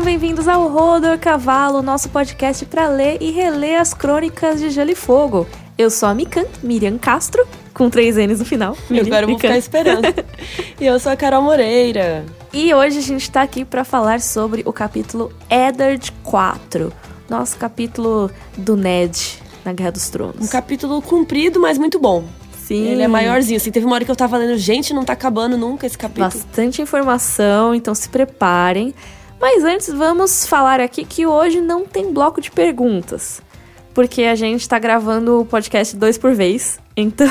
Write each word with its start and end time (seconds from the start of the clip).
Sejam 0.00 0.12
bem-vindos 0.18 0.48
ao 0.48 0.66
Rodor 0.66 1.18
Cavalo, 1.18 1.82
nosso 1.82 2.08
podcast 2.08 2.64
para 2.64 2.88
ler 2.88 3.18
e 3.20 3.30
reler 3.30 3.78
as 3.78 3.92
crônicas 3.92 4.58
de 4.58 4.70
Gelo 4.70 4.92
e 4.92 4.94
Fogo. 4.94 5.46
Eu 5.76 5.90
sou 5.90 6.08
a 6.08 6.14
Mikan, 6.14 6.46
Miriam 6.62 6.96
Castro, 6.96 7.46
com 7.74 7.90
três 7.90 8.16
N's 8.16 8.38
no 8.38 8.46
final. 8.46 8.74
Eu 8.90 9.04
agora 9.04 9.26
vou 9.26 9.38
ficar 9.38 9.58
esperando. 9.58 10.06
e 10.80 10.86
eu 10.86 10.98
sou 10.98 11.12
a 11.12 11.16
Carol 11.16 11.42
Moreira. 11.42 12.24
E 12.50 12.72
hoje 12.72 12.96
a 12.96 13.02
gente 13.02 13.30
tá 13.30 13.42
aqui 13.42 13.62
para 13.62 13.84
falar 13.84 14.22
sobre 14.22 14.62
o 14.64 14.72
capítulo 14.72 15.30
Eddard 15.50 16.10
4, 16.22 16.90
nosso 17.28 17.58
capítulo 17.58 18.30
do 18.56 18.78
Ned 18.78 19.42
na 19.66 19.74
Guerra 19.74 19.92
dos 19.92 20.08
Tronos. 20.08 20.40
Um 20.40 20.48
capítulo 20.48 21.02
comprido, 21.02 21.60
mas 21.60 21.76
muito 21.76 21.98
bom. 21.98 22.24
Sim. 22.56 22.86
Ele 22.86 23.02
é 23.02 23.08
maiorzinho, 23.08 23.58
assim. 23.58 23.70
Teve 23.70 23.84
uma 23.84 23.96
hora 23.96 24.04
que 24.06 24.10
eu 24.10 24.16
tava 24.16 24.38
lendo, 24.38 24.56
gente, 24.56 24.94
não 24.94 25.04
tá 25.04 25.12
acabando 25.12 25.58
nunca 25.58 25.86
esse 25.86 25.98
capítulo. 25.98 26.26
Bastante 26.26 26.80
informação, 26.80 27.74
então 27.74 27.94
se 27.94 28.08
preparem. 28.08 28.94
Mas 29.40 29.64
antes, 29.64 29.88
vamos 29.88 30.44
falar 30.44 30.80
aqui 30.80 31.02
que 31.02 31.26
hoje 31.26 31.62
não 31.62 31.86
tem 31.86 32.12
bloco 32.12 32.42
de 32.42 32.50
perguntas. 32.50 33.40
Porque 33.94 34.24
a 34.24 34.34
gente 34.34 34.68
tá 34.68 34.78
gravando 34.78 35.40
o 35.40 35.46
podcast 35.46 35.96
dois 35.96 36.18
por 36.18 36.34
vez. 36.34 36.78
Então 37.00 37.26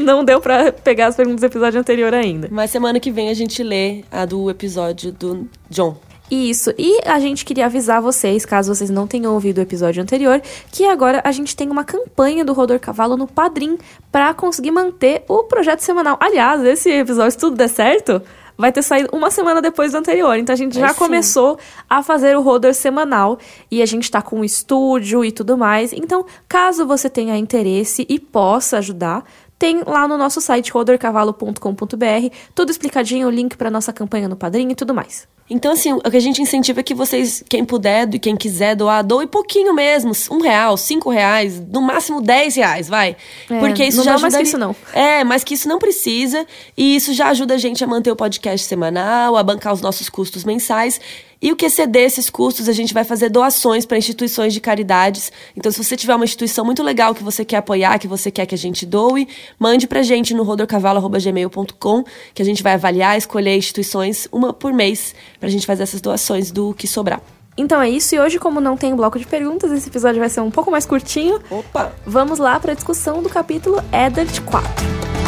não 0.00 0.22
deu 0.22 0.38
para 0.38 0.70
pegar 0.70 1.06
as 1.06 1.16
perguntas 1.16 1.40
do 1.40 1.46
episódio 1.46 1.80
anterior 1.80 2.12
ainda. 2.12 2.46
Mas 2.50 2.70
semana 2.70 3.00
que 3.00 3.10
vem 3.10 3.30
a 3.30 3.34
gente 3.34 3.62
lê 3.62 4.04
a 4.10 4.26
do 4.26 4.50
episódio 4.50 5.10
do 5.12 5.48
John. 5.70 5.96
Isso, 6.30 6.74
e 6.76 7.00
a 7.06 7.18
gente 7.18 7.42
queria 7.44 7.66
avisar 7.66 8.02
vocês, 8.02 8.44
caso 8.44 8.74
vocês 8.74 8.90
não 8.90 9.06
tenham 9.06 9.32
ouvido 9.32 9.58
o 9.58 9.60
episódio 9.62 10.02
anterior, 10.02 10.42
que 10.70 10.84
agora 10.84 11.22
a 11.24 11.32
gente 11.32 11.56
tem 11.56 11.70
uma 11.70 11.84
campanha 11.84 12.44
do 12.44 12.52
Rodor 12.52 12.78
Cavalo 12.80 13.16
no 13.16 13.26
Padrim 13.26 13.78
para 14.12 14.34
conseguir 14.34 14.72
manter 14.72 15.24
o 15.26 15.44
projeto 15.44 15.80
semanal. 15.80 16.18
Aliás, 16.20 16.62
esse 16.64 16.90
episódio, 16.90 17.30
se 17.30 17.38
tudo 17.38 17.56
der 17.56 17.68
certo, 17.68 18.20
vai 18.56 18.72
ter 18.72 18.82
saído 18.82 19.08
uma 19.12 19.30
semana 19.30 19.60
depois 19.60 19.92
do 19.92 19.98
anterior. 19.98 20.36
Então 20.36 20.52
a 20.52 20.56
gente 20.56 20.78
já 20.78 20.94
começou 20.94 21.58
a 21.88 22.02
fazer 22.02 22.36
o 22.36 22.42
Rodor 22.42 22.74
semanal 22.74 23.38
e 23.70 23.82
a 23.82 23.86
gente 23.86 24.10
tá 24.10 24.22
com 24.22 24.40
o 24.40 24.44
estúdio 24.44 25.24
e 25.24 25.32
tudo 25.32 25.56
mais. 25.56 25.92
Então, 25.92 26.24
caso 26.48 26.86
você 26.86 27.10
tenha 27.10 27.36
interesse 27.36 28.06
e 28.08 28.18
possa 28.18 28.78
ajudar, 28.78 29.24
tem 29.58 29.82
lá 29.86 30.06
no 30.06 30.16
nosso 30.16 30.40
site 30.40 30.70
rodorcavalo.com.br 30.72 32.34
tudo 32.54 32.70
explicadinho, 32.70 33.28
o 33.28 33.30
link 33.30 33.56
para 33.56 33.70
nossa 33.70 33.92
campanha 33.92 34.28
no 34.28 34.36
Padrim 34.36 34.70
e 34.70 34.74
tudo 34.74 34.94
mais. 34.94 35.26
Então, 35.48 35.72
assim, 35.72 35.92
o 35.92 36.00
que 36.00 36.16
a 36.16 36.20
gente 36.20 36.40
incentiva 36.40 36.80
é 36.80 36.82
que 36.82 36.94
vocês, 36.94 37.44
quem 37.48 37.64
puder 37.64 38.12
e 38.14 38.18
quem 38.18 38.34
quiser 38.34 38.74
doar, 38.74 39.04
doe 39.04 39.26
pouquinho 39.26 39.74
mesmo. 39.74 40.12
Um 40.30 40.40
real, 40.40 40.76
cinco 40.76 41.10
reais, 41.10 41.60
no 41.60 41.82
máximo 41.82 42.22
dez 42.22 42.56
reais, 42.56 42.88
vai. 42.88 43.14
É, 43.50 43.60
Porque 43.60 43.84
isso 43.84 43.98
não 43.98 44.04
já 44.04 44.14
ajuda. 44.14 44.22
mais 44.22 44.36
que 44.36 44.42
isso, 44.42 44.58
não. 44.58 44.74
É, 44.92 45.22
mas 45.22 45.44
que 45.44 45.52
isso 45.54 45.68
não 45.68 45.78
precisa. 45.78 46.46
E 46.76 46.96
isso 46.96 47.12
já 47.12 47.28
ajuda 47.28 47.54
a 47.54 47.58
gente 47.58 47.84
a 47.84 47.86
manter 47.86 48.10
o 48.10 48.16
podcast 48.16 48.66
semanal, 48.66 49.36
a 49.36 49.42
bancar 49.42 49.74
os 49.74 49.82
nossos 49.82 50.08
custos 50.08 50.44
mensais. 50.44 50.98
E 51.44 51.52
o 51.52 51.56
que 51.56 51.66
exceder 51.66 52.04
esses 52.04 52.30
custos, 52.30 52.70
a 52.70 52.72
gente 52.72 52.94
vai 52.94 53.04
fazer 53.04 53.28
doações 53.28 53.84
para 53.84 53.98
instituições 53.98 54.54
de 54.54 54.62
caridades. 54.62 55.30
Então, 55.54 55.70
se 55.70 55.76
você 55.76 55.94
tiver 55.94 56.14
uma 56.14 56.24
instituição 56.24 56.64
muito 56.64 56.82
legal 56.82 57.14
que 57.14 57.22
você 57.22 57.44
quer 57.44 57.58
apoiar, 57.58 57.98
que 57.98 58.08
você 58.08 58.30
quer 58.30 58.46
que 58.46 58.54
a 58.54 58.58
gente 58.58 58.86
doe, 58.86 59.28
mande 59.58 59.86
pra 59.86 60.02
gente 60.02 60.32
no 60.32 60.42
rodorcavalo.gmail.com, 60.42 62.04
que 62.32 62.40
a 62.40 62.44
gente 62.46 62.62
vai 62.62 62.72
avaliar, 62.72 63.18
escolher 63.18 63.58
instituições 63.58 64.26
uma 64.32 64.54
por 64.54 64.72
mês, 64.72 65.14
pra 65.38 65.50
gente 65.50 65.66
fazer 65.66 65.82
essas 65.82 66.00
doações 66.00 66.50
do 66.50 66.72
que 66.72 66.88
sobrar. 66.88 67.20
Então 67.58 67.78
é 67.82 67.90
isso, 67.90 68.14
e 68.14 68.18
hoje, 68.18 68.38
como 68.38 68.58
não 68.58 68.74
tem 68.74 68.96
bloco 68.96 69.18
de 69.18 69.26
perguntas, 69.26 69.70
esse 69.70 69.90
episódio 69.90 70.20
vai 70.20 70.30
ser 70.30 70.40
um 70.40 70.50
pouco 70.50 70.70
mais 70.70 70.86
curtinho. 70.86 71.42
Opa! 71.50 71.92
Vamos 72.06 72.38
lá 72.38 72.58
para 72.58 72.72
a 72.72 72.74
discussão 72.74 73.22
do 73.22 73.28
capítulo 73.28 73.84
Eddard 73.92 74.40
4. 74.40 75.23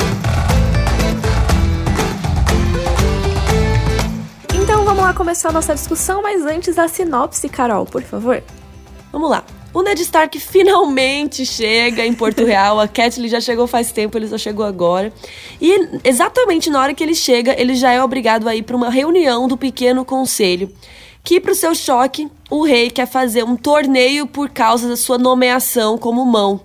Vamos 4.66 5.03
lá 5.03 5.15
começar 5.15 5.50
a 5.50 5.53
nossa 5.53 5.75
discussão, 5.75 6.22
mas 6.22 6.43
antes 6.44 6.78
a 6.78 6.88
sinopse, 6.88 7.49
Carol, 7.49 7.87
por 7.87 8.03
favor. 8.03 8.43
Vamos 9.12 9.31
lá. 9.31 9.44
O 9.72 9.82
Ned 9.82 10.00
Stark 10.03 10.38
finalmente 10.41 11.47
chega 11.47 12.04
em 12.04 12.12
Porto 12.12 12.44
Real. 12.44 12.81
A 12.81 12.88
Catelyn 12.88 13.28
já 13.28 13.41
chegou 13.41 13.66
faz 13.66 13.93
tempo, 13.93 14.16
ele 14.16 14.27
só 14.27 14.37
chegou 14.37 14.65
agora. 14.65 15.12
E 15.60 16.00
exatamente 16.03 16.71
na 16.71 16.81
hora 16.81 16.94
que 16.94 17.04
ele 17.04 17.15
chega, 17.15 17.54
ele 17.60 17.75
já 17.75 17.93
é 17.93 18.03
obrigado 18.03 18.49
a 18.49 18.56
ir 18.56 18.62
para 18.62 18.77
uma 18.77 18.91
reunião 18.91 19.47
do 19.47 19.56
pequeno 19.56 20.04
conselho. 20.04 20.71
Que, 21.22 21.41
para 21.41 21.53
o 21.53 21.56
seu 21.56 21.75
choque, 21.75 22.28
o 22.50 22.65
rei 22.65 22.91
quer 22.91 23.06
fazer 23.06 23.44
um 23.44 23.56
torneio 23.56 24.27
por 24.27 24.48
causa 24.48 24.88
da 24.88 24.97
sua 24.97 25.19
nomeação 25.19 25.98
como 25.98 26.25
mão. 26.25 26.60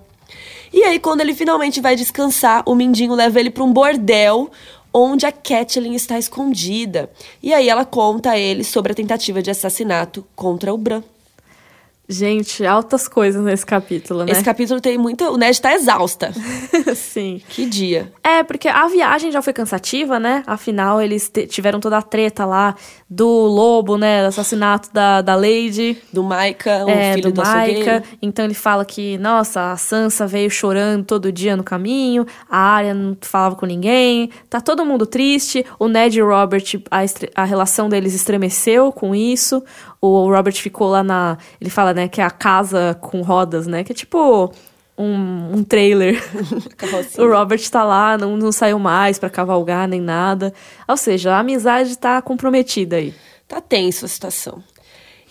E 0.73 0.83
aí, 0.83 0.99
quando 0.99 1.21
ele 1.21 1.33
finalmente 1.33 1.81
vai 1.81 1.95
descansar, 1.95 2.63
o 2.65 2.73
Mindinho 2.73 3.13
leva 3.13 3.39
ele 3.39 3.49
para 3.49 3.63
um 3.63 3.73
bordel 3.73 4.49
onde 4.93 5.25
a 5.25 5.31
Catelyn 5.31 5.93
está 5.93 6.17
escondida. 6.17 7.09
E 7.41 7.53
aí 7.53 7.69
ela 7.69 7.85
conta 7.85 8.31
a 8.31 8.37
ele 8.37 8.63
sobre 8.63 8.91
a 8.91 8.95
tentativa 8.95 9.41
de 9.41 9.51
assassinato 9.51 10.25
contra 10.35 10.73
o 10.73 10.77
Bran. 10.77 11.03
Gente, 12.11 12.65
altas 12.65 13.07
coisas 13.07 13.41
nesse 13.41 13.65
capítulo, 13.65 14.25
né? 14.25 14.33
Esse 14.33 14.43
capítulo 14.43 14.81
tem 14.81 14.97
muito. 14.97 15.23
O 15.23 15.37
Ned 15.37 15.61
tá 15.61 15.73
exausta. 15.73 16.33
Sim. 16.93 17.41
Que 17.47 17.65
dia. 17.65 18.11
É, 18.21 18.43
porque 18.43 18.67
a 18.67 18.85
viagem 18.89 19.31
já 19.31 19.41
foi 19.41 19.53
cansativa, 19.53 20.19
né? 20.19 20.43
Afinal, 20.45 21.01
eles 21.01 21.31
tiveram 21.47 21.79
toda 21.79 21.97
a 21.97 22.01
treta 22.01 22.45
lá 22.45 22.75
do 23.09 23.25
lobo, 23.25 23.97
né? 23.97 24.23
Do 24.23 24.27
assassinato 24.27 24.89
da, 24.91 25.21
da 25.21 25.35
Lady. 25.35 26.01
Do 26.11 26.21
Maika, 26.21 26.85
o 26.85 26.89
é, 26.89 27.13
filho 27.13 27.31
do, 27.31 27.41
do 27.41 27.47
Maika. 27.47 28.03
Então 28.21 28.43
ele 28.43 28.53
fala 28.53 28.83
que, 28.83 29.17
nossa, 29.17 29.71
a 29.71 29.77
Sansa 29.77 30.27
veio 30.27 30.51
chorando 30.51 31.05
todo 31.05 31.31
dia 31.31 31.55
no 31.55 31.63
caminho, 31.63 32.25
a 32.49 32.57
Arya 32.57 32.93
não 32.93 33.15
falava 33.21 33.55
com 33.55 33.65
ninguém, 33.65 34.29
tá 34.49 34.59
todo 34.59 34.85
mundo 34.85 35.05
triste. 35.05 35.65
O 35.79 35.87
Ned 35.87 36.19
e 36.19 36.21
o 36.21 36.27
Robert, 36.27 36.65
a, 36.91 36.99
a 37.41 37.45
relação 37.45 37.87
deles 37.87 38.13
estremeceu 38.13 38.91
com 38.91 39.15
isso 39.15 39.63
o 40.01 40.33
Robert 40.33 40.55
ficou 40.55 40.89
lá 40.89 41.03
na. 41.03 41.37
Ele 41.59 41.69
fala, 41.69 41.93
né, 41.93 42.07
que 42.07 42.19
é 42.19 42.23
a 42.23 42.31
casa 42.31 42.97
com 42.99 43.21
rodas, 43.21 43.67
né? 43.67 43.83
Que 43.83 43.91
é 43.91 43.95
tipo 43.95 44.51
um, 44.97 45.57
um 45.57 45.63
trailer. 45.63 46.21
o 47.17 47.27
Robert 47.27 47.61
tá 47.69 47.83
lá, 47.83 48.17
não, 48.17 48.35
não 48.35 48.51
saiu 48.51 48.79
mais 48.79 49.19
para 49.19 49.29
cavalgar 49.29 49.87
nem 49.87 50.01
nada. 50.01 50.53
Ou 50.87 50.97
seja, 50.97 51.35
a 51.35 51.39
amizade 51.39 51.97
tá 51.97 52.21
comprometida 52.21 52.95
aí. 52.97 53.13
Tá 53.47 53.61
tenso 53.61 54.05
a 54.05 54.07
situação. 54.07 54.63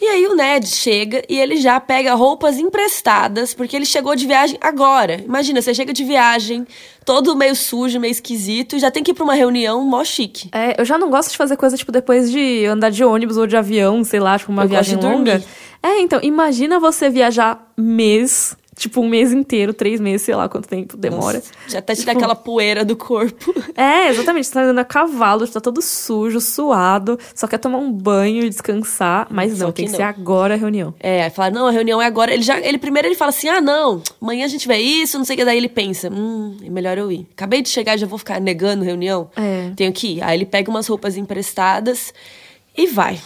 E 0.00 0.06
aí 0.06 0.27
o 0.27 0.34
Ned 0.34 0.66
chega 0.66 1.22
e 1.28 1.38
ele 1.38 1.59
já 1.59 1.78
pega 1.78 2.15
roupas 2.15 2.59
emprestadas, 2.59 3.53
porque 3.53 3.77
ele 3.77 3.84
chegou 3.84 4.16
de 4.16 4.27
viagem 4.27 4.59
agora. 4.61 5.21
Imagina, 5.22 5.61
você 5.61 5.75
chega 5.75 5.93
de 5.93 6.03
viagem, 6.03 6.66
todo 7.05 7.37
meio 7.37 7.55
sujo, 7.55 8.00
meio 8.00 8.10
esquisito, 8.12 8.77
e 8.77 8.78
já 8.78 8.91
tem 8.91 9.03
que 9.03 9.10
ir 9.10 9.15
pra 9.15 9.25
uma 9.25 9.34
reunião 9.34 9.84
mó 9.84 10.03
chique. 10.03 10.49
É, 10.53 10.81
eu 10.81 10.87
já 10.87 10.97
não 10.97 11.10
gosto 11.10 11.31
de 11.31 11.37
fazer 11.37 11.56
coisa, 11.56 11.77
tipo, 11.77 11.93
depois 11.93 12.31
de 12.31 12.65
andar 12.65 12.91
de 12.91 13.05
ônibus 13.05 13.37
ou 13.37 13.47
de 13.47 13.59
avião, 13.59 14.03
sei 14.03 14.21
lá, 14.21 14.39
tipo, 14.39 14.50
uma 14.50 14.65
eu 14.65 14.69
viagem 14.69 14.97
longa. 14.97 15.43
É, 15.83 16.00
então, 16.00 16.19
imagina 16.22 16.81
você 16.81 17.10
viajar 17.10 17.71
mês 17.77 18.56
tipo, 18.81 19.03
um 19.03 19.09
mês 19.09 19.31
inteiro, 19.31 19.75
três 19.75 20.01
meses, 20.01 20.23
sei 20.23 20.35
lá 20.35 20.49
quanto 20.49 20.67
tempo 20.67 20.97
demora. 20.97 21.37
Nossa, 21.37 21.53
já 21.69 21.79
até 21.81 21.95
tirar 21.95 22.13
tipo... 22.13 22.19
aquela 22.25 22.35
poeira 22.35 22.85
do 22.85 22.97
corpo. 22.97 23.55
É, 23.77 24.09
exatamente. 24.09 24.47
Você 24.47 24.53
tá 24.53 24.63
andando 24.63 24.79
a 24.79 24.85
cavalo, 24.85 25.47
tá 25.47 25.61
todo 25.61 25.81
sujo, 25.81 26.41
suado, 26.41 27.19
só 27.35 27.47
quer 27.47 27.59
tomar 27.59 27.79
um 27.79 27.91
banho 27.91 28.45
e 28.45 28.49
descansar, 28.49 29.27
mas 29.31 29.59
não, 29.59 29.73
tem 29.73 29.87
que, 29.87 29.91
que 29.91 29.97
ser 29.97 30.03
agora 30.03 30.55
a 30.55 30.57
reunião. 30.57 30.93
É, 30.99 31.25
aí 31.25 31.31
fala, 31.31 31.51
não, 31.51 31.67
a 31.67 31.71
reunião 31.71 32.01
é 32.01 32.07
agora. 32.07 32.33
Ele 32.33 32.43
já, 32.43 32.59
ele 32.61 32.79
primeiro 32.79 33.09
ele 33.09 33.15
fala 33.15 33.31
assim, 33.31 33.49
ah, 33.49 33.61
não, 33.61 34.03
amanhã 34.21 34.45
a 34.45 34.49
gente 34.49 34.67
vê 34.67 34.79
isso, 34.79 35.17
não 35.17 35.25
sei 35.25 35.35
o 35.35 35.39
que. 35.39 35.45
Daí 35.45 35.57
ele 35.57 35.69
pensa, 35.69 36.11
hum, 36.11 36.57
é 36.63 36.69
melhor 36.69 36.99
eu 36.99 37.11
ir. 37.11 37.27
Acabei 37.33 37.63
de 37.63 37.69
chegar, 37.69 37.97
já 37.97 38.07
vou 38.07 38.19
ficar 38.19 38.41
negando 38.41 38.85
reunião? 38.85 39.31
É. 39.37 39.71
Tenho 39.77 39.93
que 39.93 40.17
ir. 40.17 40.23
Aí 40.23 40.37
ele 40.37 40.47
pega 40.47 40.71
umas 40.71 40.87
roupas 40.87 41.17
emprestadas 41.17 42.13
e 42.77 42.87
vai. 42.87 43.19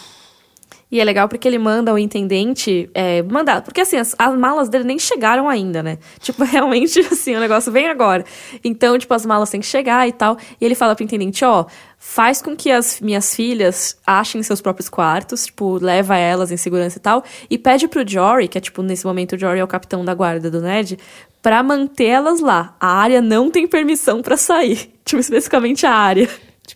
E 0.91 0.99
é 0.99 1.03
legal 1.03 1.27
porque 1.27 1.47
ele 1.47 1.57
manda 1.57 1.93
o 1.93 1.97
intendente 1.97 2.89
é, 2.93 3.23
mandar. 3.23 3.61
Porque 3.61 3.81
assim, 3.81 3.97
as, 3.97 4.15
as, 4.17 4.37
malas 4.37 4.69
dele 4.69 4.83
nem 4.83 4.99
chegaram 4.99 5.49
ainda, 5.49 5.81
né? 5.81 5.97
Tipo, 6.19 6.43
realmente, 6.43 6.99
assim, 6.99 7.35
o 7.35 7.39
negócio 7.39 7.71
vem 7.71 7.87
agora. 7.87 8.23
Então, 8.63 8.97
tipo, 8.97 9.13
as 9.13 9.25
malas 9.25 9.49
têm 9.49 9.59
que 9.59 9.65
chegar 9.65 10.07
e 10.07 10.11
tal. 10.11 10.37
E 10.59 10.65
ele 10.65 10.75
fala 10.75 10.95
pro 10.95 11.03
intendente: 11.03 11.43
ó, 11.43 11.65
faz 11.97 12.41
com 12.41 12.55
que 12.55 12.71
as 12.71 13.01
minhas 13.01 13.35
filhas 13.35 13.97
achem 14.05 14.43
seus 14.43 14.61
próprios 14.61 14.87
quartos, 14.87 15.47
tipo, 15.47 15.83
leva 15.83 16.17
elas 16.17 16.51
em 16.51 16.57
segurança 16.57 16.97
e 16.97 17.01
tal. 17.01 17.23
E 17.49 17.57
pede 17.57 17.87
pro 17.87 18.07
Jory, 18.07 18.47
que 18.47 18.57
é 18.57 18.61
tipo, 18.61 18.81
nesse 18.83 19.05
momento 19.05 19.33
o 19.33 19.39
Jory 19.39 19.59
é 19.59 19.63
o 19.63 19.67
capitão 19.67 20.05
da 20.05 20.13
guarda 20.13 20.51
do 20.51 20.61
Ned, 20.61 20.99
pra 21.41 21.63
manter 21.63 22.05
elas 22.05 22.39
lá. 22.39 22.75
A 22.79 22.87
área 22.87 23.21
não 23.21 23.49
tem 23.49 23.67
permissão 23.67 24.21
para 24.21 24.37
sair. 24.37 24.91
Tipo, 25.05 25.21
especificamente 25.21 25.85
a 25.85 25.91
área. 25.91 26.27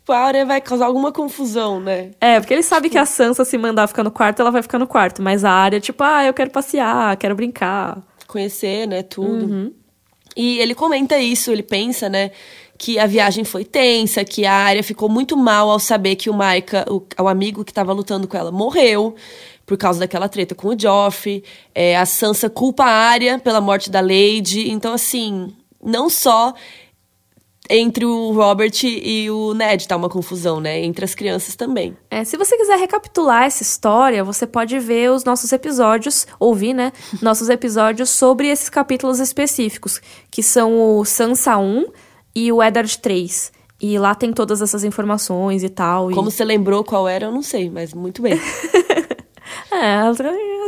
Tipo, 0.09 0.17
a 0.17 0.25
Arya 0.25 0.43
vai 0.43 0.59
causar 0.59 0.87
alguma 0.87 1.11
confusão, 1.11 1.79
né? 1.79 2.09
É, 2.19 2.39
porque 2.39 2.51
ele 2.51 2.63
sabe 2.63 2.89
que 2.89 2.97
a 2.97 3.05
Sansa, 3.05 3.45
se 3.45 3.55
mandar 3.59 3.85
ficar 3.85 4.03
no 4.03 4.09
quarto, 4.09 4.39
ela 4.39 4.49
vai 4.49 4.63
ficar 4.63 4.79
no 4.79 4.87
quarto. 4.87 5.21
Mas 5.21 5.45
a 5.45 5.51
Arya, 5.51 5.79
tipo, 5.79 6.03
ah, 6.03 6.25
eu 6.25 6.33
quero 6.33 6.49
passear, 6.49 7.15
quero 7.17 7.35
brincar. 7.35 8.01
Conhecer, 8.25 8.87
né, 8.87 9.03
tudo. 9.03 9.45
Uhum. 9.45 9.71
E 10.35 10.57
ele 10.57 10.73
comenta 10.73 11.19
isso, 11.19 11.51
ele 11.51 11.61
pensa, 11.61 12.09
né, 12.09 12.31
que 12.75 12.97
a 12.97 13.05
viagem 13.05 13.43
foi 13.43 13.63
tensa, 13.63 14.25
que 14.25 14.47
a 14.47 14.53
Arya 14.53 14.81
ficou 14.81 15.07
muito 15.07 15.37
mal 15.37 15.69
ao 15.69 15.77
saber 15.77 16.15
que 16.15 16.27
o 16.27 16.33
Maika, 16.33 16.87
o, 16.89 17.03
o 17.21 17.27
amigo 17.27 17.63
que 17.63 17.71
estava 17.71 17.93
lutando 17.93 18.27
com 18.27 18.35
ela, 18.35 18.51
morreu 18.51 19.13
por 19.63 19.77
causa 19.77 19.99
daquela 19.99 20.27
treta 20.27 20.55
com 20.55 20.69
o 20.69 20.79
Joffrey. 20.79 21.43
É, 21.75 21.95
a 21.95 22.05
Sansa 22.07 22.49
culpa 22.49 22.83
a 22.83 23.09
Arya 23.11 23.37
pela 23.37 23.61
morte 23.61 23.91
da 23.91 24.01
Lady. 24.01 24.71
Então, 24.71 24.91
assim, 24.91 25.53
não 25.83 26.09
só 26.09 26.55
entre 27.69 28.03
o 28.03 28.31
Robert 28.31 28.73
e 28.83 29.29
o 29.29 29.53
Ned, 29.53 29.87
tá 29.87 29.95
uma 29.95 30.09
confusão, 30.09 30.59
né? 30.59 30.83
Entre 30.83 31.05
as 31.05 31.13
crianças 31.13 31.55
também. 31.55 31.95
É, 32.09 32.23
se 32.23 32.35
você 32.35 32.57
quiser 32.57 32.79
recapitular 32.79 33.43
essa 33.43 33.61
história, 33.61 34.23
você 34.23 34.47
pode 34.47 34.77
ver 34.79 35.11
os 35.11 35.23
nossos 35.23 35.51
episódios, 35.51 36.25
ouvir, 36.39 36.73
né? 36.73 36.91
nossos 37.21 37.47
episódios 37.47 38.09
sobre 38.09 38.47
esses 38.47 38.69
capítulos 38.69 39.19
específicos, 39.19 40.01
que 40.31 40.41
são 40.41 40.97
o 40.97 41.05
Sansa 41.05 41.57
1 41.57 41.85
e 42.35 42.51
o 42.51 42.63
Eddard 42.63 42.97
3. 42.97 43.51
E 43.81 43.97
lá 43.97 44.13
tem 44.15 44.33
todas 44.33 44.61
essas 44.61 44.83
informações 44.83 45.63
e 45.63 45.69
tal. 45.69 46.09
Como 46.09 46.29
e... 46.29 46.31
você 46.31 46.43
lembrou 46.43 46.83
qual 46.83 47.07
era, 47.07 47.27
eu 47.27 47.31
não 47.31 47.43
sei, 47.43 47.69
mas 47.69 47.93
muito 47.93 48.21
bem. 48.21 48.33
é, 49.71 49.95
às 49.99 50.17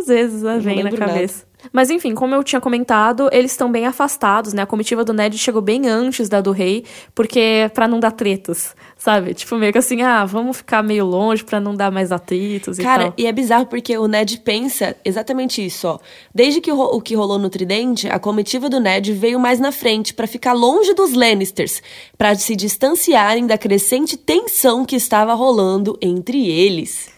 vezes 0.08 0.44
vem 0.64 0.84
na 0.84 0.92
cabeça. 0.92 1.46
Nada. 1.46 1.51
Mas 1.72 1.90
enfim, 1.90 2.14
como 2.14 2.34
eu 2.34 2.44
tinha 2.44 2.62
comentado, 2.62 3.30
eles 3.32 3.52
estão 3.52 3.72
bem 3.72 3.86
afastados, 3.86 4.54
né? 4.54 4.62
A 4.62 4.66
comitiva 4.66 5.04
do 5.04 5.14
Ned 5.14 5.38
chegou 5.38 5.62
bem 5.62 5.88
antes 5.88 6.28
da 6.30 6.42
do 6.42 6.52
rei, 6.52 6.86
porque 7.14 7.70
para 7.74 7.88
não 7.88 8.00
dar 8.00 8.12
tretas, 8.12 8.76
sabe? 8.98 9.34
Tipo, 9.34 9.56
meio 9.58 9.72
que 9.72 9.78
assim, 9.78 10.02
ah, 10.02 10.26
vamos 10.26 10.58
ficar 10.58 10.82
meio 10.82 11.06
longe 11.06 11.44
para 11.44 11.60
não 11.60 11.76
dar 11.76 11.92
mais 11.92 12.12
atritos 12.12 12.80
e 12.80 12.82
Cara, 12.84 13.06
tal. 13.06 13.14
e 13.18 13.26
é 13.26 13.32
bizarro 13.32 13.66
porque 13.66 13.98
o 13.98 14.08
Ned 14.08 14.40
pensa 14.40 14.96
exatamente 15.04 15.64
isso, 15.66 15.88
ó. 15.88 16.00
Desde 16.34 16.62
que 16.62 16.72
o, 16.72 16.80
o 16.80 17.02
que 17.02 17.16
rolou 17.16 17.38
no 17.38 17.50
Tridente, 17.50 18.08
a 18.10 18.20
comitiva 18.20 18.70
do 18.70 18.80
Ned 18.80 19.14
veio 19.14 19.40
mais 19.40 19.60
na 19.60 19.72
frente 19.72 20.14
para 20.14 20.28
ficar 20.28 20.54
longe 20.54 20.94
dos 20.94 21.14
Lannisters, 21.14 21.82
para 22.18 22.36
se 22.36 22.56
distanciarem 22.56 23.46
da 23.46 23.58
crescente 23.58 24.18
tensão 24.18 24.86
que 24.86 24.96
estava 24.96 25.34
rolando 25.34 25.98
entre 26.02 26.50
eles. 26.50 27.10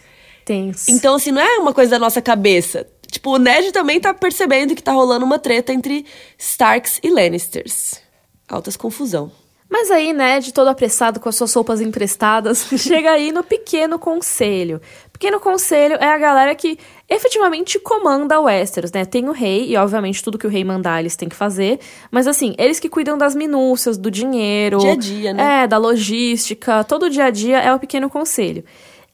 Tenso. 0.44 0.90
Então, 0.90 1.14
assim, 1.14 1.32
não 1.32 1.40
é 1.40 1.58
uma 1.58 1.72
coisa 1.72 1.92
da 1.92 1.98
nossa 1.98 2.20
cabeça. 2.20 2.86
Tipo, 3.14 3.30
o 3.30 3.38
Ned 3.38 3.70
também 3.70 4.00
tá 4.00 4.12
percebendo 4.12 4.74
que 4.74 4.82
tá 4.82 4.90
rolando 4.90 5.24
uma 5.24 5.38
treta 5.38 5.72
entre 5.72 6.04
Starks 6.36 6.98
e 7.00 7.10
Lannisters. 7.10 8.02
Altas 8.48 8.76
confusão. 8.76 9.30
Mas 9.70 9.88
aí, 9.88 10.12
Ned, 10.12 10.52
todo 10.52 10.66
apressado 10.66 11.20
com 11.20 11.28
as 11.28 11.36
suas 11.36 11.54
roupas 11.54 11.80
emprestadas, 11.80 12.66
chega 12.76 13.12
aí 13.12 13.30
no 13.30 13.44
Pequeno 13.44 14.00
Conselho. 14.00 14.80
Pequeno 15.12 15.38
Conselho 15.38 15.94
é 16.00 16.08
a 16.08 16.18
galera 16.18 16.56
que 16.56 16.76
efetivamente 17.08 17.78
comanda 17.78 18.40
o 18.40 18.44
Westeros, 18.44 18.90
né? 18.90 19.04
Tem 19.04 19.28
o 19.28 19.32
rei, 19.32 19.70
e 19.70 19.76
obviamente 19.76 20.20
tudo 20.20 20.36
que 20.36 20.46
o 20.46 20.50
rei 20.50 20.64
mandar 20.64 20.98
eles 20.98 21.14
têm 21.14 21.28
que 21.28 21.36
fazer. 21.36 21.78
Mas 22.10 22.26
assim, 22.26 22.56
eles 22.58 22.80
que 22.80 22.88
cuidam 22.88 23.16
das 23.16 23.36
minúcias, 23.36 23.96
do 23.96 24.10
dinheiro. 24.10 24.78
Dia 24.78 24.92
a 24.92 24.96
dia, 24.96 25.32
né? 25.32 25.62
É, 25.62 25.66
da 25.68 25.78
logística, 25.78 26.82
todo 26.82 27.04
o 27.04 27.10
dia 27.10 27.26
a 27.26 27.30
dia 27.30 27.60
é 27.60 27.72
o 27.72 27.78
Pequeno 27.78 28.10
Conselho. 28.10 28.64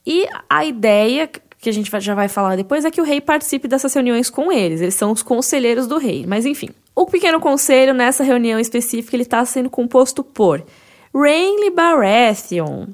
E 0.07 0.27
a 0.49 0.65
ideia 0.65 1.31
que 1.61 1.69
a 1.69 1.73
gente 1.73 1.91
já 2.01 2.15
vai 2.15 2.27
falar 2.27 2.57
depois, 2.57 2.85
é 2.85 2.91
que 2.91 3.01
o 3.01 3.05
rei 3.05 3.21
participe 3.21 3.69
dessas 3.69 3.93
reuniões 3.93 4.31
com 4.31 4.51
eles. 4.51 4.81
Eles 4.81 4.95
são 4.95 5.13
os 5.13 5.23
conselheiros 5.23 5.87
do 5.87 5.99
rei. 5.99 6.25
Mas 6.27 6.47
enfim, 6.47 6.71
o 6.97 7.05
pequeno 7.05 7.39
conselho, 7.39 7.93
nessa 7.93 8.25
reunião 8.25 8.59
específica, 8.59 9.15
ele 9.15 9.25
está 9.25 9.45
sendo 9.45 9.69
composto 9.69 10.25
por 10.25 10.65
Renly 11.15 11.71
Baratheon, 11.71 12.87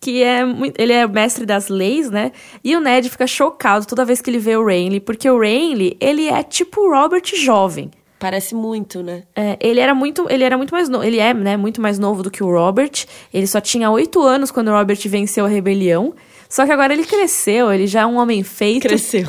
que 0.00 0.22
é 0.22 0.40
ele 0.76 0.92
é 0.92 1.06
mestre 1.06 1.46
das 1.46 1.68
leis, 1.68 2.10
né? 2.10 2.32
E 2.64 2.74
o 2.74 2.80
Ned 2.80 3.08
fica 3.08 3.26
chocado 3.26 3.86
toda 3.86 4.04
vez 4.04 4.20
que 4.20 4.30
ele 4.30 4.38
vê 4.38 4.56
o 4.56 4.66
Renly, 4.66 4.98
porque 4.98 5.30
o 5.30 5.38
Renly, 5.38 5.96
ele 6.00 6.28
é 6.28 6.42
tipo 6.42 6.80
o 6.80 6.90
Robert 6.90 7.24
jovem. 7.36 7.90
Parece 8.18 8.52
muito, 8.52 9.00
né? 9.00 9.22
É, 9.34 9.56
ele 9.60 9.78
era 9.78 9.94
muito, 9.94 10.26
ele 10.28 10.42
era 10.42 10.56
muito 10.56 10.74
mais 10.74 10.88
novo, 10.88 11.04
ele 11.04 11.20
é, 11.20 11.32
né, 11.32 11.56
muito 11.56 11.80
mais 11.80 12.00
novo 12.00 12.20
do 12.24 12.32
que 12.32 12.42
o 12.42 12.50
Robert. 12.50 13.06
Ele 13.32 13.46
só 13.46 13.60
tinha 13.60 13.88
oito 13.92 14.20
anos 14.22 14.50
quando 14.50 14.68
o 14.68 14.72
Robert 14.72 14.98
venceu 15.06 15.44
a 15.44 15.48
rebelião. 15.48 16.14
Só 16.48 16.64
que 16.64 16.72
agora 16.72 16.94
ele 16.94 17.04
cresceu, 17.04 17.70
ele 17.72 17.86
já 17.86 18.02
é 18.02 18.06
um 18.06 18.16
homem 18.16 18.42
feito. 18.42 18.82
Cresceu. 18.82 19.26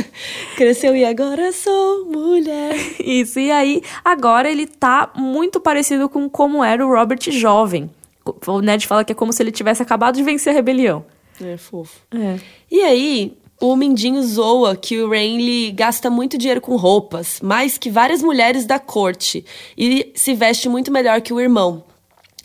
cresceu 0.56 0.96
e 0.96 1.04
agora 1.04 1.52
sou 1.52 2.06
mulher. 2.06 2.74
Isso, 2.98 3.38
e 3.38 3.50
aí 3.50 3.82
agora 4.04 4.50
ele 4.50 4.66
tá 4.66 5.10
muito 5.14 5.60
parecido 5.60 6.08
com 6.08 6.30
como 6.30 6.64
era 6.64 6.84
o 6.84 6.90
Robert 6.90 7.30
jovem. 7.30 7.90
O 8.46 8.60
Ned 8.60 8.86
fala 8.86 9.04
que 9.04 9.12
é 9.12 9.14
como 9.14 9.32
se 9.32 9.42
ele 9.42 9.50
tivesse 9.50 9.82
acabado 9.82 10.14
de 10.14 10.22
vencer 10.22 10.52
a 10.52 10.56
rebelião. 10.56 11.04
É 11.42 11.56
fofo. 11.56 12.00
É. 12.14 12.38
E 12.70 12.80
aí, 12.82 13.36
o 13.60 13.76
Mindinho 13.76 14.22
zoa 14.22 14.74
que 14.74 15.00
o 15.00 15.10
Renly 15.10 15.72
gasta 15.72 16.08
muito 16.08 16.38
dinheiro 16.38 16.60
com 16.60 16.76
roupas, 16.76 17.40
mais 17.40 17.78
que 17.78 17.90
várias 17.90 18.22
mulheres 18.22 18.64
da 18.64 18.78
corte, 18.78 19.44
e 19.76 20.10
se 20.14 20.34
veste 20.34 20.68
muito 20.68 20.90
melhor 20.90 21.20
que 21.20 21.32
o 21.32 21.40
irmão. 21.40 21.84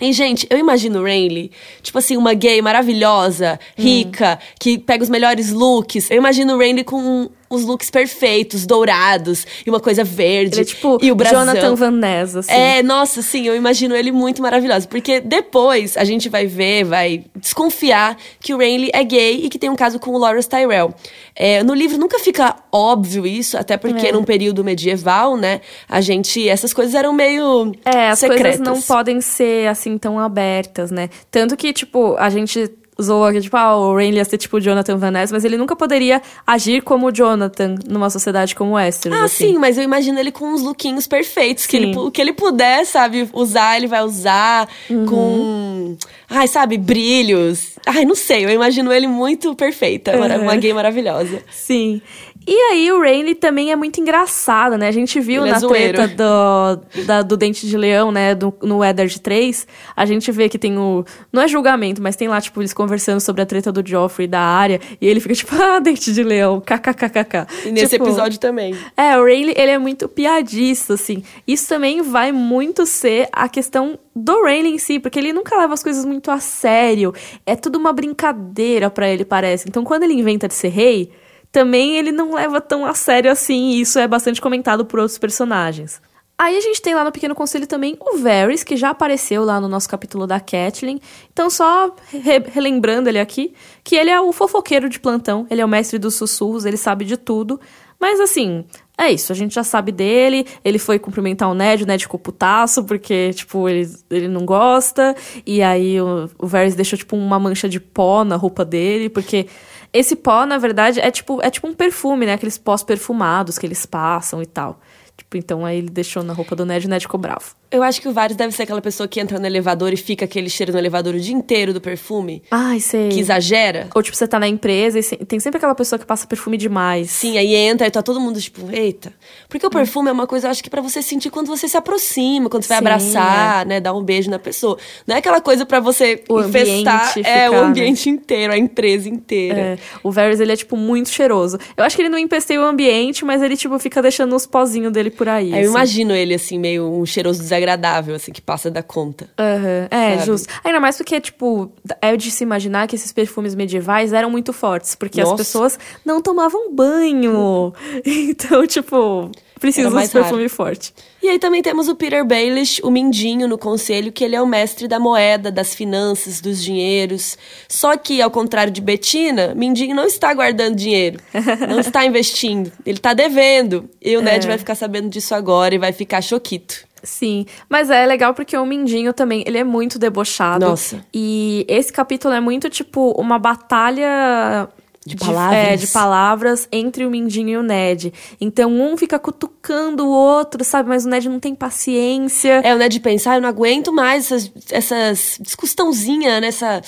E, 0.02 0.14
gente, 0.14 0.46
eu 0.50 0.58
imagino 0.58 1.02
Rayleigh, 1.02 1.52
tipo 1.82 1.98
assim, 1.98 2.18
uma 2.18 2.34
gay 2.34 2.62
maravilhosa, 2.62 3.60
rica, 3.76 4.40
hum. 4.40 4.56
que 4.60 4.78
pega 4.78 5.04
os 5.04 5.10
melhores 5.10 5.52
looks. 5.52 6.12
Eu 6.12 6.18
imagino 6.18 6.58
Rayleigh 6.58 6.84
com 6.84 7.30
os 7.50 7.64
looks 7.64 7.90
perfeitos, 7.90 8.66
dourados, 8.66 9.46
e 9.66 9.70
uma 9.70 9.80
coisa 9.80 10.04
verde. 10.04 10.56
Ele 10.56 10.62
é 10.62 10.66
tipo 10.66 10.98
e 11.02 11.12
o 11.12 11.16
brasão. 11.16 11.40
Jonathan 11.40 11.76
Van 11.76 11.92
Ness, 11.92 12.36
assim. 12.36 12.52
É, 12.52 12.84
nossa, 12.84 13.22
sim, 13.22 13.48
eu 13.48 13.56
imagino 13.56 13.96
ele 13.96 14.12
muito 14.12 14.42
maravilhoso. 14.42 14.88
Porque 14.88 15.20
depois 15.20 15.98
a 15.98 16.04
gente 16.04 16.30
vai 16.30 16.46
ver, 16.46 16.84
vai 16.84 17.24
desconfiar 17.36 18.18
que 18.40 18.54
o 18.54 18.58
Renly 18.58 18.90
é 18.94 19.04
gay 19.04 19.46
e 19.46 19.50
que 19.50 19.60
tem 19.60 19.70
um 19.70 19.76
caso 19.76 20.00
com 20.00 20.12
o 20.12 20.18
Loras 20.18 20.48
Tyrell. 20.48 20.94
É, 21.36 21.64
no 21.64 21.74
livro 21.74 21.98
nunca 21.98 22.20
fica 22.20 22.56
óbvio 22.72 23.26
isso, 23.26 23.58
até 23.58 23.78
porque 23.78 24.08
é. 24.08 24.12
num 24.12 24.24
período 24.24 24.64
medieval, 24.64 25.38
né, 25.38 25.62
a 25.88 26.02
gente, 26.02 26.48
essas 26.48 26.74
coisas 26.74 26.96
eram 26.96 27.14
meio 27.14 27.72
É, 27.86 28.10
as 28.10 28.20
secretas. 28.20 28.58
coisas 28.58 28.68
não 28.68 28.82
podem 28.82 29.22
ser, 29.22 29.68
assim, 29.68 29.98
tão 29.98 30.20
abertas, 30.20 30.92
né. 30.92 31.10
Tanto 31.30 31.56
que, 31.56 31.72
tipo, 31.72 32.16
a 32.18 32.30
gente 32.30 32.70
zoa 33.02 33.32
que, 33.32 33.42
tipo, 33.42 33.56
ah, 33.56 33.76
o 33.76 33.96
Rain 33.96 34.14
ia 34.14 34.26
ser 34.26 34.38
tipo 34.38 34.58
o 34.58 34.60
Jonathan 34.60 34.98
Van 34.98 35.12
Ness, 35.12 35.32
mas 35.32 35.46
ele 35.46 35.58
nunca 35.58 35.76
poderia 35.76 36.22
agir 36.46 36.82
como 36.82 37.08
o 37.08 37.12
Jonathan 37.12 37.76
numa 37.88 38.10
sociedade 38.10 38.56
como 38.56 38.74
Westeros. 38.74 39.18
Ah, 39.18 39.26
assim. 39.26 39.54
sim, 39.54 39.58
mas 39.58 39.78
eu 39.78 39.84
imagino 39.84 40.20
ele 40.20 40.32
com 40.32 40.54
uns 40.54 40.62
lookinhos 40.62 41.08
perfeitos, 41.08 41.66
que 41.66 41.78
ele, 41.78 41.96
o 41.98 42.12
que 42.12 42.22
ele 42.22 42.34
puder, 42.34 42.86
sabe, 42.86 43.30
usar, 43.34 43.78
ele 43.78 43.88
vai 43.88 44.04
usar, 44.04 44.68
uhum. 44.90 45.06
com, 45.06 45.98
ai, 46.30 46.48
sabe, 46.48 46.78
brilhos. 46.78 47.78
Ai, 47.86 48.06
não 48.06 48.16
sei, 48.16 48.46
eu 48.46 48.50
imagino 48.50 48.92
ele 48.92 49.08
muito 49.08 49.56
perfeita, 49.56 50.18
uhum. 50.18 50.44
uma 50.44 50.56
gay 50.56 50.74
maravilhosa. 50.74 51.42
Sim. 51.52 52.02
E 52.48 52.56
aí 52.72 52.90
o 52.94 53.02
Rainley 53.02 53.36
também 53.36 53.74
é 53.74 53.76
muito 53.76 54.00
engraçado, 54.00 54.78
né? 54.78 54.88
A 54.88 54.92
gente 54.92 55.20
viu 55.20 55.42
Ele 55.42 55.50
é 55.50 55.60
na 55.60 55.66
é 55.66 55.68
treta 55.68 56.08
do, 56.08 57.04
da, 57.04 57.22
do 57.22 57.36
Dente 57.36 57.68
de 57.68 57.76
Leão, 57.76 58.10
né? 58.10 58.34
Do, 58.34 58.54
no 58.64 58.82
Eddard 58.82 59.20
3, 59.20 59.68
a 59.94 60.06
gente 60.06 60.32
vê 60.32 60.48
que 60.48 60.58
tem 60.58 60.78
o... 60.78 61.04
Não 61.30 61.42
é 61.42 61.48
julgamento, 61.50 62.02
mas 62.02 62.16
tem 62.16 62.30
lá, 62.30 62.40
tipo, 62.40 62.62
eles 62.62 62.74
conversando 62.74 63.20
sobre 63.20 63.42
a 63.42 63.46
treta 63.46 63.70
do 63.70 63.86
Joffrey 63.86 64.30
da 64.30 64.40
área. 64.40 64.80
E 65.02 65.06
ele 65.06 65.20
fica 65.20 65.36
tipo, 65.36 65.54
ah, 65.62 65.80
Dente 65.80 66.14
de 66.14 66.24
Leão, 66.24 66.62
kkkk. 66.62 67.48
E 67.66 67.72
nesse 67.72 67.90
tipo, 67.90 68.06
episódio 68.06 68.40
também. 68.40 68.74
É, 68.96 69.18
o 69.18 69.24
Rainley, 69.26 69.54
ele 69.58 69.72
é 69.72 69.78
muito 69.78 70.08
piadista, 70.08 70.94
assim. 70.94 71.24
Isso 71.46 71.68
também 71.68 72.02
vai 72.02 72.32
muito 72.32 72.86
ser 72.86 73.28
a 73.34 73.50
questão 73.50 74.00
do 74.16 74.44
Rainley 74.44 74.74
em 74.74 74.78
si, 74.78 75.00
porque 75.00 75.20
ele 75.20 75.34
nunca 75.34 75.58
leva 75.58 75.74
as 75.74 75.84
coisas 75.84 76.06
muito 76.06 76.32
a 76.32 76.40
sério. 76.40 77.14
É 77.46 77.58
tudo 77.58 77.78
uma 77.78 77.92
brincadeira 77.92 78.90
para 78.90 79.10
ele, 79.10 79.26
parece. 79.26 79.68
Então, 79.68 79.84
quando 79.84 80.04
ele 80.04 80.14
inventa 80.14 80.48
de 80.48 80.54
ser 80.54 80.70
rei 80.70 81.12
também 81.52 81.98
ele 81.98 82.12
não 82.12 82.36
leva 82.36 82.62
tão 82.62 82.86
a 82.86 82.94
sério 82.94 83.32
assim, 83.32 83.72
e 83.72 83.82
isso 83.82 84.00
é 84.00 84.08
bastante 84.08 84.42
comentado 84.42 84.86
por 84.86 85.00
outros 85.00 85.18
personagens. 85.18 86.02
Aí 86.40 86.56
a 86.56 86.62
gente 86.62 86.80
tem 86.84 86.94
lá 86.94 87.04
no 87.04 87.12
Pequeno 87.12 87.34
Conselho 87.34 87.66
também 87.66 87.98
o 88.00 88.18
Varys, 88.18 88.64
que 88.64 88.78
já 88.78 88.92
apareceu 88.92 89.44
lá 89.44 89.60
no 89.60 89.68
nosso 89.68 89.90
capítulo 89.90 90.28
da 90.28 90.40
Catelyn. 90.40 91.00
Então, 91.34 91.50
só 91.50 91.96
re 92.12 92.38
relembrando 92.52 93.10
ele 93.10 93.20
aqui, 93.20 93.56
que 93.84 93.96
ele 93.96 94.12
é 94.12 94.22
o 94.22 94.32
fofoqueiro 94.32 94.88
de 94.88 95.00
plantão, 95.00 95.48
ele 95.50 95.62
é 95.62 95.66
o 95.66 95.68
mestre 95.68 95.98
dos 95.98 96.14
sussurros, 96.14 96.64
ele 96.64 96.78
sabe 96.78 97.06
de 97.06 97.18
tudo. 97.18 97.60
Mas 98.00 98.20
assim, 98.20 98.64
é 98.96 99.12
isso, 99.12 99.32
a 99.32 99.36
gente 99.36 99.56
já 99.56 99.64
sabe 99.64 99.92
dele. 99.92 100.46
Ele 100.64 100.78
foi 100.78 101.00
cumprimentar 101.00 101.50
o 101.50 101.56
Ned, 101.56 101.84
o 101.84 101.88
Ned 101.88 102.04
ficou 102.04 102.20
putaço, 102.20 102.84
porque, 102.84 103.34
tipo, 103.34 103.68
ele, 103.68 103.90
ele 104.12 104.28
não 104.28 104.46
gosta. 104.46 105.16
E 105.44 105.64
aí 105.64 106.00
o, 106.00 106.30
o 106.38 106.46
Varys 106.46 106.76
deixou, 106.76 107.00
tipo, 107.00 107.16
uma 107.16 107.40
mancha 107.40 107.68
de 107.68 107.80
pó 107.80 108.24
na 108.24 108.36
roupa 108.36 108.64
dele, 108.64 109.10
porque 109.10 109.48
esse 109.94 110.16
pó, 110.16 110.46
na 110.46 110.58
verdade, 110.58 111.00
é 111.00 111.10
tipo, 111.10 111.42
é 111.42 111.50
tipo 111.50 111.68
um 111.68 111.74
perfume, 111.74 112.26
né? 112.26 112.34
Aqueles 112.34 112.58
pós 112.58 112.84
perfumados 112.84 113.58
que 113.58 113.66
eles 113.66 113.86
passam 113.86 114.42
e 114.42 114.46
tal. 114.46 114.80
Tipo, 115.18 115.36
então 115.36 115.66
aí 115.66 115.80
ele 115.80 115.90
deixou 115.90 116.22
na 116.22 116.32
roupa 116.32 116.56
do 116.56 116.64
Ned 116.64 116.86
e 116.86 116.88
o 116.88 116.90
Ned 116.90 117.02
ficou 117.02 117.20
bravo. 117.20 117.56
Eu 117.70 117.84
acho 117.84 118.00
que 118.00 118.08
o 118.08 118.14
Varys 118.14 118.38
deve 118.38 118.56
ser 118.56 118.64
aquela 118.64 118.82
pessoa 118.82 119.10
que 119.10 119.20
entra 119.20 119.38
no 119.40 119.46
elevador 119.46 119.92
e 119.92 119.98
fica 119.98 120.24
aquele 120.24 120.50
cheiro 120.50 120.72
no 120.72 120.78
elevador 120.78 121.16
o 121.16 121.20
dia 121.20 121.36
inteiro 121.36 121.74
do 121.74 121.82
perfume. 121.82 122.42
Ai, 122.50 122.80
sei. 122.80 123.10
Que 123.10 123.20
exagera. 123.20 123.90
Ou 123.94 124.02
tipo, 124.02 124.16
você 124.16 124.26
tá 124.26 124.40
na 124.40 124.48
empresa 124.48 125.00
e 125.00 125.26
tem 125.26 125.40
sempre 125.40 125.58
aquela 125.58 125.76
pessoa 125.76 126.00
que 126.00 126.06
passa 126.06 126.26
perfume 126.26 126.56
demais. 126.56 127.10
Sim, 127.10 127.38
aí 127.38 127.54
entra 127.56 127.86
e 127.88 127.92
tá 127.92 128.02
todo 128.02 128.22
mundo 128.22 128.40
tipo, 128.40 128.72
eita. 128.72 129.12
Porque 129.50 129.66
o 129.66 129.70
perfume 129.70 130.08
hum. 130.08 130.12
é 130.12 130.14
uma 130.14 130.28
coisa, 130.28 130.48
eu 130.48 130.52
acho 130.52 130.64
que 130.64 130.70
para 130.70 130.82
você 130.82 131.02
sentir 131.02 131.30
quando 131.30 131.48
você 131.48 131.68
se 131.68 131.76
aproxima, 131.76 132.50
quando 132.50 132.64
você 132.64 132.70
vai 132.70 132.78
Sim, 132.78 132.86
abraçar, 132.86 133.62
é. 133.64 133.66
né, 133.66 133.80
dar 133.82 133.94
um 133.94 134.04
beijo 134.04 134.30
na 134.30 134.40
pessoa. 134.40 134.78
Não 135.06 135.16
é 135.16 135.20
aquela 135.20 135.42
coisa 135.42 135.66
para 135.66 135.82
você 135.82 136.24
o 136.30 136.40
infestar 136.40 137.10
é, 137.20 137.48
ficar, 137.48 137.52
o 137.52 137.56
ambiente 137.66 138.10
né? 138.10 138.16
inteiro, 138.16 138.54
a 138.54 138.58
empresa 138.58 139.10
inteira. 139.10 139.60
É. 139.60 139.78
O 140.04 140.12
Varys, 140.12 140.40
ele 140.40 140.54
é 140.54 140.56
tipo 140.56 140.78
muito 140.78 141.10
cheiroso. 141.10 141.58
Eu 141.76 141.84
acho 141.84 141.98
que 141.98 142.02
ele 142.02 142.10
não 142.10 142.18
empesteia 142.18 142.62
o 142.62 142.64
ambiente, 142.64 143.26
mas 143.26 143.42
ele 143.42 143.58
tipo 143.58 143.78
fica 143.78 144.02
deixando 144.02 144.34
os 144.34 144.46
pozinhos 144.46 144.94
dele 144.94 145.07
por 145.10 145.28
aí. 145.28 145.52
É, 145.52 145.56
assim. 145.56 145.64
Eu 145.66 145.72
imagino 145.72 146.14
ele 146.14 146.34
assim 146.34 146.60
meio 146.60 146.90
um 146.92 147.06
cheiroso 147.06 147.40
desagradável 147.42 148.16
assim 148.16 148.32
que 148.32 148.42
passa 148.42 148.70
da 148.70 148.84
conta. 148.84 149.30
Uhum. 149.40 149.88
É, 149.90 150.14
sabe? 150.16 150.26
justo. 150.26 150.54
Ainda 150.64 150.80
mais 150.80 150.98
porque, 150.98 151.20
tipo, 151.20 151.72
é 152.02 152.16
de 152.16 152.32
se 152.32 152.44
imaginar 152.44 152.88
que 152.88 152.96
esses 152.96 153.12
perfumes 153.12 153.56
medievais 153.56 154.14
eram 154.14 154.30
muito 154.30 154.54
fortes, 154.54 154.96
porque 154.96 155.22
Nossa. 155.22 155.34
as 155.34 155.38
pessoas 155.38 155.80
não 156.06 156.22
tomavam 156.22 156.74
banho. 156.74 157.74
Então, 158.06 158.66
tipo. 158.66 159.32
Precisa 159.60 159.88
Era 159.88 159.90
de 159.90 159.96
mais 159.96 160.12
perfume 160.12 160.48
forte. 160.50 160.94
E 161.22 161.30
aí 161.30 161.40
também 161.40 161.62
temos 161.62 161.88
o 161.88 161.96
Peter 161.96 162.24
Baelish, 162.24 162.80
o 162.84 162.92
Mindinho 162.92 163.48
no 163.48 163.58
conselho, 163.58 164.12
que 164.12 164.24
ele 164.24 164.36
é 164.36 164.42
o 164.42 164.46
mestre 164.48 164.88
da 164.88 165.00
moeda, 165.00 165.52
das 165.52 165.74
finanças, 165.74 166.40
dos 166.40 166.64
dinheiros. 166.64 167.38
Só 167.68 167.98
que, 167.98 168.22
ao 168.22 168.30
contrário 168.32 168.72
de 168.72 168.80
Betina, 168.82 169.54
Mindinho 169.56 169.96
não 169.96 170.06
está 170.06 170.34
guardando 170.34 170.76
dinheiro, 170.76 171.20
não 171.68 171.80
está 171.80 172.06
investindo, 172.06 172.72
ele 172.86 172.98
está 172.98 173.14
devendo. 173.14 173.90
E 174.02 174.16
o 174.16 174.22
Ned 174.22 174.46
É. 174.46 174.50
vai 174.50 174.58
ficar 174.58 174.76
sabendo 174.76 175.10
disso 175.10 175.34
agora 175.36 175.74
e 175.74 175.78
vai 175.78 175.92
ficar 175.92 176.22
choquito. 176.22 176.86
Sim, 177.04 177.46
mas 177.70 177.90
é 177.90 178.06
legal 178.06 178.34
porque 178.34 178.58
o 178.58 178.66
Mindinho 178.66 179.14
também, 179.14 179.44
ele 179.48 179.58
é 179.58 179.64
muito 179.64 179.98
debochado. 180.00 180.66
Nossa. 180.66 181.06
E 181.14 181.66
esse 181.68 181.94
capítulo 181.94 182.34
é 182.34 182.40
muito, 182.40 182.70
tipo, 182.70 183.12
uma 183.12 183.38
batalha... 183.40 184.68
De 185.08 185.16
palavras. 185.16 185.58
é, 185.68 185.76
de 185.76 185.88
palavras 185.88 186.68
entre 186.72 187.06
o 187.06 187.10
Mindinho 187.10 187.50
e 187.50 187.58
o 187.58 187.64
Ned. 187.64 188.14
Então, 188.40 188.72
um 188.72 188.96
fica 188.98 189.18
cutucando 189.18 190.06
o 190.06 190.10
outro, 190.10 190.64
sabe? 190.64 190.90
Mas 190.90 191.06
o 191.06 191.10
Ned 191.10 191.28
não 191.30 191.40
tem 191.40 191.56
paciência. 191.56 192.62
É, 192.64 192.74
o 192.74 192.78
Ned 192.78 193.00
pensa, 193.00 193.32
ah, 193.32 193.36
eu 193.38 193.42
não 193.42 193.50
aguento 193.50 193.92
mais 193.94 194.26
essas, 194.32 194.52
essas 194.72 195.38
discussãozinhas, 195.42 196.42
né? 196.42 196.48
Essa, 196.48 196.82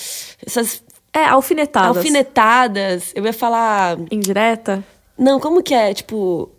essas 0.46 0.82
É, 1.12 1.24
alfinetadas. 1.24 1.96
alfinetadas. 1.96 3.12
Eu 3.14 3.24
ia 3.24 3.32
falar. 3.32 3.96
Indireta? 4.10 4.84
Não, 5.18 5.38
como 5.40 5.62
que 5.62 5.74
é? 5.74 5.92
Tipo. 5.92 6.50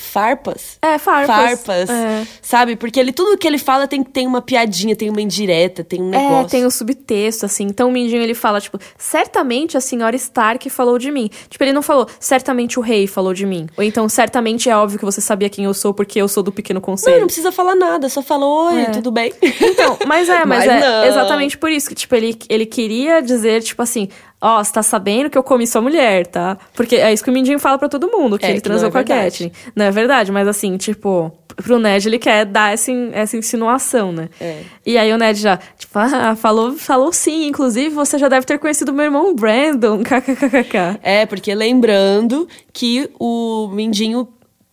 Farpas? 0.00 0.78
É, 0.82 0.98
farpas. 0.98 1.36
Farpas. 1.36 1.90
É. 1.90 2.26
Sabe? 2.42 2.74
Porque 2.76 2.98
ele, 2.98 3.12
tudo 3.12 3.36
que 3.36 3.46
ele 3.46 3.58
fala 3.58 3.86
tem, 3.86 4.02
tem 4.02 4.26
uma 4.26 4.40
piadinha, 4.40 4.96
tem 4.96 5.10
uma 5.10 5.20
indireta, 5.20 5.84
tem 5.84 6.00
um 6.02 6.08
negócio. 6.10 6.46
É, 6.46 6.48
tem 6.48 6.64
o 6.66 6.70
subtexto, 6.70 7.46
assim. 7.46 7.64
Então 7.64 7.88
o 7.88 7.92
Mindinho 7.92 8.22
ele 8.22 8.34
fala, 8.34 8.60
tipo, 8.60 8.78
certamente 8.98 9.76
a 9.76 9.80
senhora 9.80 10.16
Stark 10.16 10.68
falou 10.70 10.98
de 10.98 11.10
mim. 11.10 11.30
Tipo, 11.48 11.64
ele 11.64 11.72
não 11.72 11.82
falou, 11.82 12.06
certamente 12.18 12.78
o 12.78 12.82
rei 12.82 13.06
falou 13.06 13.34
de 13.34 13.44
mim. 13.46 13.66
Ou 13.76 13.84
então, 13.84 14.08
certamente 14.08 14.68
é 14.70 14.76
óbvio 14.76 14.98
que 14.98 15.04
você 15.04 15.20
sabia 15.20 15.48
quem 15.48 15.64
eu 15.64 15.74
sou 15.74 15.92
porque 15.92 16.20
eu 16.20 16.28
sou 16.28 16.42
do 16.42 16.50
pequeno 16.52 16.78
Não, 16.80 16.84
conselho. 16.84 17.18
não 17.20 17.26
precisa 17.26 17.52
falar 17.52 17.74
nada, 17.74 18.08
só 18.08 18.22
fala 18.22 18.46
oi, 18.46 18.80
É. 18.82 18.84
tudo 18.86 19.10
bem? 19.10 19.32
Então, 19.42 19.98
mas 20.06 20.28
é, 20.28 20.44
mas, 20.46 20.66
Mas 20.66 20.68
é 20.68 20.80
não. 20.80 21.04
exatamente 21.04 21.58
por 21.58 21.70
isso 21.70 21.88
que, 21.88 21.94
tipo, 21.94 22.14
ele, 22.14 22.36
ele 22.48 22.66
queria 22.66 23.20
dizer, 23.20 23.62
tipo 23.62 23.82
assim, 23.82 24.08
ó, 24.40 24.62
você 24.62 24.72
tá 24.72 24.82
sabendo 24.82 25.28
que 25.28 25.36
eu 25.36 25.42
comi 25.42 25.66
sua 25.66 25.80
mulher, 25.80 26.26
tá? 26.26 26.56
Porque 26.74 26.96
é 26.96 27.12
isso 27.12 27.22
que 27.22 27.30
o 27.30 27.32
Mindinho 27.32 27.58
fala 27.58 27.78
pra 27.78 27.88
todo 27.88 28.08
mundo, 28.08 28.38
que 28.38 28.46
É, 28.46 28.50
ele 28.50 28.58
que 28.58 28.62
transou 28.62 28.88
é 28.88 28.92
com 28.92 28.98
a. 28.98 29.04
Catelyn. 29.04 29.50
Não 29.76 29.84
é 29.84 29.90
verdade, 29.90 30.32
mas 30.32 30.48
assim, 30.48 30.76
tipo, 30.76 31.32
pro 31.56 31.78
Ned 31.78 32.08
ele 32.08 32.18
quer 32.18 32.44
dar 32.46 32.72
essa, 32.72 32.90
essa 33.12 33.36
insinuação, 33.36 34.12
né? 34.12 34.28
É. 34.40 34.62
E 34.86 34.96
aí 34.96 35.12
o 35.12 35.18
Ned 35.18 35.38
já, 35.40 35.58
tipo, 35.78 35.92
ah, 35.98 36.34
falou, 36.36 36.72
falou 36.72 37.12
sim, 37.12 37.46
inclusive 37.46 37.90
você 37.90 38.18
já 38.18 38.28
deve 38.28 38.46
ter 38.46 38.58
conhecido 38.58 38.92
meu 38.92 39.04
irmão 39.04 39.34
Brandon, 39.34 39.98
kkkk. 40.04 40.98
É, 41.02 41.26
porque 41.26 41.54
lembrando 41.54 42.48
que 42.72 43.10
o 43.18 43.68
Mindinho 43.72 44.28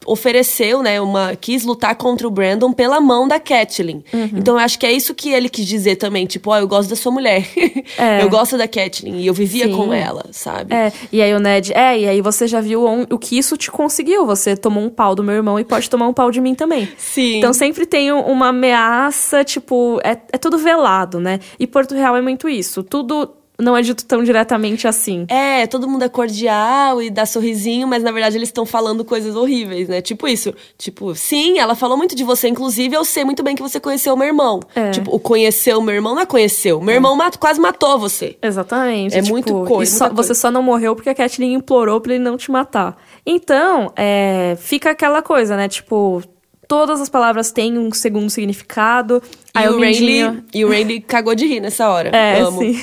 ofereceu, 0.07 0.81
né, 0.81 0.99
uma 1.01 1.35
quis 1.35 1.63
lutar 1.63 1.95
contra 1.95 2.27
o 2.27 2.31
Brandon 2.31 2.71
pela 2.73 2.99
mão 3.01 3.27
da 3.27 3.39
Catelyn. 3.39 4.01
Uhum. 4.13 4.29
Então 4.35 4.55
eu 4.55 4.59
acho 4.59 4.79
que 4.79 4.85
é 4.85 4.91
isso 4.91 5.13
que 5.13 5.29
ele 5.33 5.49
quis 5.49 5.65
dizer 5.65 5.97
também, 5.97 6.25
tipo, 6.25 6.49
ó, 6.49 6.57
eu 6.57 6.67
gosto 6.67 6.89
da 6.89 6.95
sua 6.95 7.11
mulher. 7.11 7.45
É. 7.97 8.21
Eu 8.21 8.29
gosto 8.29 8.57
da 8.57 8.67
Catelyn 8.67 9.17
e 9.19 9.27
eu 9.27 9.33
vivia 9.33 9.65
Sim. 9.65 9.75
com 9.75 9.91
ela, 9.93 10.25
sabe? 10.31 10.73
É, 10.73 10.91
e 11.11 11.21
aí 11.21 11.33
o 11.33 11.39
Ned, 11.39 11.73
é, 11.73 11.99
e 11.99 12.07
aí 12.07 12.21
você 12.21 12.47
já 12.47 12.61
viu 12.61 12.85
on- 12.85 13.05
o 13.09 13.17
que 13.17 13.37
isso 13.37 13.57
te 13.57 13.71
conseguiu. 13.71 14.25
Você 14.25 14.55
tomou 14.55 14.83
um 14.83 14.89
pau 14.89 15.15
do 15.15 15.23
meu 15.23 15.35
irmão 15.35 15.59
e 15.59 15.63
pode 15.63 15.89
tomar 15.89 16.07
um 16.07 16.13
pau 16.13 16.29
de 16.31 16.39
mim 16.39 16.53
também. 16.53 16.87
Sim. 16.97 17.37
Então 17.37 17.53
sempre 17.53 17.85
tem 17.85 18.11
um- 18.11 18.21
uma 18.21 18.49
ameaça, 18.49 19.43
tipo, 19.43 19.99
é, 20.03 20.17
é 20.31 20.37
tudo 20.37 20.57
velado, 20.57 21.19
né? 21.19 21.39
E 21.59 21.65
Porto 21.65 21.95
Real 21.95 22.15
é 22.15 22.21
muito 22.21 22.47
isso. 22.47 22.83
Tudo 22.83 23.29
não 23.59 23.75
é 23.75 23.81
dito 23.81 24.05
tão 24.05 24.23
diretamente 24.23 24.87
assim. 24.87 25.25
É, 25.29 25.65
todo 25.67 25.87
mundo 25.89 26.03
é 26.03 26.09
cordial 26.09 27.01
e 27.01 27.09
dá 27.09 27.25
sorrisinho, 27.25 27.87
mas 27.87 28.03
na 28.03 28.11
verdade 28.11 28.37
eles 28.37 28.49
estão 28.49 28.65
falando 28.65 29.03
coisas 29.03 29.35
horríveis, 29.35 29.87
né? 29.89 30.01
Tipo 30.01 30.27
isso. 30.27 30.53
Tipo, 30.77 31.15
sim, 31.15 31.57
ela 31.59 31.73
falou 31.75 31.97
muito 31.97 32.15
de 32.15 32.23
você, 32.23 32.47
inclusive 32.47 32.95
eu 32.95 33.03
sei 33.03 33.23
muito 33.25 33.41
bem 33.43 33.55
que 33.55 33.61
você 33.61 33.79
conheceu 33.79 34.13
o 34.13 34.17
meu 34.17 34.27
irmão. 34.27 34.59
É. 34.75 34.91
Tipo, 34.91 35.15
o 35.15 35.19
conheceu 35.19 35.79
o 35.79 35.81
meu 35.81 35.95
irmão 35.95 36.13
não 36.15 36.21
é 36.21 36.25
conheceu. 36.25 36.79
Meu 36.81 36.95
irmão 36.95 37.15
mat- 37.15 37.37
quase 37.37 37.59
matou 37.59 37.97
você. 37.97 38.37
Exatamente. 38.41 39.15
É 39.15 39.21
tipo, 39.21 39.31
muito 39.31 39.53
coisa, 39.65 39.97
só- 39.97 40.09
coisa. 40.09 40.23
Você 40.33 40.35
só 40.35 40.51
não 40.51 40.61
morreu 40.61 40.95
porque 40.95 41.09
a 41.09 41.15
Catelyn 41.15 41.53
implorou 41.53 41.99
pra 41.99 42.13
ele 42.13 42.23
não 42.23 42.37
te 42.37 42.51
matar. 42.51 42.95
Então, 43.25 43.91
é, 43.95 44.55
fica 44.59 44.91
aquela 44.91 45.21
coisa, 45.21 45.57
né? 45.57 45.67
Tipo, 45.67 46.21
todas 46.67 46.99
as 47.01 47.09
palavras 47.09 47.51
têm 47.51 47.77
um 47.77 47.91
segundo 47.91 48.29
significado. 48.29 49.21
E 49.55 49.59
Aí 49.59 49.69
o, 49.69 49.79
Mindinho- 49.79 50.27
Randy, 50.27 50.43
e 50.53 50.65
o 50.65 50.69
Randy 50.69 50.99
cagou 51.07 51.33
de 51.33 51.45
rir 51.47 51.59
nessa 51.59 51.89
hora. 51.89 52.09
É, 52.15 52.39
Amo. 52.41 52.59
sim. 52.59 52.79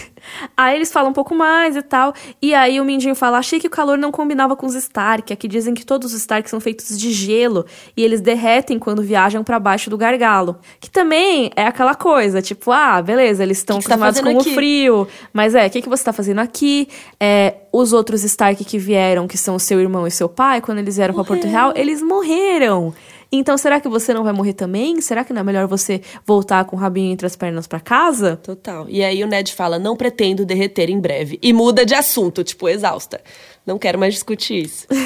Aí 0.57 0.75
eles 0.77 0.91
falam 0.91 1.11
um 1.11 1.13
pouco 1.13 1.35
mais 1.35 1.77
e 1.77 1.83
tal. 1.83 2.15
E 2.41 2.55
aí 2.55 2.81
o 2.81 2.85
Mindinho 2.85 3.15
fala: 3.15 3.37
Achei 3.37 3.61
que 3.61 3.67
o 3.67 3.71
calor 3.71 3.99
não 3.99 4.11
combinava 4.11 4.57
com 4.57 4.65
os 4.67 4.75
Stark. 4.75 5.31
Aqui 5.31 5.47
dizem 5.47 5.75
que 5.75 5.85
todos 5.85 6.15
os 6.15 6.21
Stark 6.21 6.49
são 6.49 6.59
feitos 6.61 6.99
de 6.99 7.13
gelo 7.13 7.67
e 7.95 8.03
eles 8.03 8.23
derretem 8.23 8.79
quando 8.79 9.03
viajam 9.03 9.45
pra 9.45 9.61
baixo 9.61 9.91
do 9.91 9.99
gargalo. 9.99 10.57
Que 10.81 10.91
também 10.91 11.51
é 11.55 11.67
aquela 11.67 11.95
coisa, 11.95 12.41
tipo, 12.41 12.73
ah, 12.73 13.03
beleza, 13.03 13.43
eles 13.43 13.59
estão 13.59 13.77
tá 13.81 13.81
acostumados 13.81 14.19
com 14.21 14.25
fazendo 14.25 14.39
o 14.39 14.41
aqui? 14.41 14.55
frio. 14.55 15.07
Mas 15.31 15.55
é, 15.55 15.67
o 15.67 15.71
que, 15.71 15.83
que 15.83 15.89
você 15.91 16.03
tá 16.03 16.13
fazendo 16.13 16.39
aqui? 16.41 16.89
É, 17.21 17.57
os 17.71 17.93
outros 17.93 18.25
Stark 18.25 18.65
que 18.65 18.79
vieram, 18.79 19.29
que 19.29 19.37
são 19.37 19.59
seu 19.59 19.79
irmão 19.79 20.07
e 20.07 20.11
seu 20.11 20.29
pai, 20.29 20.63
quando 20.63 20.79
eles 20.79 20.97
vieram 20.97 21.13
pra 21.15 21.23
Porto 21.25 21.47
Real, 21.47 21.73
eles 21.77 22.01
morreram. 22.03 22.95
Então, 23.37 23.59
será 23.59 23.81
que 23.81 23.89
você 23.89 24.15
não 24.15 24.23
vai 24.23 24.33
morrer 24.33 24.53
também? 24.53 25.01
Será 25.01 25.25
que 25.25 25.33
não 25.33 25.41
é 25.41 25.45
melhor 25.45 25.67
você 25.67 26.01
voltar 26.25 26.65
com 26.65 26.77
o 26.77 26.79
rabinho 26.79 27.13
entre 27.13 27.27
as 27.27 27.35
pernas 27.35 27.67
pra 27.67 27.81
casa? 27.81 28.37
Total. 28.37 28.87
E 28.89 29.03
aí 29.03 29.23
o 29.25 29.27
Ned 29.27 29.53
fala: 29.53 29.79
não 29.79 29.97
pretendo 29.97 30.45
derreter 30.45 30.89
em 30.89 31.01
breve. 31.01 31.39
E 31.43 31.53
muda 31.53 31.85
de 31.85 31.95
assunto, 31.95 32.45
tipo, 32.45 32.69
exausta. 32.69 33.21
Não 33.67 33.79
quero 33.79 33.99
mais 33.99 34.15
discutir 34.15 34.65
isso. 34.65 34.87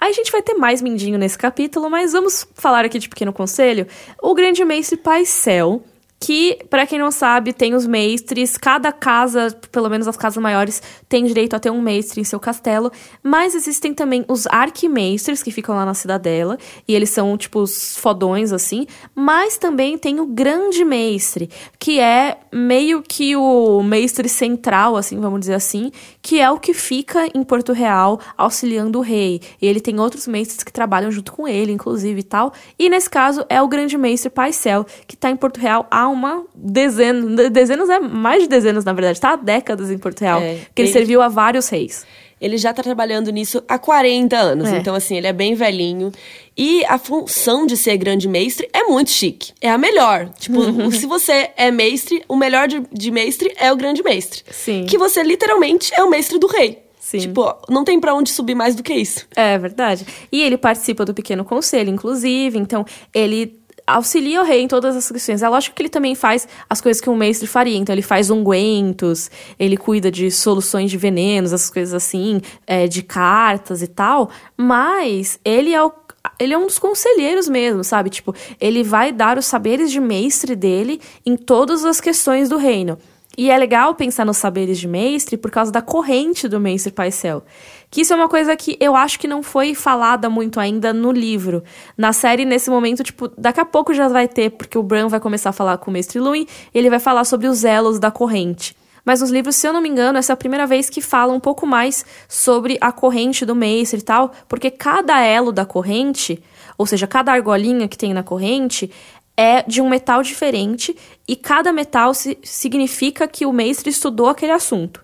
Aí 0.00 0.08
a 0.08 0.14
gente 0.14 0.32
vai 0.32 0.40
ter 0.40 0.54
mais 0.54 0.80
Mindinho 0.80 1.18
nesse 1.18 1.36
capítulo, 1.36 1.90
mas 1.90 2.12
vamos 2.12 2.48
falar 2.54 2.86
aqui 2.86 2.98
de 2.98 3.06
Pequeno 3.06 3.34
Conselho. 3.34 3.86
O 4.22 4.34
Grande 4.34 4.64
Mestre 4.64 4.96
Paisel, 4.96 5.82
que, 6.20 6.58
pra 6.68 6.86
quem 6.86 6.98
não 6.98 7.10
sabe, 7.10 7.54
tem 7.54 7.74
os 7.74 7.86
mestres, 7.86 8.58
cada 8.58 8.92
casa, 8.92 9.56
pelo 9.72 9.88
menos 9.88 10.06
as 10.06 10.18
casas 10.18 10.40
maiores, 10.40 10.82
tem 11.08 11.24
direito 11.24 11.56
a 11.56 11.58
ter 11.58 11.70
um 11.70 11.80
mestre 11.80 12.20
em 12.20 12.24
seu 12.24 12.38
castelo, 12.38 12.92
mas 13.22 13.54
existem 13.54 13.94
também 13.94 14.24
os 14.28 14.46
arquimestres, 14.46 15.42
que 15.42 15.50
ficam 15.50 15.74
lá 15.74 15.86
na 15.86 15.94
cidadela, 15.94 16.58
e 16.86 16.94
eles 16.94 17.08
são, 17.08 17.36
tipo, 17.38 17.60
os 17.60 17.96
fodões, 17.96 18.52
assim, 18.52 18.86
mas 19.14 19.56
também 19.56 19.96
tem 19.96 20.20
o 20.20 20.26
Grande 20.26 20.84
Mestre, 20.84 21.48
que 21.78 21.98
é 21.98 22.38
meio 22.52 23.02
que 23.02 23.34
o 23.34 23.82
mestre 23.82 24.28
central, 24.28 24.96
assim, 24.96 25.18
vamos 25.18 25.40
dizer 25.40 25.54
assim, 25.54 25.90
que 26.20 26.38
é 26.38 26.50
o 26.50 26.58
que 26.58 26.74
fica 26.74 27.28
em 27.34 27.42
Porto 27.42 27.72
Real 27.72 28.20
auxiliando 28.36 28.98
o 28.98 29.02
rei. 29.02 29.40
E 29.60 29.66
ele 29.66 29.80
tem 29.80 29.98
outros 29.98 30.26
mestres 30.26 30.62
que 30.62 30.72
trabalham 30.72 31.10
junto 31.10 31.32
com 31.32 31.48
ele, 31.48 31.72
inclusive 31.72 32.20
e 32.20 32.24
tal. 32.24 32.52
E 32.78 32.88
nesse 32.90 33.08
caso 33.08 33.44
é 33.48 33.60
o 33.62 33.68
grande 33.68 33.96
mestre 33.96 34.28
Paisel, 34.28 34.84
que 35.06 35.16
tá 35.16 35.30
em 35.30 35.36
Porto 35.36 35.58
Real 35.58 35.86
há 35.90 36.09
uma 36.10 36.44
dezena, 36.54 37.48
dezenas, 37.50 37.88
é 37.88 37.98
mais 37.98 38.42
de 38.42 38.48
dezenas, 38.48 38.84
na 38.84 38.92
verdade, 38.92 39.20
tá 39.20 39.30
há 39.32 39.36
décadas 39.36 39.90
em 39.90 39.98
Porto 39.98 40.20
Real. 40.20 40.40
É, 40.40 40.58
que 40.74 40.82
ele 40.82 40.88
ele- 40.88 40.92
serviu 40.92 41.22
a 41.22 41.28
vários 41.28 41.68
reis. 41.68 42.04
Ele 42.40 42.56
já 42.56 42.72
tá 42.72 42.82
trabalhando 42.82 43.30
nisso 43.30 43.62
há 43.68 43.78
40 43.78 44.34
anos. 44.34 44.68
É. 44.72 44.78
Então, 44.78 44.94
assim, 44.94 45.14
ele 45.14 45.26
é 45.26 45.32
bem 45.32 45.54
velhinho. 45.54 46.10
E 46.56 46.82
a 46.86 46.96
função 46.96 47.66
de 47.66 47.76
ser 47.76 47.98
grande 47.98 48.26
mestre 48.26 48.66
é 48.72 48.84
muito 48.84 49.10
chique. 49.10 49.52
É 49.60 49.68
a 49.70 49.76
melhor. 49.76 50.30
Tipo, 50.38 50.58
Uhum. 50.64 50.90
se 50.90 51.04
você 51.04 51.50
é 51.54 51.70
mestre, 51.70 52.22
o 52.26 52.34
melhor 52.36 52.66
de, 52.66 52.82
de 52.90 53.10
mestre 53.10 53.52
é 53.58 53.70
o 53.70 53.76
grande 53.76 54.02
mestre. 54.02 54.42
Sim. 54.50 54.86
Que 54.88 54.96
você 54.96 55.22
literalmente 55.22 55.92
é 55.94 56.02
o 56.02 56.08
mestre 56.08 56.38
do 56.38 56.46
rei. 56.46 56.78
Sim. 56.98 57.18
Tipo, 57.18 57.54
não 57.68 57.84
tem 57.84 58.00
pra 58.00 58.14
onde 58.14 58.30
subir 58.30 58.54
mais 58.54 58.74
do 58.74 58.82
que 58.82 58.94
isso. 58.94 59.26
É 59.36 59.58
verdade. 59.58 60.06
E 60.32 60.40
ele 60.40 60.56
participa 60.56 61.04
do 61.04 61.12
pequeno 61.12 61.44
conselho, 61.44 61.90
inclusive, 61.90 62.56
então 62.58 62.86
ele 63.12 63.59
auxilia 63.94 64.40
o 64.40 64.44
rei 64.44 64.62
em 64.62 64.68
todas 64.68 64.96
as 64.96 65.10
questões. 65.10 65.42
É 65.42 65.48
lógico 65.48 65.74
que 65.74 65.82
ele 65.82 65.88
também 65.88 66.14
faz 66.14 66.46
as 66.68 66.80
coisas 66.80 67.00
que 67.00 67.10
um 67.10 67.16
mestre 67.16 67.46
faria. 67.46 67.76
Então 67.76 67.94
ele 67.94 68.02
faz 68.02 68.30
ungüentos, 68.30 69.30
ele 69.58 69.76
cuida 69.76 70.10
de 70.10 70.30
soluções 70.30 70.90
de 70.90 70.96
venenos, 70.96 71.52
essas 71.52 71.70
coisas 71.70 71.94
assim, 71.94 72.40
é, 72.66 72.86
de 72.86 73.02
cartas 73.02 73.82
e 73.82 73.86
tal. 73.86 74.30
Mas 74.56 75.38
ele 75.44 75.74
é 75.74 75.82
o 75.82 75.92
ele 76.38 76.52
é 76.52 76.58
um 76.58 76.66
dos 76.66 76.78
conselheiros 76.78 77.48
mesmo, 77.48 77.82
sabe? 77.82 78.10
Tipo, 78.10 78.34
ele 78.60 78.82
vai 78.82 79.10
dar 79.10 79.38
os 79.38 79.46
saberes 79.46 79.90
de 79.90 79.98
mestre 79.98 80.54
dele 80.54 81.00
em 81.24 81.34
todas 81.34 81.82
as 81.84 81.98
questões 81.98 82.48
do 82.48 82.58
reino. 82.58 82.98
E 83.38 83.50
é 83.50 83.56
legal 83.56 83.94
pensar 83.94 84.26
nos 84.26 84.36
saberes 84.36 84.78
de 84.78 84.88
mestre 84.88 85.36
por 85.36 85.50
causa 85.50 85.70
da 85.70 85.80
corrente 85.80 86.48
do 86.48 86.60
mestre 86.60 86.92
Paisel. 86.92 87.42
Que 87.90 88.02
isso 88.02 88.12
é 88.12 88.16
uma 88.16 88.28
coisa 88.28 88.54
que 88.56 88.76
eu 88.78 88.94
acho 88.94 89.18
que 89.18 89.26
não 89.26 89.42
foi 89.42 89.74
falada 89.74 90.30
muito 90.30 90.60
ainda 90.60 90.92
no 90.92 91.10
livro. 91.10 91.64
Na 91.98 92.12
série, 92.12 92.44
nesse 92.44 92.70
momento, 92.70 93.02
tipo, 93.02 93.28
daqui 93.36 93.60
a 93.60 93.64
pouco 93.64 93.92
já 93.92 94.06
vai 94.06 94.28
ter, 94.28 94.50
porque 94.50 94.78
o 94.78 94.82
Bran 94.82 95.08
vai 95.08 95.18
começar 95.18 95.50
a 95.50 95.52
falar 95.52 95.76
com 95.78 95.90
o 95.90 95.92
mestre 95.92 96.20
Luin, 96.20 96.46
ele 96.72 96.88
vai 96.88 97.00
falar 97.00 97.24
sobre 97.24 97.48
os 97.48 97.64
elos 97.64 97.98
da 97.98 98.10
corrente. 98.10 98.76
Mas 99.04 99.20
nos 99.22 99.30
livros, 99.30 99.56
se 99.56 99.66
eu 99.66 99.72
não 99.72 99.80
me 99.80 99.88
engano, 99.88 100.18
essa 100.18 100.32
é 100.32 100.34
a 100.34 100.36
primeira 100.36 100.66
vez 100.66 100.88
que 100.88 101.00
fala 101.00 101.32
um 101.32 101.40
pouco 101.40 101.66
mais 101.66 102.04
sobre 102.28 102.78
a 102.80 102.92
corrente 102.92 103.44
do 103.44 103.56
mestre 103.56 103.98
e 103.98 104.02
tal, 104.02 104.30
porque 104.46 104.70
cada 104.70 105.20
elo 105.20 105.50
da 105.50 105.64
corrente, 105.64 106.40
ou 106.78 106.86
seja, 106.86 107.06
cada 107.06 107.32
argolinha 107.32 107.88
que 107.88 107.98
tem 107.98 108.14
na 108.14 108.22
corrente, 108.22 108.90
é 109.36 109.62
de 109.62 109.80
um 109.80 109.88
metal 109.88 110.22
diferente 110.22 110.94
e 111.26 111.34
cada 111.34 111.72
metal 111.72 112.12
si- 112.12 112.38
significa 112.42 113.26
que 113.26 113.46
o 113.46 113.52
mestre 113.52 113.90
estudou 113.90 114.28
aquele 114.28 114.52
assunto. 114.52 115.02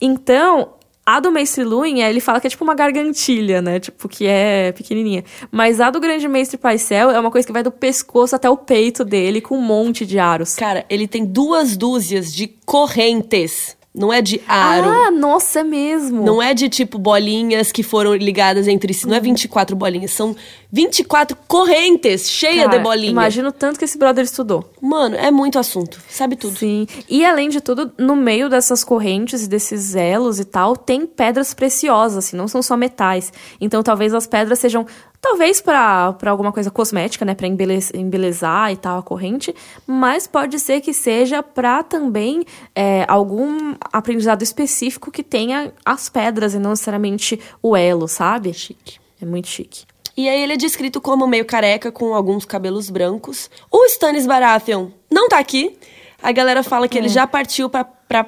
Então, 0.00 0.74
A 1.08 1.20
do 1.20 1.32
Mestre 1.32 1.64
Luin, 1.64 2.00
ele 2.02 2.20
fala 2.20 2.38
que 2.38 2.46
é 2.46 2.50
tipo 2.50 2.62
uma 2.62 2.74
gargantilha, 2.74 3.62
né? 3.62 3.80
Tipo, 3.80 4.06
que 4.10 4.26
é 4.26 4.72
pequenininha. 4.72 5.24
Mas 5.50 5.80
a 5.80 5.90
do 5.90 5.98
Grande 5.98 6.28
Mestre 6.28 6.58
Paisel 6.58 7.10
é 7.10 7.18
uma 7.18 7.30
coisa 7.30 7.46
que 7.46 7.52
vai 7.52 7.62
do 7.62 7.70
pescoço 7.70 8.36
até 8.36 8.50
o 8.50 8.58
peito 8.58 9.06
dele, 9.06 9.40
com 9.40 9.56
um 9.56 9.62
monte 9.62 10.04
de 10.04 10.18
aros. 10.18 10.54
Cara, 10.54 10.84
ele 10.90 11.08
tem 11.08 11.24
duas 11.24 11.78
dúzias 11.78 12.30
de 12.30 12.46
correntes. 12.66 13.77
Não 13.98 14.12
é 14.12 14.22
de 14.22 14.40
aro. 14.46 14.88
Ah, 14.88 15.10
nossa, 15.10 15.60
é 15.60 15.64
mesmo. 15.64 16.24
Não 16.24 16.40
é 16.40 16.54
de 16.54 16.68
tipo 16.68 16.98
bolinhas 16.98 17.72
que 17.72 17.82
foram 17.82 18.14
ligadas 18.14 18.68
entre 18.68 18.94
si. 18.94 19.08
Não 19.08 19.16
é 19.16 19.20
24 19.20 19.74
bolinhas. 19.74 20.12
São 20.12 20.36
24 20.70 21.36
correntes 21.48 22.30
cheias 22.30 22.66
Cara, 22.66 22.78
de 22.78 22.82
bolinha. 22.82 23.10
Imagina 23.10 23.48
o 23.48 23.52
tanto 23.52 23.78
que 23.78 23.84
esse 23.84 23.98
brother 23.98 24.24
estudou. 24.24 24.70
Mano, 24.80 25.16
é 25.16 25.30
muito 25.30 25.58
assunto. 25.58 26.00
Sabe 26.08 26.36
tudo. 26.36 26.56
Sim. 26.56 26.86
E 27.08 27.24
além 27.24 27.48
de 27.48 27.60
tudo, 27.60 27.92
no 27.98 28.14
meio 28.14 28.48
dessas 28.48 28.84
correntes 28.84 29.44
e 29.44 29.48
desses 29.48 29.96
elos 29.96 30.38
e 30.38 30.44
tal, 30.44 30.76
tem 30.76 31.04
pedras 31.04 31.52
preciosas, 31.52 32.26
assim, 32.26 32.36
não 32.36 32.46
são 32.46 32.62
só 32.62 32.76
metais. 32.76 33.32
Então 33.60 33.82
talvez 33.82 34.14
as 34.14 34.26
pedras 34.26 34.60
sejam 34.60 34.86
Talvez 35.20 35.60
para 35.60 36.14
alguma 36.26 36.52
coisa 36.52 36.70
cosmética, 36.70 37.24
né, 37.24 37.34
para 37.34 37.46
embelezar, 37.48 38.00
embelezar 38.00 38.72
e 38.72 38.76
tal 38.76 38.98
a 38.98 39.02
corrente, 39.02 39.52
mas 39.86 40.26
pode 40.28 40.60
ser 40.60 40.80
que 40.80 40.94
seja 40.94 41.42
para 41.42 41.82
também 41.82 42.44
é, 42.74 43.04
algum 43.08 43.74
aprendizado 43.92 44.42
específico 44.42 45.10
que 45.10 45.22
tenha 45.24 45.72
as 45.84 46.08
pedras 46.08 46.54
e 46.54 46.58
não 46.58 46.70
necessariamente 46.70 47.38
o 47.60 47.76
elo, 47.76 48.06
sabe? 48.06 48.54
Chique. 48.54 48.98
É 49.20 49.26
muito 49.26 49.48
chique. 49.48 49.84
E 50.16 50.28
aí 50.28 50.40
ele 50.40 50.52
é 50.52 50.56
descrito 50.56 51.00
como 51.00 51.26
meio 51.26 51.44
careca, 51.44 51.90
com 51.92 52.14
alguns 52.14 52.44
cabelos 52.44 52.88
brancos. 52.88 53.50
O 53.70 53.84
Stannis 53.86 54.26
Baratheon 54.26 54.88
não 55.10 55.28
tá 55.28 55.38
aqui. 55.38 55.76
A 56.22 56.32
galera 56.32 56.62
fala 56.62 56.88
que 56.88 56.96
É. 56.96 57.00
ele 57.00 57.08
já 57.08 57.26
partiu 57.26 57.68
pra... 57.68 57.84
pra... 57.84 58.26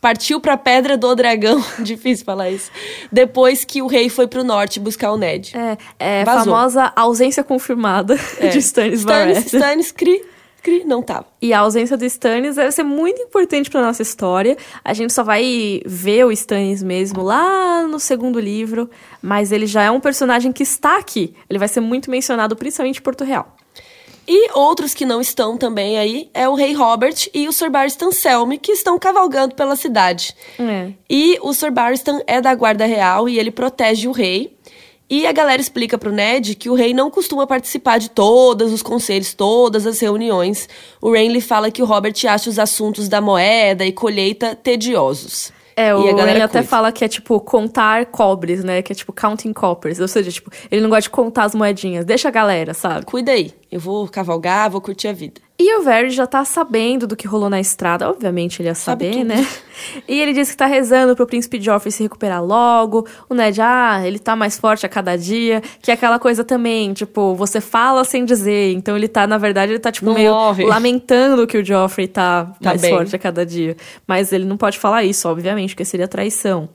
Partiu 0.00 0.40
pra 0.40 0.56
Pedra 0.56 0.96
do 0.96 1.14
Dragão, 1.14 1.62
difícil 1.80 2.24
falar 2.24 2.50
isso. 2.50 2.70
Depois 3.10 3.64
que 3.64 3.82
o 3.82 3.86
rei 3.86 4.08
foi 4.08 4.26
pro 4.26 4.42
norte 4.44 4.78
buscar 4.80 5.12
o 5.12 5.16
Ned. 5.16 5.52
É, 5.56 6.20
é 6.20 6.24
Vazou. 6.24 6.44
famosa 6.54 6.92
ausência 6.96 7.42
confirmada 7.44 8.14
É. 8.38 8.48
de 8.48 8.58
Stannis 8.58 9.00
Stannis, 9.00 9.04
Baratheon. 9.04 9.60
Stannis, 9.60 9.92
cri, 9.92 10.24
cri, 10.62 10.84
não 10.84 11.02
tava. 11.02 11.26
E 11.40 11.52
a 11.52 11.60
ausência 11.60 11.96
do 11.96 12.04
Stannis 12.04 12.56
deve 12.56 12.72
ser 12.72 12.82
muito 12.82 13.20
importante 13.22 13.70
pra 13.70 13.80
nossa 13.82 14.02
história. 14.02 14.56
A 14.84 14.92
gente 14.92 15.12
só 15.12 15.22
vai 15.22 15.80
ver 15.86 16.24
o 16.24 16.32
Stannis 16.32 16.82
mesmo 16.82 17.22
lá 17.22 17.82
no 17.86 18.00
segundo 18.00 18.40
livro, 18.40 18.90
mas 19.22 19.52
ele 19.52 19.66
já 19.66 19.82
é 19.84 19.90
um 19.90 20.00
personagem 20.00 20.52
que 20.52 20.62
está 20.62 20.98
aqui. 20.98 21.34
Ele 21.48 21.58
vai 21.58 21.68
ser 21.68 21.80
muito 21.80 22.10
mencionado, 22.10 22.56
principalmente 22.56 22.98
em 22.98 23.02
Porto 23.02 23.24
Real. 23.24 23.54
E 24.28 24.50
outros 24.52 24.92
que 24.92 25.04
não 25.04 25.20
estão 25.20 25.56
também 25.56 25.98
aí 25.98 26.28
é 26.34 26.48
o 26.48 26.54
rei 26.54 26.72
Robert 26.72 27.14
e 27.32 27.46
o 27.46 27.52
Sir 27.52 27.70
Barristan 27.70 28.10
Selmy, 28.10 28.58
que 28.58 28.72
estão 28.72 28.98
cavalgando 28.98 29.54
pela 29.54 29.76
cidade. 29.76 30.34
É. 30.58 30.90
E 31.08 31.38
o 31.42 31.54
Sir 31.54 31.70
Barristan 31.70 32.20
é 32.26 32.40
da 32.40 32.54
guarda 32.54 32.86
real 32.86 33.28
e 33.28 33.38
ele 33.38 33.50
protege 33.50 34.08
o 34.08 34.12
rei. 34.12 34.56
E 35.08 35.24
a 35.24 35.30
galera 35.30 35.62
explica 35.62 35.96
pro 35.96 36.10
Ned 36.10 36.56
que 36.56 36.68
o 36.68 36.74
rei 36.74 36.92
não 36.92 37.08
costuma 37.08 37.46
participar 37.46 37.98
de 37.98 38.10
todos 38.10 38.72
os 38.72 38.82
conselhos, 38.82 39.34
todas 39.34 39.86
as 39.86 40.00
reuniões. 40.00 40.68
O 41.00 41.12
Renly 41.12 41.40
fala 41.40 41.70
que 41.70 41.80
o 41.80 41.86
Robert 41.86 42.14
acha 42.28 42.50
os 42.50 42.58
assuntos 42.58 43.08
da 43.08 43.20
moeda 43.20 43.86
e 43.86 43.92
colheita 43.92 44.56
tediosos. 44.56 45.52
É, 45.78 45.94
o 45.94 46.06
e 46.06 46.08
a 46.08 46.12
galera 46.14 46.38
ele 46.38 46.42
até 46.42 46.60
curte. 46.60 46.70
fala 46.70 46.90
que 46.90 47.04
é 47.04 47.08
tipo 47.08 47.38
contar 47.38 48.06
cobres, 48.06 48.64
né? 48.64 48.80
Que 48.80 48.92
é 48.92 48.96
tipo 48.96 49.12
counting 49.12 49.52
coppers. 49.52 50.00
Ou 50.00 50.08
seja, 50.08 50.32
tipo, 50.32 50.50
ele 50.70 50.80
não 50.80 50.88
gosta 50.88 51.02
de 51.02 51.10
contar 51.10 51.44
as 51.44 51.54
moedinhas. 51.54 52.06
Deixa 52.06 52.28
a 52.28 52.30
galera, 52.30 52.72
sabe? 52.72 53.04
Cuida 53.04 53.32
aí, 53.32 53.52
eu 53.70 53.78
vou 53.78 54.08
cavalgar, 54.08 54.70
vou 54.70 54.80
curtir 54.80 55.08
a 55.08 55.12
vida. 55.12 55.45
E 55.58 55.74
o 55.78 55.82
Varys 55.82 56.14
já 56.14 56.26
tá 56.26 56.44
sabendo 56.44 57.06
do 57.06 57.16
que 57.16 57.26
rolou 57.26 57.48
na 57.48 57.58
estrada. 57.58 58.08
Obviamente 58.10 58.60
ele 58.60 58.68
ia 58.68 58.74
Sabe 58.74 59.06
saber, 59.06 59.18
tudo. 59.18 59.28
né? 59.28 59.46
E 60.08 60.20
ele 60.20 60.32
disse 60.32 60.52
que 60.52 60.56
tá 60.56 60.64
rezando 60.66 61.14
pro 61.14 61.26
príncipe 61.26 61.60
Joffrey 61.60 61.92
se 61.92 62.02
recuperar 62.02 62.42
logo. 62.44 63.06
O 63.28 63.34
Ned, 63.34 63.60
ah, 63.60 64.00
ele 64.06 64.18
tá 64.18 64.34
mais 64.34 64.58
forte 64.58 64.84
a 64.86 64.88
cada 64.88 65.16
dia. 65.16 65.62
Que 65.82 65.90
é 65.90 65.94
aquela 65.94 66.18
coisa 66.18 66.42
também, 66.44 66.92
tipo, 66.94 67.34
você 67.34 67.60
fala 67.60 68.02
sem 68.04 68.24
dizer. 68.24 68.72
Então 68.74 68.96
ele 68.96 69.06
tá, 69.08 69.26
na 69.26 69.36
verdade, 69.38 69.72
ele 69.72 69.78
tá, 69.78 69.90
tipo, 69.92 70.06
Não 70.06 70.14
meio 70.14 70.32
morre. 70.32 70.64
lamentando 70.64 71.46
que 71.46 71.58
o 71.58 71.64
Joffrey 71.64 72.08
tá, 72.08 72.46
Tá 72.62 72.70
mais 72.70 72.80
bem. 72.82 72.90
forte 72.90 73.14
a 73.16 73.18
cada 73.18 73.44
dia. 73.44 73.76
Mas 74.06 74.32
ele 74.32 74.44
não 74.46 74.56
pode 74.56 74.78
falar 74.78 75.04
isso, 75.04 75.28
obviamente, 75.28 75.74
porque 75.74 75.84
seria 75.84 76.08
traição. 76.08 76.68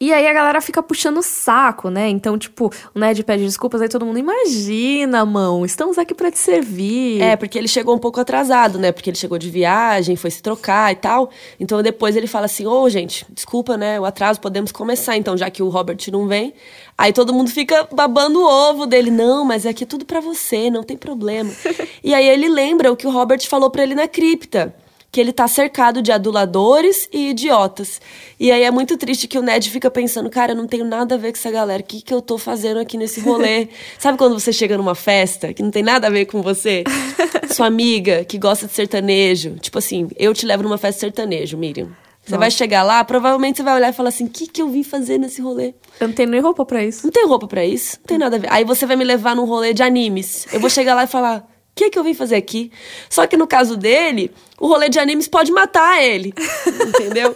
E 0.00 0.12
aí 0.12 0.26
a 0.26 0.32
galera 0.32 0.60
fica 0.60 0.82
puxando 0.82 1.18
o 1.18 1.22
saco, 1.22 1.88
né? 1.88 2.08
Então, 2.08 2.36
tipo, 2.36 2.72
o 2.94 2.98
Ned 2.98 3.22
pede 3.22 3.44
desculpas, 3.44 3.80
aí 3.80 3.88
todo 3.88 4.04
mundo, 4.04 4.18
imagina, 4.18 5.24
mão, 5.24 5.64
estamos 5.64 5.96
aqui 5.96 6.12
pra 6.12 6.30
te 6.30 6.38
servir. 6.38 7.20
É, 7.22 7.36
porque 7.36 7.56
ele 7.56 7.68
chegou 7.68 7.94
um 7.94 7.98
pouco 7.98 8.20
atrasado, 8.20 8.78
né? 8.78 8.90
Porque 8.90 9.10
ele 9.10 9.16
chegou 9.16 9.38
de 9.38 9.48
viagem, 9.48 10.16
foi 10.16 10.30
se 10.30 10.42
trocar 10.42 10.92
e 10.92 10.96
tal. 10.96 11.30
Então 11.60 11.82
depois 11.82 12.16
ele 12.16 12.26
fala 12.26 12.46
assim: 12.46 12.66
Ô, 12.66 12.88
gente, 12.88 13.24
desculpa, 13.30 13.76
né? 13.76 14.00
O 14.00 14.04
atraso, 14.04 14.40
podemos 14.40 14.72
começar 14.72 15.16
então, 15.16 15.36
já 15.36 15.50
que 15.50 15.62
o 15.62 15.68
Robert 15.68 15.98
não 16.10 16.26
vem. 16.26 16.52
Aí 16.98 17.12
todo 17.12 17.32
mundo 17.32 17.50
fica 17.50 17.88
babando 17.92 18.40
o 18.40 18.44
ovo 18.44 18.86
dele. 18.86 19.10
Não, 19.10 19.44
mas 19.44 19.64
é 19.64 19.72
que 19.72 19.84
é 19.84 19.86
tudo 19.86 20.04
pra 20.04 20.20
você, 20.20 20.70
não 20.70 20.82
tem 20.82 20.96
problema. 20.96 21.50
e 22.02 22.12
aí 22.14 22.28
ele 22.28 22.48
lembra 22.48 22.90
o 22.90 22.96
que 22.96 23.06
o 23.06 23.10
Robert 23.10 23.46
falou 23.48 23.70
pra 23.70 23.82
ele 23.82 23.94
na 23.94 24.08
cripta. 24.08 24.74
Que 25.12 25.20
ele 25.20 25.30
tá 25.30 25.46
cercado 25.46 26.00
de 26.00 26.10
aduladores 26.10 27.06
e 27.12 27.28
idiotas. 27.28 28.00
E 28.40 28.50
aí 28.50 28.62
é 28.62 28.70
muito 28.70 28.96
triste 28.96 29.28
que 29.28 29.38
o 29.38 29.42
Ned 29.42 29.68
fica 29.70 29.90
pensando, 29.90 30.30
cara, 30.30 30.52
eu 30.52 30.56
não 30.56 30.66
tenho 30.66 30.86
nada 30.86 31.16
a 31.16 31.18
ver 31.18 31.32
com 31.32 31.38
essa 31.38 31.50
galera. 31.50 31.82
O 31.82 31.86
que, 31.86 32.00
que 32.00 32.14
eu 32.14 32.22
tô 32.22 32.38
fazendo 32.38 32.80
aqui 32.80 32.96
nesse 32.96 33.20
rolê? 33.20 33.68
Sabe 34.00 34.16
quando 34.16 34.40
você 34.40 34.54
chega 34.54 34.76
numa 34.78 34.94
festa 34.94 35.52
que 35.52 35.62
não 35.62 35.70
tem 35.70 35.82
nada 35.82 36.06
a 36.06 36.10
ver 36.10 36.24
com 36.24 36.40
você? 36.40 36.82
Sua 37.52 37.66
amiga 37.66 38.24
que 38.24 38.38
gosta 38.38 38.66
de 38.66 38.72
sertanejo. 38.72 39.56
Tipo 39.60 39.78
assim, 39.78 40.08
eu 40.16 40.32
te 40.32 40.46
levo 40.46 40.62
numa 40.62 40.78
festa 40.78 41.00
sertanejo, 41.00 41.58
Miriam. 41.58 41.90
Você 42.24 42.32
Nossa. 42.32 42.38
vai 42.38 42.50
chegar 42.52 42.84
lá, 42.84 43.02
provavelmente 43.02 43.56
você 43.56 43.62
vai 43.64 43.74
olhar 43.74 43.90
e 43.90 43.92
falar 43.92 44.10
assim: 44.10 44.26
o 44.26 44.30
que, 44.30 44.46
que 44.46 44.62
eu 44.62 44.68
vim 44.68 44.84
fazer 44.84 45.18
nesse 45.18 45.42
rolê? 45.42 45.74
Eu 46.00 46.06
não 46.06 46.14
tenho 46.14 46.30
nem 46.30 46.40
roupa 46.40 46.64
pra 46.64 46.82
isso. 46.84 47.04
Não 47.04 47.10
tem 47.10 47.26
roupa 47.26 47.48
pra 47.48 47.66
isso, 47.66 47.98
não 47.98 48.06
tem 48.06 48.16
nada 48.16 48.36
a 48.36 48.38
ver. 48.38 48.50
Aí 48.50 48.64
você 48.64 48.86
vai 48.86 48.94
me 48.94 49.04
levar 49.04 49.34
num 49.34 49.44
rolê 49.44 49.74
de 49.74 49.82
animes. 49.82 50.46
Eu 50.52 50.60
vou 50.60 50.70
chegar 50.70 50.94
lá 50.94 51.02
e 51.02 51.08
falar: 51.08 51.44
o 51.72 51.74
que, 51.74 51.88
que 51.88 51.98
eu 51.98 52.04
vim 52.04 52.12
fazer 52.12 52.36
aqui? 52.36 52.70
Só 53.08 53.26
que 53.26 53.34
no 53.34 53.46
caso 53.46 53.78
dele, 53.78 54.30
o 54.60 54.66
rolê 54.66 54.90
de 54.90 54.98
animes 54.98 55.26
pode 55.26 55.50
matar 55.50 56.02
ele. 56.02 56.34
Entendeu? 56.68 57.34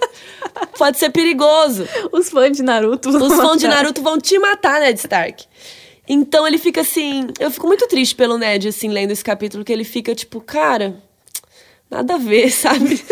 pode 0.77 0.99
ser 0.99 1.11
perigoso. 1.11 1.89
Os 2.13 2.29
fãs 2.29 2.55
de 2.55 2.63
Naruto. 2.63 3.11
vão 3.11 3.29
Os 3.29 3.35
fãs 3.35 3.59
de 3.59 3.67
matar. 3.67 3.77
Naruto 3.83 4.03
vão 4.03 4.19
te 4.19 4.39
matar, 4.39 4.81
Ned 4.81 4.99
Stark. 4.99 5.47
Então 6.07 6.47
ele 6.47 6.59
fica 6.59 6.83
assim. 6.83 7.29
Eu 7.41 7.51
fico 7.51 7.67
muito 7.67 7.89
triste 7.89 8.15
pelo 8.15 8.37
Ned, 8.37 8.69
assim, 8.69 8.89
lendo 8.89 9.11
esse 9.11 9.25
capítulo, 9.25 9.65
que 9.65 9.73
ele 9.73 9.85
fica 9.85 10.15
tipo, 10.15 10.39
cara, 10.41 11.03
nada 11.91 12.17
a 12.17 12.19
ver, 12.19 12.51
sabe? 12.53 13.03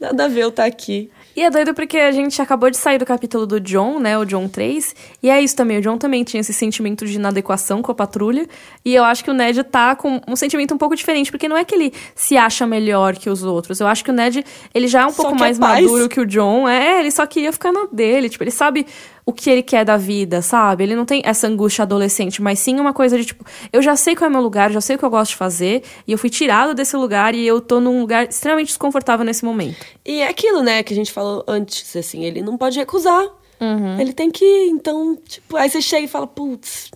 Nada 0.00 0.24
a 0.24 0.28
ver 0.28 0.42
eu 0.42 0.48
estar 0.48 0.64
aqui. 0.64 1.10
E 1.34 1.42
é 1.42 1.50
doido 1.50 1.72
porque 1.72 1.96
a 1.96 2.12
gente 2.12 2.40
acabou 2.42 2.70
de 2.70 2.76
sair 2.76 2.98
do 2.98 3.06
capítulo 3.06 3.46
do 3.46 3.58
John, 3.58 3.98
né? 3.98 4.18
O 4.18 4.24
John 4.24 4.48
3. 4.48 4.94
E 5.22 5.30
é 5.30 5.40
isso 5.40 5.56
também. 5.56 5.78
O 5.78 5.80
John 5.80 5.96
também 5.96 6.22
tinha 6.24 6.40
esse 6.40 6.52
sentimento 6.52 7.06
de 7.06 7.14
inadequação 7.14 7.80
com 7.80 7.90
a 7.90 7.94
patrulha. 7.94 8.46
E 8.84 8.94
eu 8.94 9.02
acho 9.02 9.24
que 9.24 9.30
o 9.30 9.34
Ned 9.34 9.64
tá 9.64 9.96
com 9.96 10.20
um 10.28 10.36
sentimento 10.36 10.74
um 10.74 10.78
pouco 10.78 10.94
diferente. 10.94 11.30
Porque 11.30 11.48
não 11.48 11.56
é 11.56 11.64
que 11.64 11.74
ele 11.74 11.92
se 12.14 12.36
acha 12.36 12.66
melhor 12.66 13.16
que 13.16 13.30
os 13.30 13.42
outros. 13.42 13.80
Eu 13.80 13.86
acho 13.86 14.04
que 14.04 14.10
o 14.10 14.14
Ned, 14.14 14.44
ele 14.74 14.86
já 14.86 15.02
é 15.02 15.06
um 15.06 15.10
Só 15.10 15.22
pouco 15.22 15.32
quer 15.38 15.40
mais 15.40 15.58
paz. 15.58 15.82
maduro 15.82 16.08
que 16.08 16.20
o 16.20 16.26
John. 16.26 16.68
É, 16.68 17.00
ele 17.00 17.10
só 17.10 17.24
queria 17.26 17.52
ficar 17.52 17.72
na 17.72 17.86
dele. 17.90 18.28
Tipo, 18.28 18.44
ele 18.44 18.50
sabe 18.50 18.86
o 19.24 19.32
que 19.32 19.48
ele 19.48 19.62
quer 19.62 19.84
da 19.84 19.96
vida, 19.96 20.42
sabe? 20.42 20.84
Ele 20.84 20.96
não 20.96 21.04
tem 21.04 21.22
essa 21.24 21.46
angústia 21.46 21.82
adolescente, 21.82 22.42
mas 22.42 22.58
sim 22.58 22.78
uma 22.80 22.92
coisa 22.92 23.16
de 23.16 23.24
tipo, 23.24 23.44
eu 23.72 23.80
já 23.80 23.94
sei 23.94 24.16
qual 24.16 24.26
é 24.26 24.30
o 24.30 24.32
meu 24.32 24.42
lugar, 24.42 24.70
já 24.72 24.80
sei 24.80 24.96
o 24.96 24.98
que 24.98 25.04
eu 25.04 25.10
gosto 25.10 25.30
de 25.30 25.36
fazer. 25.36 25.82
E 26.06 26.12
eu 26.12 26.18
fui 26.18 26.28
tirado 26.28 26.74
desse 26.74 26.96
lugar 26.96 27.34
e 27.34 27.46
eu 27.46 27.60
tô 27.60 27.80
num 27.80 28.00
lugar 28.00 28.28
extremamente 28.28 28.68
desconfortável 28.68 29.24
nesse 29.24 29.44
momento. 29.44 29.84
E 30.04 30.20
é 30.20 30.28
aquilo, 30.28 30.62
né, 30.62 30.82
que 30.82 30.92
a 30.92 30.96
gente 30.96 31.12
falou 31.12 31.44
antes, 31.46 31.94
assim, 31.96 32.24
ele 32.24 32.42
não 32.42 32.56
pode 32.56 32.78
recusar. 32.78 33.24
Uhum. 33.60 34.00
Ele 34.00 34.12
tem 34.12 34.28
que 34.28 34.44
ir, 34.44 34.70
então, 34.70 35.16
tipo, 35.16 35.56
aí 35.56 35.70
você 35.70 35.80
chega 35.80 36.04
e 36.04 36.08
fala, 36.08 36.26
putz, 36.26 36.90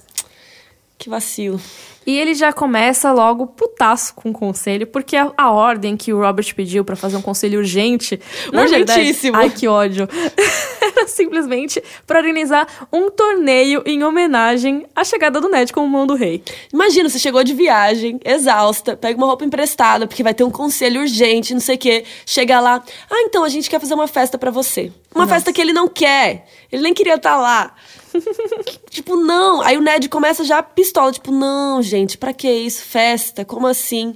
que 0.98 1.08
vacilo. 1.10 1.60
E 2.06 2.16
ele 2.16 2.34
já 2.34 2.52
começa 2.52 3.12
logo 3.12 3.48
putaço 3.48 4.14
com 4.14 4.30
o 4.30 4.32
conselho, 4.32 4.86
porque 4.86 5.16
a, 5.16 5.32
a 5.36 5.50
ordem 5.50 5.96
que 5.96 6.12
o 6.12 6.20
Robert 6.20 6.54
pediu 6.54 6.84
pra 6.84 6.94
fazer 6.94 7.16
um 7.16 7.22
conselho 7.22 7.58
urgente. 7.58 8.20
na 8.52 8.64
verdade- 8.64 9.00
Urgentíssimo. 9.00 9.36
ai, 9.36 9.50
que 9.50 9.66
ódio. 9.66 10.08
Era 10.80 11.08
simplesmente 11.08 11.82
pra 12.06 12.18
organizar 12.20 12.86
um 12.92 13.10
torneio 13.10 13.82
em 13.84 14.04
homenagem 14.04 14.86
à 14.94 15.02
chegada 15.02 15.40
do 15.40 15.48
Ned 15.48 15.72
como 15.72 15.88
mão 15.88 16.06
do 16.06 16.14
rei. 16.14 16.42
Imagina, 16.72 17.08
você 17.08 17.18
chegou 17.18 17.42
de 17.42 17.52
viagem, 17.54 18.20
exausta, 18.24 18.96
pega 18.96 19.18
uma 19.18 19.26
roupa 19.26 19.44
emprestada, 19.44 20.06
porque 20.06 20.22
vai 20.22 20.32
ter 20.32 20.44
um 20.44 20.50
conselho 20.50 21.00
urgente, 21.00 21.52
não 21.52 21.60
sei 21.60 21.74
o 21.74 21.78
quê. 21.78 22.04
Chega 22.24 22.60
lá, 22.60 22.82
ah, 23.10 23.20
então 23.22 23.42
a 23.42 23.48
gente 23.48 23.68
quer 23.68 23.80
fazer 23.80 23.94
uma 23.94 24.06
festa 24.06 24.38
pra 24.38 24.50
você. 24.52 24.92
Uma 25.14 25.26
festa 25.26 25.52
que 25.52 25.60
ele 25.60 25.72
não 25.72 25.88
quer. 25.88 26.46
Ele 26.70 26.82
nem 26.82 26.94
queria 26.94 27.14
estar 27.14 27.36
lá. 27.38 27.74
tipo, 28.90 29.16
não. 29.16 29.60
Aí 29.62 29.76
o 29.76 29.80
Ned 29.80 30.08
começa 30.08 30.44
já 30.44 30.62
pistola, 30.62 31.12
tipo, 31.12 31.32
não, 31.32 31.82
gente, 31.82 32.16
pra 32.18 32.32
que 32.32 32.50
isso? 32.50 32.82
Festa? 32.84 33.44
Como 33.44 33.66
assim? 33.66 34.14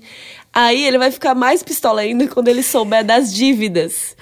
Aí 0.52 0.84
ele 0.84 0.98
vai 0.98 1.12
ficar 1.12 1.32
mais 1.34 1.62
pistola 1.62 2.00
ainda 2.00 2.26
quando 2.26 2.48
ele 2.48 2.62
souber 2.62 3.04
das 3.04 3.32
dívidas 3.32 4.16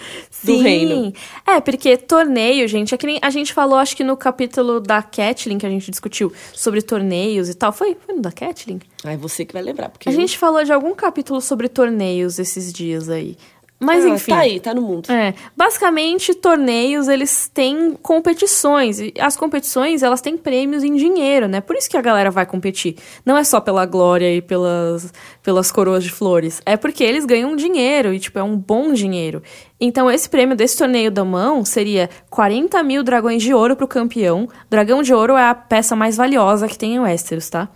do 0.45 0.59
reino. 0.59 1.11
É, 1.47 1.59
porque 1.59 1.97
torneio, 1.97 2.69
gente, 2.69 2.95
é 2.95 2.99
que 2.99 3.07
nem 3.07 3.19
a 3.23 3.31
gente 3.31 3.55
falou, 3.55 3.79
acho 3.79 3.97
que 3.97 4.05
no 4.05 4.15
capítulo 4.15 4.79
da 4.79 5.03
Catelyn, 5.03 5.57
que 5.57 5.65
a 5.65 5.71
gente 5.71 5.91
discutiu 5.91 6.31
sobre 6.53 6.83
torneios 6.83 7.49
e 7.49 7.55
tal. 7.55 7.73
Foi, 7.73 7.97
foi 8.05 8.15
no 8.15 8.21
da 8.21 8.31
Catelyn? 8.31 8.79
Ai, 9.05 9.17
você 9.17 9.47
que 9.47 9.55
vai 9.55 9.63
lembrar, 9.63 9.89
porque 9.89 10.07
A 10.09 10.13
eu- 10.13 10.17
gente 10.17 10.37
falou 10.37 10.63
de 10.63 10.71
algum 10.73 10.95
capítulo 10.95 11.41
sobre 11.41 11.67
torneios 11.67 12.39
esses 12.39 12.75
dias 12.75 13.09
aí. 13.09 13.35
Mas 13.81 14.05
Ah, 14.05 14.09
enfim. 14.09 14.33
Tá 14.33 14.39
aí, 14.39 14.59
tá 14.59 14.75
no 14.75 14.83
mundo. 14.83 15.11
É, 15.11 15.35
basicamente, 15.57 16.35
torneios, 16.35 17.07
eles 17.07 17.49
têm 17.53 17.97
competições. 18.03 18.99
E 18.99 19.15
as 19.21 19.37
competições, 19.37 20.03
elas 20.03 20.21
têm 20.21 20.37
prêmios 20.37 20.83
em 20.83 20.97
dinheiro, 20.97 21.47
né? 21.47 21.61
Por 21.61 21.77
isso 21.77 21.89
que 21.89 21.97
a 21.97 22.03
galera 22.03 22.31
vai 22.31 22.45
competir. 22.45 22.97
Não 23.25 23.37
é 23.37 23.45
só 23.45 23.61
pela 23.61 23.87
glória 23.87 24.35
e 24.35 24.43
pelas, 24.43 25.13
pelas 25.43 25.71
coroas 25.71 26.03
de 26.03 26.11
flores. 26.11 26.61
É 26.67 26.77
porque 26.77 27.05
eles 27.05 27.25
ganham 27.25 27.55
dinheiro 27.55 28.13
e, 28.13 28.19
tipo, 28.19 28.39
é 28.39 28.43
um 28.43 28.57
bom 28.57 28.93
dinheiro. 28.93 29.43
Então, 29.81 30.11
esse 30.11 30.29
prêmio 30.29 30.57
desse 30.57 30.77
torneio 30.77 31.11
da 31.11 31.25
mão 31.25 31.65
seria 31.65 32.11
40 32.31 32.83
mil 32.83 33.05
dragões 33.05 33.43
de 33.45 33.55
ouro 33.55 33.77
pro 33.77 33.87
campeão. 33.87 34.49
Dragão 34.69 35.03
de 35.05 35.15
ouro 35.15 35.37
é 35.37 35.49
a 35.49 35.55
peça 35.55 35.95
mais 35.95 36.17
valiosa 36.17 36.67
que 36.67 36.77
tem 36.77 36.97
em 36.97 37.01
Westeros, 37.01 37.49
tá? 37.49 37.69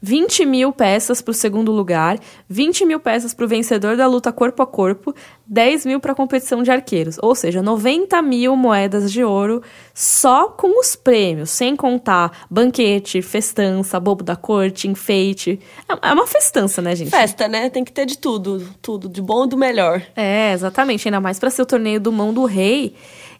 20 0.00 0.46
mil 0.46 0.72
peças 0.72 1.20
pro 1.20 1.34
segundo 1.34 1.72
lugar, 1.72 2.18
20 2.48 2.84
mil 2.84 3.00
peças 3.00 3.34
pro 3.34 3.48
vencedor 3.48 3.96
da 3.96 4.06
luta 4.06 4.32
corpo 4.32 4.62
a 4.62 4.66
corpo, 4.66 5.14
10 5.46 5.86
mil 5.86 6.00
pra 6.00 6.14
competição 6.14 6.62
de 6.62 6.70
arqueiros. 6.70 7.16
Ou 7.22 7.34
seja, 7.34 7.62
90 7.62 8.20
mil 8.22 8.56
moedas 8.56 9.10
de 9.10 9.24
ouro 9.24 9.62
só 9.94 10.48
com 10.48 10.80
os 10.80 10.94
prêmios, 10.94 11.50
sem 11.50 11.74
contar 11.74 12.46
banquete, 12.50 13.22
festança, 13.22 13.98
bobo 13.98 14.22
da 14.22 14.36
corte, 14.36 14.88
enfeite. 14.88 15.58
É 15.88 16.08
é 16.08 16.12
uma 16.12 16.26
festança, 16.26 16.80
né, 16.80 16.94
gente? 16.94 17.10
Festa, 17.10 17.48
né? 17.48 17.68
Tem 17.68 17.84
que 17.84 17.92
ter 17.92 18.06
de 18.06 18.16
tudo. 18.16 18.66
Tudo, 18.80 19.08
de 19.08 19.20
bom 19.20 19.44
e 19.44 19.48
do 19.48 19.56
melhor. 19.56 20.02
É, 20.16 20.52
exatamente. 20.52 21.08
Ainda 21.08 21.20
mais 21.20 21.38
pra 21.38 21.50
ser 21.50 21.62
o 21.62 21.66
torneio 21.66 22.00
do 22.00 22.12
mão 22.12 22.32
do 22.32 22.44
rei. 22.44 22.94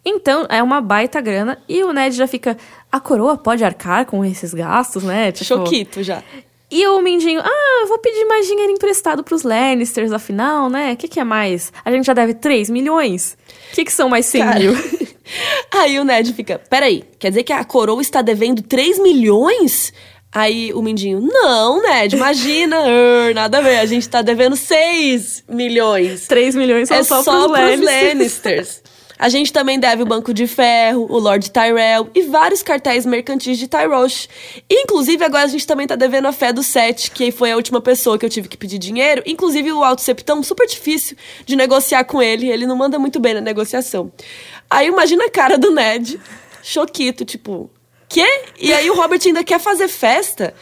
Então, 0.05 0.45
é 0.49 0.61
uma 0.61 0.81
baita 0.81 1.19
grana. 1.19 1.57
E 1.67 1.83
o 1.83 1.91
Ned 1.91 2.15
já 2.15 2.27
fica. 2.27 2.57
A 2.91 2.99
coroa 2.99 3.37
pode 3.37 3.63
arcar 3.63 4.05
com 4.05 4.23
esses 4.23 4.53
gastos, 4.53 5.03
né? 5.03 5.31
Tipo, 5.31 5.45
Choquito 5.45 6.03
já. 6.03 6.23
E 6.71 6.85
o 6.87 7.01
Mindinho, 7.01 7.41
ah, 7.43 7.85
vou 7.87 7.97
pedir 7.97 8.25
mais 8.25 8.45
dinheiro 8.45 8.71
emprestado 8.71 9.23
pros 9.23 9.41
Lannisters, 9.41 10.11
afinal, 10.11 10.69
né? 10.69 10.93
O 10.93 10.97
que, 10.97 11.07
que 11.07 11.19
é 11.19 11.23
mais? 11.23 11.73
A 11.83 11.91
gente 11.91 12.05
já 12.05 12.13
deve 12.13 12.35
3 12.35 12.69
milhões? 12.69 13.35
O 13.71 13.75
que, 13.75 13.85
que 13.85 13.91
são 13.91 14.07
mais 14.07 14.27
100 14.27 14.41
Cara. 14.41 14.59
mil? 14.59 14.73
Aí 15.73 15.99
o 15.99 16.03
Ned 16.03 16.33
fica, 16.33 16.59
peraí, 16.69 17.03
quer 17.17 17.29
dizer 17.29 17.43
que 17.43 17.53
a 17.53 17.63
coroa 17.63 18.01
está 18.01 18.21
devendo 18.21 18.61
3 18.61 18.99
milhões? 18.99 19.91
Aí 20.31 20.71
o 20.73 20.81
Mindinho, 20.81 21.19
não, 21.21 21.81
Ned, 21.81 22.15
imagina, 22.15 22.77
nada 23.33 23.57
a 23.57 23.61
ver, 23.61 23.79
a 23.79 23.85
gente 23.87 24.07
tá 24.07 24.21
devendo 24.21 24.55
6 24.55 25.45
milhões. 25.49 26.27
3 26.27 26.55
milhões 26.55 26.87
são 26.87 26.97
é 26.97 27.03
só, 27.03 27.23
só, 27.23 27.31
pros 27.31 27.45
pros 27.45 27.79
Lannisters. 27.81 28.13
Lannisters. 28.13 28.81
A 29.19 29.27
gente 29.27 29.51
também 29.51 29.77
deve 29.77 30.01
o 30.01 30.05
Banco 30.05 30.33
de 30.33 30.47
Ferro, 30.47 31.05
o 31.09 31.19
Lord 31.19 31.51
Tyrell 31.51 32.09
e 32.15 32.21
vários 32.21 32.63
cartéis 32.63 33.05
mercantis 33.05 33.57
de 33.57 33.67
Tyrosh. 33.67 34.29
Inclusive, 34.69 35.21
agora 35.25 35.43
a 35.43 35.47
gente 35.47 35.67
também 35.67 35.85
tá 35.85 35.97
devendo 35.97 36.27
a 36.27 36.31
fé 36.31 36.53
do 36.53 36.63
Sete, 36.63 37.11
que 37.11 37.29
foi 37.29 37.51
a 37.51 37.57
última 37.57 37.81
pessoa 37.81 38.17
que 38.17 38.25
eu 38.25 38.29
tive 38.29 38.47
que 38.47 38.55
pedir 38.55 38.77
dinheiro. 38.77 39.21
Inclusive, 39.25 39.73
o 39.73 39.83
Alto 39.83 40.01
Septão, 40.01 40.41
super 40.41 40.65
difícil 40.65 41.17
de 41.45 41.57
negociar 41.57 42.05
com 42.05 42.21
ele. 42.21 42.47
Ele 42.47 42.65
não 42.65 42.77
manda 42.77 42.97
muito 42.97 43.19
bem 43.19 43.33
na 43.33 43.41
negociação. 43.41 44.09
Aí 44.69 44.87
imagina 44.87 45.25
a 45.25 45.29
cara 45.29 45.57
do 45.57 45.69
Ned, 45.69 46.17
choquito, 46.63 47.25
tipo, 47.25 47.69
quê? 48.07 48.25
E 48.57 48.71
aí 48.71 48.89
o 48.89 48.95
Robert 48.95 49.19
ainda 49.25 49.43
quer 49.43 49.59
fazer 49.59 49.89
festa. 49.89 50.53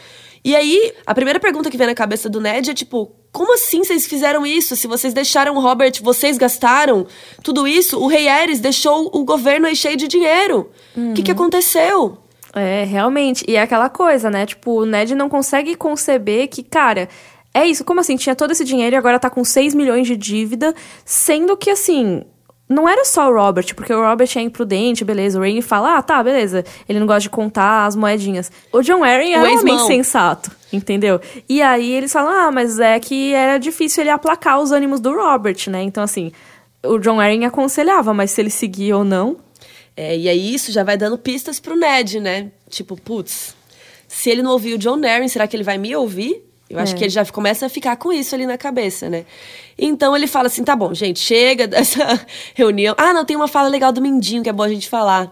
E 0.44 0.56
aí, 0.56 0.94
a 1.06 1.14
primeira 1.14 1.38
pergunta 1.38 1.70
que 1.70 1.76
vem 1.76 1.86
na 1.86 1.94
cabeça 1.94 2.28
do 2.28 2.40
Ned 2.40 2.70
é 2.70 2.74
tipo, 2.74 3.12
como 3.32 3.54
assim 3.54 3.84
vocês 3.84 4.06
fizeram 4.06 4.46
isso? 4.46 4.74
Se 4.74 4.86
vocês 4.86 5.12
deixaram 5.12 5.54
o 5.56 5.60
Robert, 5.60 5.92
vocês 6.02 6.38
gastaram 6.38 7.06
tudo 7.42 7.68
isso? 7.68 7.98
O 7.98 8.06
rei 8.06 8.28
Ares 8.28 8.60
deixou 8.60 9.10
o 9.12 9.24
governo 9.24 9.66
aí 9.66 9.76
cheio 9.76 9.96
de 9.96 10.08
dinheiro. 10.08 10.70
O 11.10 11.14
que, 11.14 11.22
que 11.22 11.30
aconteceu? 11.30 12.18
É, 12.54 12.84
realmente. 12.84 13.44
E 13.46 13.56
é 13.56 13.62
aquela 13.62 13.88
coisa, 13.88 14.30
né? 14.30 14.46
Tipo, 14.46 14.80
o 14.80 14.86
Ned 14.86 15.14
não 15.14 15.28
consegue 15.28 15.74
conceber 15.74 16.48
que, 16.48 16.62
cara, 16.62 17.08
é 17.52 17.66
isso. 17.66 17.84
Como 17.84 18.00
assim? 18.00 18.16
Tinha 18.16 18.34
todo 18.34 18.52
esse 18.52 18.64
dinheiro 18.64 18.96
e 18.96 18.98
agora 18.98 19.18
tá 19.18 19.30
com 19.30 19.44
6 19.44 19.74
milhões 19.74 20.06
de 20.06 20.16
dívida, 20.16 20.74
sendo 21.04 21.56
que, 21.56 21.70
assim. 21.70 22.24
Não 22.68 22.86
era 22.86 23.04
só 23.04 23.30
o 23.30 23.34
Robert, 23.34 23.74
porque 23.74 23.92
o 23.92 24.00
Robert 24.00 24.28
é 24.36 24.40
imprudente, 24.40 25.04
beleza. 25.04 25.38
O 25.38 25.42
Rain 25.42 25.62
fala, 25.62 25.96
ah, 25.96 26.02
tá, 26.02 26.22
beleza. 26.22 26.64
Ele 26.86 26.98
não 27.00 27.06
gosta 27.06 27.22
de 27.22 27.30
contar 27.30 27.86
as 27.86 27.96
moedinhas. 27.96 28.52
O 28.70 28.82
John 28.82 29.02
Arryn 29.02 29.32
era 29.32 29.48
um 29.48 29.58
homem 29.60 29.78
sensato, 29.86 30.50
entendeu? 30.70 31.18
E 31.48 31.62
aí 31.62 31.90
eles 31.92 32.12
falam, 32.12 32.30
ah, 32.30 32.50
mas 32.52 32.78
é 32.78 33.00
que 33.00 33.32
era 33.32 33.56
difícil 33.56 34.02
ele 34.02 34.10
aplacar 34.10 34.60
os 34.60 34.70
ânimos 34.70 35.00
do 35.00 35.14
Robert, 35.14 35.56
né? 35.68 35.82
Então, 35.82 36.02
assim, 36.02 36.30
o 36.84 36.98
John 36.98 37.18
Arryn 37.18 37.46
aconselhava, 37.46 38.12
mas 38.12 38.32
se 38.32 38.40
ele 38.42 38.50
seguia 38.50 38.96
ou 38.96 39.04
não, 39.04 39.38
É, 39.96 40.16
e 40.16 40.28
aí 40.28 40.54
isso 40.54 40.70
já 40.70 40.84
vai 40.84 40.96
dando 40.96 41.18
pistas 41.18 41.58
pro 41.58 41.74
Ned, 41.74 42.20
né? 42.20 42.52
Tipo, 42.70 42.96
putz, 42.96 43.56
se 44.06 44.30
ele 44.30 44.42
não 44.42 44.52
ouvir 44.52 44.74
o 44.74 44.78
John 44.78 45.04
Arryn, 45.04 45.26
será 45.26 45.48
que 45.48 45.56
ele 45.56 45.64
vai 45.64 45.76
me 45.76 45.96
ouvir? 45.96 46.47
Eu 46.70 46.78
acho 46.78 46.94
É. 46.94 46.96
que 46.98 47.04
ele 47.04 47.10
já 47.10 47.24
começa 47.26 47.66
a 47.66 47.68
ficar 47.68 47.96
com 47.96 48.12
isso 48.12 48.34
ali 48.34 48.46
na 48.46 48.58
cabeça, 48.58 49.08
né? 49.08 49.24
Então 49.78 50.14
ele 50.16 50.26
fala 50.26 50.48
assim: 50.48 50.62
tá 50.64 50.76
bom, 50.76 50.92
gente, 50.92 51.18
chega 51.20 51.66
dessa 51.66 52.20
reunião. 52.54 52.94
Ah, 52.98 53.12
não, 53.14 53.24
tem 53.24 53.36
uma 53.36 53.48
fala 53.48 53.68
legal 53.68 53.92
do 53.92 54.00
Mindinho 54.02 54.42
que 54.42 54.48
é 54.48 54.52
bom 54.52 54.62
a 54.64 54.68
gente 54.68 54.88
falar. 54.88 55.30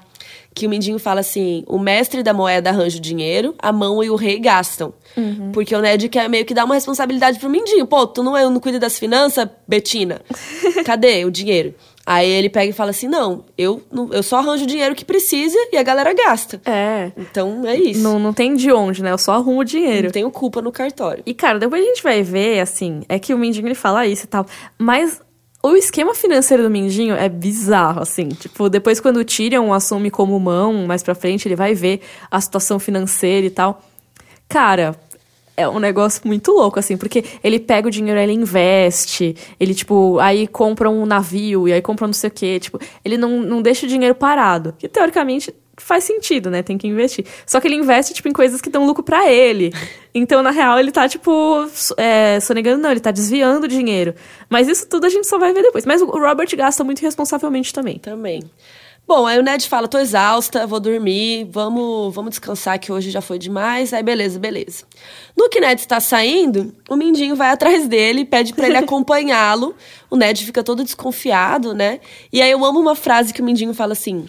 Que 0.54 0.66
o 0.66 0.70
Mindinho 0.70 0.98
fala 0.98 1.20
assim: 1.20 1.62
o 1.66 1.78
mestre 1.78 2.22
da 2.22 2.32
moeda 2.32 2.70
arranja 2.70 2.96
o 2.96 3.00
dinheiro, 3.00 3.54
a 3.58 3.70
mão 3.70 4.02
e 4.02 4.08
o 4.08 4.16
rei 4.16 4.38
gastam. 4.38 4.94
Porque 5.52 5.74
o 5.76 5.80
Ned 5.80 6.08
quer 6.08 6.28
meio 6.28 6.44
que 6.46 6.54
dar 6.54 6.64
uma 6.64 6.74
responsabilidade 6.74 7.38
pro 7.38 7.48
Mindinho. 7.50 7.86
Pô, 7.86 8.06
tu 8.06 8.22
não, 8.22 8.34
é- 8.36 8.44
não 8.48 8.58
cuida 8.60 8.78
das 8.78 8.98
finanças, 8.98 9.46
Betina? 9.68 10.20
Cadê 10.86 11.24
o 11.26 11.30
dinheiro? 11.30 11.74
Aí 12.08 12.30
ele 12.30 12.48
pega 12.48 12.70
e 12.70 12.72
fala 12.72 12.90
assim: 12.90 13.08
não, 13.08 13.44
eu, 13.58 13.82
não- 13.90 14.12
eu 14.12 14.22
só 14.22 14.38
arranjo 14.38 14.62
o 14.62 14.66
dinheiro 14.66 14.94
que 14.94 15.04
precisa 15.04 15.56
e 15.72 15.76
a 15.76 15.82
galera 15.82 16.14
gasta. 16.14 16.60
é. 16.64 17.10
Então 17.16 17.66
é 17.66 17.74
isso. 17.76 18.00
Não, 18.00 18.18
não 18.20 18.32
tem 18.32 18.54
de 18.54 18.70
onde, 18.72 19.02
né? 19.02 19.10
Eu 19.10 19.18
só 19.18 19.32
arrumo 19.32 19.60
o 19.60 19.64
dinheiro. 19.64 20.04
Não 20.04 20.12
tenho 20.12 20.30
culpa 20.30 20.62
no 20.62 20.70
cartório. 20.70 21.22
E, 21.26 21.34
cara, 21.34 21.58
depois 21.58 21.82
a 21.82 21.86
gente 21.86 22.02
vai 22.04 22.22
ver, 22.22 22.60
assim, 22.60 23.00
é 23.08 23.18
que 23.18 23.34
o 23.34 23.38
Mindinho 23.38 23.66
ele 23.66 23.74
fala 23.74 24.06
isso 24.06 24.24
e 24.24 24.28
tal, 24.28 24.46
mas 24.78 25.20
o 25.62 25.74
esquema 25.74 26.14
financeiro 26.14 26.62
do 26.62 26.70
Mindinho 26.70 27.16
é 27.16 27.28
bizarro, 27.28 28.00
assim. 28.00 28.28
Tipo, 28.28 28.68
depois 28.68 29.00
quando 29.00 29.16
o 29.16 29.24
Tyrion 29.24 29.72
assume 29.72 30.08
como 30.10 30.38
mão, 30.38 30.86
mais 30.86 31.02
pra 31.02 31.12
frente, 31.14 31.48
ele 31.48 31.56
vai 31.56 31.74
ver 31.74 32.00
a 32.30 32.40
situação 32.40 32.78
financeira 32.78 33.44
e 33.44 33.50
tal. 33.50 33.82
Cara, 34.48 34.94
é 35.56 35.68
um 35.68 35.78
negócio 35.78 36.22
muito 36.24 36.52
louco, 36.52 36.78
assim, 36.78 36.96
porque 36.96 37.24
ele 37.42 37.58
pega 37.58 37.88
o 37.88 37.90
dinheiro, 37.90 38.20
ele 38.20 38.32
investe, 38.32 39.34
ele, 39.58 39.74
tipo, 39.74 40.18
aí 40.18 40.46
compra 40.46 40.90
um 40.90 41.06
navio, 41.06 41.66
e 41.66 41.72
aí 41.72 41.80
compra 41.80 42.06
não 42.06 42.14
sei 42.14 42.28
o 42.28 42.32
quê, 42.32 42.60
tipo, 42.60 42.78
ele 43.04 43.16
não, 43.16 43.40
não 43.40 43.62
deixa 43.62 43.86
o 43.86 43.88
dinheiro 43.88 44.14
parado, 44.14 44.74
que 44.78 44.88
teoricamente 44.88 45.54
faz 45.78 46.04
sentido, 46.04 46.50
né, 46.50 46.62
tem 46.62 46.78
que 46.78 46.86
investir. 46.86 47.24
Só 47.46 47.60
que 47.60 47.68
ele 47.68 47.76
investe, 47.76 48.14
tipo, 48.14 48.28
em 48.28 48.32
coisas 48.32 48.60
que 48.60 48.70
dão 48.70 48.86
lucro 48.86 49.02
pra 49.02 49.30
ele. 49.30 49.72
Então, 50.14 50.42
na 50.42 50.50
real, 50.50 50.78
ele 50.78 50.90
tá, 50.90 51.06
tipo, 51.08 51.68
é, 51.96 52.40
sonegando, 52.40 52.82
não, 52.82 52.90
ele 52.90 53.00
tá 53.00 53.10
desviando 53.10 53.68
dinheiro. 53.68 54.14
Mas 54.48 54.68
isso 54.68 54.88
tudo 54.88 55.04
a 55.04 55.10
gente 55.10 55.26
só 55.26 55.38
vai 55.38 55.52
ver 55.52 55.62
depois. 55.62 55.84
Mas 55.84 56.00
o 56.00 56.06
Robert 56.06 56.48
gasta 56.56 56.82
muito 56.82 57.00
irresponsavelmente 57.00 57.74
também. 57.74 57.98
Também. 57.98 58.42
Bom, 59.06 59.24
aí 59.24 59.38
o 59.38 59.42
Ned 59.42 59.68
fala, 59.68 59.86
tô 59.86 59.98
exausta, 59.98 60.66
vou 60.66 60.80
dormir, 60.80 61.46
vamos, 61.48 62.12
vamos 62.12 62.30
descansar 62.30 62.76
que 62.80 62.90
hoje 62.90 63.12
já 63.12 63.20
foi 63.20 63.38
demais. 63.38 63.92
Aí 63.92 64.02
beleza, 64.02 64.36
beleza. 64.36 64.84
No 65.36 65.48
que 65.48 65.60
Ned 65.60 65.80
está 65.80 66.00
saindo, 66.00 66.74
o 66.88 66.96
Mindinho 66.96 67.36
vai 67.36 67.50
atrás 67.50 67.86
dele, 67.86 68.24
pede 68.24 68.52
pra 68.52 68.66
ele 68.66 68.76
acompanhá-lo. 68.78 69.76
O 70.10 70.16
Ned 70.16 70.44
fica 70.44 70.60
todo 70.64 70.82
desconfiado, 70.82 71.72
né? 71.72 72.00
E 72.32 72.42
aí 72.42 72.50
eu 72.50 72.64
amo 72.64 72.80
uma 72.80 72.96
frase 72.96 73.32
que 73.32 73.40
o 73.40 73.44
Mindinho 73.44 73.72
fala 73.72 73.92
assim, 73.92 74.28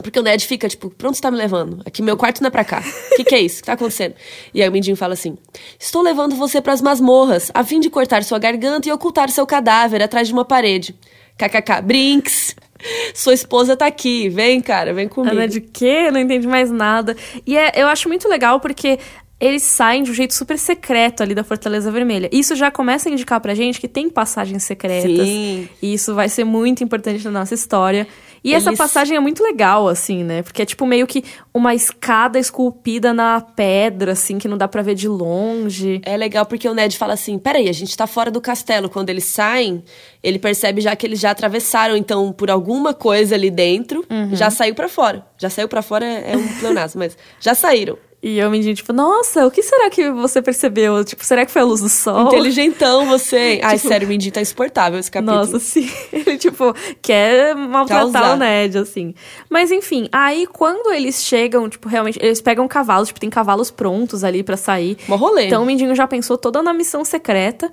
porque 0.00 0.18
o 0.18 0.22
Ned 0.22 0.46
fica, 0.46 0.68
tipo, 0.68 0.90
pra 0.90 1.08
onde 1.08 1.16
você 1.16 1.22
tá 1.22 1.30
me 1.30 1.36
levando? 1.36 1.82
Aqui, 1.84 2.00
meu 2.00 2.16
quarto 2.16 2.40
não 2.40 2.48
é 2.48 2.50
pra 2.50 2.64
cá. 2.64 2.84
O 3.12 3.16
que, 3.16 3.24
que 3.24 3.34
é 3.34 3.40
isso? 3.40 3.56
O 3.56 3.60
que 3.62 3.66
tá 3.66 3.72
acontecendo? 3.72 4.14
E 4.52 4.62
aí 4.62 4.68
o 4.68 4.72
Mindinho 4.72 4.96
fala 4.96 5.14
assim: 5.14 5.36
Estou 5.78 6.02
levando 6.02 6.36
você 6.36 6.60
pras 6.60 6.80
masmorras, 6.80 7.50
a 7.52 7.64
fim 7.64 7.80
de 7.80 7.90
cortar 7.90 8.22
sua 8.22 8.38
garganta 8.38 8.88
e 8.88 8.92
ocultar 8.92 9.28
seu 9.30 9.44
cadáver 9.44 10.00
atrás 10.02 10.28
de 10.28 10.34
uma 10.34 10.44
parede. 10.44 10.94
KKK, 11.36 11.82
Brinks. 11.82 12.54
Sua 13.14 13.34
esposa 13.34 13.76
tá 13.76 13.86
aqui. 13.86 14.28
Vem, 14.28 14.60
cara, 14.60 14.92
vem 14.92 15.08
comigo. 15.08 15.34
Ana 15.34 15.48
de 15.48 15.60
quê? 15.60 16.10
Não 16.10 16.20
entendi 16.20 16.46
mais 16.46 16.70
nada. 16.70 17.16
E 17.46 17.56
é, 17.56 17.72
eu 17.76 17.86
acho 17.86 18.08
muito 18.08 18.28
legal 18.28 18.60
porque 18.60 18.98
eles 19.40 19.62
saem 19.62 20.02
de 20.02 20.10
um 20.10 20.14
jeito 20.14 20.32
super 20.32 20.58
secreto 20.58 21.22
ali 21.22 21.34
da 21.34 21.44
Fortaleza 21.44 21.90
Vermelha. 21.90 22.28
Isso 22.32 22.54
já 22.54 22.70
começa 22.70 23.08
a 23.08 23.12
indicar 23.12 23.40
pra 23.40 23.54
gente 23.54 23.80
que 23.80 23.88
tem 23.88 24.08
passagens 24.08 24.62
secretas. 24.62 25.26
Sim. 25.26 25.68
E 25.82 25.94
isso 25.94 26.14
vai 26.14 26.28
ser 26.28 26.44
muito 26.44 26.82
importante 26.84 27.24
na 27.24 27.30
nossa 27.30 27.54
história. 27.54 28.06
E 28.44 28.52
essa 28.52 28.68
Eles- 28.68 28.78
passagem 28.78 29.16
é 29.16 29.20
muito 29.20 29.42
legal, 29.42 29.88
assim, 29.88 30.22
né? 30.22 30.42
Porque 30.42 30.60
é 30.60 30.66
tipo 30.66 30.84
meio 30.86 31.06
que 31.06 31.24
uma 31.54 31.74
escada 31.74 32.38
esculpida 32.38 33.14
na 33.14 33.40
pedra, 33.40 34.12
assim, 34.12 34.38
que 34.38 34.46
não 34.46 34.58
dá 34.58 34.68
pra 34.68 34.82
ver 34.82 34.94
de 34.94 35.08
longe. 35.08 36.02
É 36.04 36.14
legal 36.16 36.44
porque 36.44 36.68
o 36.68 36.74
Ned 36.74 36.96
fala 36.98 37.14
assim: 37.14 37.38
peraí, 37.38 37.68
a 37.70 37.72
gente 37.72 37.96
tá 37.96 38.06
fora 38.06 38.30
do 38.30 38.42
castelo. 38.42 38.90
Quando 38.90 39.08
eles 39.08 39.24
saem, 39.24 39.82
ele 40.22 40.38
percebe 40.38 40.82
já 40.82 40.94
que 40.94 41.06
eles 41.06 41.18
já 41.18 41.30
atravessaram, 41.30 41.96
então, 41.96 42.32
por 42.32 42.50
alguma 42.50 42.92
coisa 42.92 43.34
ali 43.34 43.50
dentro, 43.50 44.04
Uhum. 44.10 44.36
já 44.36 44.50
saiu 44.50 44.74
pra 44.74 44.88
fora. 44.90 45.24
Já 45.38 45.48
saiu 45.48 45.66
pra 45.68 45.80
fora 45.80 46.04
é 46.04 46.32
é 46.32 46.36
um 46.36 46.46
pleonasmo, 46.58 46.98
mas 46.98 47.16
já 47.40 47.54
saíram. 47.54 47.96
E 48.26 48.38
eu 48.38 48.50
me 48.50 48.58
digo, 48.58 48.74
tipo, 48.74 48.90
nossa, 48.90 49.46
o 49.46 49.50
que 49.50 49.62
será 49.62 49.90
que 49.90 50.10
você 50.10 50.40
percebeu? 50.40 51.04
Tipo, 51.04 51.22
será 51.22 51.44
que 51.44 51.52
foi 51.52 51.60
a 51.60 51.64
luz 51.66 51.82
do 51.82 51.90
sol? 51.90 52.28
Inteligentão 52.28 53.04
você. 53.04 53.60
Ai, 53.62 53.76
Tipo- 53.76 53.88
sério, 53.88 54.06
o 54.06 54.08
Mindy 54.08 54.30
tá 54.30 54.40
insuportável 54.40 54.98
esse 54.98 55.10
capítulo. 55.10 55.36
Nossa, 55.40 55.58
sim. 55.58 55.86
Ele, 56.10 56.38
tipo, 56.38 56.74
quer 57.02 57.54
maltratar 57.54 58.10
Causar. 58.12 58.32
o 58.34 58.36
Ned, 58.38 58.78
assim. 58.78 59.14
Mas, 59.50 59.70
enfim, 59.70 60.08
aí 60.10 60.46
quando 60.46 60.90
eles 60.90 61.22
chegam, 61.22 61.68
tipo, 61.68 61.86
realmente, 61.86 62.18
eles 62.22 62.40
pegam 62.40 62.66
cavalos, 62.66 63.08
tipo, 63.08 63.20
tem 63.20 63.28
cavalos 63.28 63.70
prontos 63.70 64.24
ali 64.24 64.42
pra 64.42 64.56
sair. 64.56 64.96
Mó 65.06 65.16
rolê. 65.16 65.44
Então 65.48 65.62
o 65.62 65.66
Mindinho 65.66 65.94
já 65.94 66.06
pensou 66.06 66.38
toda 66.38 66.62
na 66.62 66.72
missão 66.72 67.04
secreta. 67.04 67.70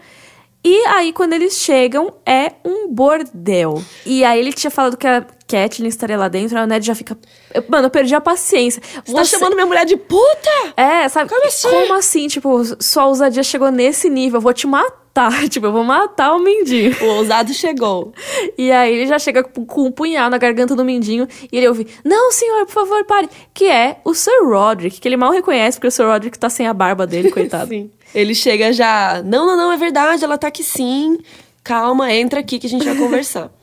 E 0.63 0.85
aí, 0.85 1.11
quando 1.11 1.33
eles 1.33 1.55
chegam, 1.57 2.13
é 2.25 2.51
um 2.63 2.87
bordel. 2.87 3.83
E 4.05 4.23
aí 4.23 4.39
ele 4.39 4.53
tinha 4.53 4.69
falado 4.69 4.95
que 4.95 5.07
a 5.07 5.25
Kathleen 5.47 5.89
estaria 5.89 6.15
lá 6.17 6.27
dentro, 6.27 6.55
aí 6.57 6.63
o 6.63 6.67
Ned 6.67 6.85
já 6.85 6.93
fica. 6.93 7.17
eu- 7.53 7.63
Mano, 7.67 7.87
eu 7.87 7.89
perdi 7.89 8.13
a 8.13 8.21
paciência. 8.21 8.81
Você 9.03 9.11
tá 9.13 9.23
chamando 9.25 9.55
minha 9.55 9.65
mulher 9.65 9.85
de 9.85 9.97
puta? 9.97 10.49
É, 10.77 11.09
sabe? 11.09 11.29
Como 11.29 11.45
assim? 11.47 11.69
Como 11.69 11.93
assim? 11.95 12.27
Tipo, 12.27 12.61
sua 12.81 13.07
ousadia 13.07 13.41
chegou 13.43 13.71
nesse 13.71 14.07
nível, 14.09 14.37
eu 14.37 14.41
vou 14.41 14.53
te 14.53 14.67
matar. 14.67 15.00
Tipo, 15.49 15.67
eu 15.67 15.71
vou 15.71 15.83
matar 15.83 16.33
o 16.33 16.39
Mindinho. 16.39 16.95
O 17.01 17.05
ousado 17.17 17.53
chegou. 17.53 18.13
E 18.57 18.71
aí 18.71 18.93
ele 18.93 19.07
já 19.07 19.19
chega 19.19 19.43
com 19.43 19.65
com 19.65 19.83
um 19.83 19.91
punhal 19.91 20.29
na 20.29 20.37
garganta 20.37 20.75
do 20.75 20.85
Mindinho 20.85 21.27
e 21.51 21.57
ele 21.57 21.67
ouve: 21.67 21.87
Não, 22.03 22.31
senhor, 22.31 22.65
por 22.65 22.73
favor, 22.73 23.05
pare. 23.05 23.29
Que 23.53 23.65
é 23.65 23.99
o 24.03 24.13
Sir 24.13 24.43
Roderick, 24.43 24.99
que 24.99 25.07
ele 25.07 25.17
mal 25.17 25.31
reconhece, 25.31 25.77
porque 25.77 25.87
o 25.87 25.91
Sir 25.91 26.05
Roderick 26.05 26.37
tá 26.37 26.49
sem 26.49 26.67
a 26.67 26.73
barba 26.73 27.05
dele, 27.05 27.29
coitado. 27.31 27.69
Sim. 27.69 27.91
Ele 28.13 28.35
chega 28.35 28.73
já. 28.73 29.21
Não, 29.23 29.45
não, 29.45 29.57
não, 29.57 29.71
é 29.71 29.77
verdade, 29.77 30.23
ela 30.23 30.37
tá 30.37 30.47
aqui 30.47 30.63
sim. 30.63 31.19
Calma, 31.63 32.11
entra 32.11 32.39
aqui 32.39 32.57
que 32.57 32.67
a 32.67 32.69
gente 32.69 32.85
vai 32.85 32.95
conversar. 32.95 33.51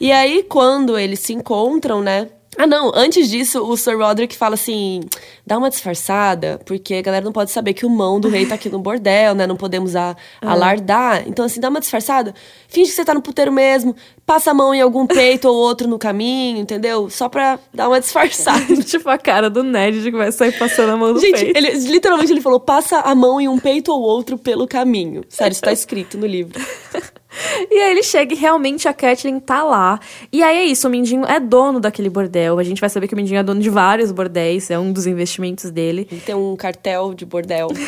E 0.00 0.12
aí, 0.12 0.44
quando 0.48 0.96
eles 0.96 1.18
se 1.18 1.32
encontram, 1.32 2.00
né? 2.00 2.28
Ah, 2.56 2.66
não, 2.66 2.90
antes 2.94 3.28
disso, 3.30 3.62
o 3.62 3.76
Sir 3.76 3.96
Roderick 3.98 4.34
fala 4.36 4.54
assim: 4.54 5.00
dá 5.46 5.58
uma 5.58 5.68
disfarçada, 5.70 6.58
porque 6.64 6.94
a 6.94 7.02
galera 7.02 7.24
não 7.24 7.30
pode 7.32 7.50
saber 7.50 7.72
que 7.74 7.84
o 7.86 7.90
mão 7.90 8.18
do 8.18 8.28
rei 8.28 8.46
tá 8.46 8.54
aqui 8.56 8.68
no 8.68 8.78
bordel, 8.80 9.34
né? 9.34 9.46
Não 9.46 9.54
podemos 9.54 9.94
a- 9.94 10.16
alardar. 10.42 11.22
Então, 11.28 11.44
assim, 11.44 11.60
dá 11.60 11.68
uma 11.68 11.78
disfarçada. 11.78 12.34
Finge 12.66 12.90
que 12.90 12.96
você 12.96 13.04
tá 13.04 13.14
no 13.14 13.22
puteiro 13.22 13.52
mesmo, 13.52 13.94
passa 14.26 14.50
a 14.50 14.54
mão 14.54 14.74
em 14.74 14.80
algum 14.80 15.06
peito 15.06 15.46
ou 15.48 15.54
outro 15.54 15.86
no 15.86 15.98
caminho, 15.98 16.58
entendeu? 16.58 17.08
Só 17.10 17.28
pra 17.28 17.58
dar 17.72 17.88
uma 17.88 18.00
disfarçada. 18.00 18.74
tipo 18.82 19.08
a 19.08 19.18
cara 19.18 19.48
do 19.50 19.62
Ned 19.62 20.02
de 20.02 20.10
que 20.10 20.16
vai 20.16 20.32
sair 20.32 20.58
passando 20.58 20.90
a 20.90 20.96
mão 20.96 21.12
do 21.12 21.20
Gente, 21.20 21.44
peito. 21.44 21.56
ele, 21.56 21.70
literalmente 21.90 22.32
ele 22.32 22.40
falou: 22.40 22.58
passa 22.58 22.98
a 23.00 23.14
mão 23.14 23.40
em 23.40 23.46
um 23.46 23.58
peito 23.58 23.92
ou 23.92 24.00
outro 24.00 24.36
pelo 24.38 24.66
caminho. 24.66 25.22
Sério, 25.28 25.52
isso 25.52 25.62
tá 25.62 25.72
escrito 25.72 26.16
no 26.18 26.26
livro. 26.26 26.58
E 27.70 27.74
aí 27.74 27.90
ele 27.90 28.02
chega 28.02 28.34
e 28.34 28.36
realmente 28.36 28.88
a 28.88 28.92
Catelyn 28.92 29.38
tá 29.38 29.62
lá. 29.62 30.00
E 30.32 30.42
aí 30.42 30.56
é 30.56 30.64
isso, 30.64 30.88
o 30.88 30.90
Mindinho 30.90 31.24
é 31.26 31.38
dono 31.38 31.78
daquele 31.78 32.08
bordel. 32.08 32.58
A 32.58 32.64
gente 32.64 32.80
vai 32.80 32.88
saber 32.88 33.06
que 33.06 33.14
o 33.14 33.16
Mindinho 33.16 33.38
é 33.38 33.42
dono 33.42 33.60
de 33.60 33.70
vários 33.70 34.10
bordéis, 34.10 34.70
é 34.70 34.78
um 34.78 34.92
dos 34.92 35.06
investimentos 35.06 35.70
dele. 35.70 36.08
Ele 36.10 36.20
tem 36.20 36.34
um 36.34 36.56
cartel 36.56 37.14
de 37.14 37.24
bordel. 37.26 37.68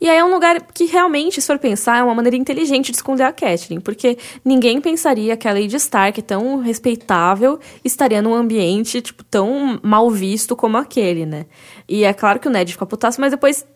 E 0.00 0.08
aí 0.08 0.16
é 0.16 0.24
um 0.24 0.30
lugar 0.30 0.62
que 0.72 0.86
realmente, 0.86 1.42
se 1.42 1.46
for 1.46 1.58
pensar, 1.58 1.98
é 1.98 2.02
uma 2.02 2.14
maneira 2.14 2.34
inteligente 2.34 2.90
de 2.90 2.96
esconder 2.96 3.24
a 3.24 3.32
Catelyn. 3.32 3.80
Porque 3.80 4.16
ninguém 4.42 4.80
pensaria 4.80 5.36
que 5.36 5.46
a 5.46 5.52
Lady 5.52 5.76
Stark, 5.76 6.22
tão 6.22 6.58
respeitável, 6.58 7.60
estaria 7.84 8.22
num 8.22 8.32
ambiente, 8.32 9.02
tipo, 9.02 9.22
tão 9.22 9.78
mal 9.82 10.10
visto 10.10 10.56
como 10.56 10.78
aquele, 10.78 11.26
né? 11.26 11.44
E 11.86 12.02
é 12.02 12.14
claro 12.14 12.40
que 12.40 12.48
o 12.48 12.50
Ned 12.50 12.72
fica 12.72 12.86
putaço, 12.86 13.20
mas 13.20 13.32
depois, 13.32 13.66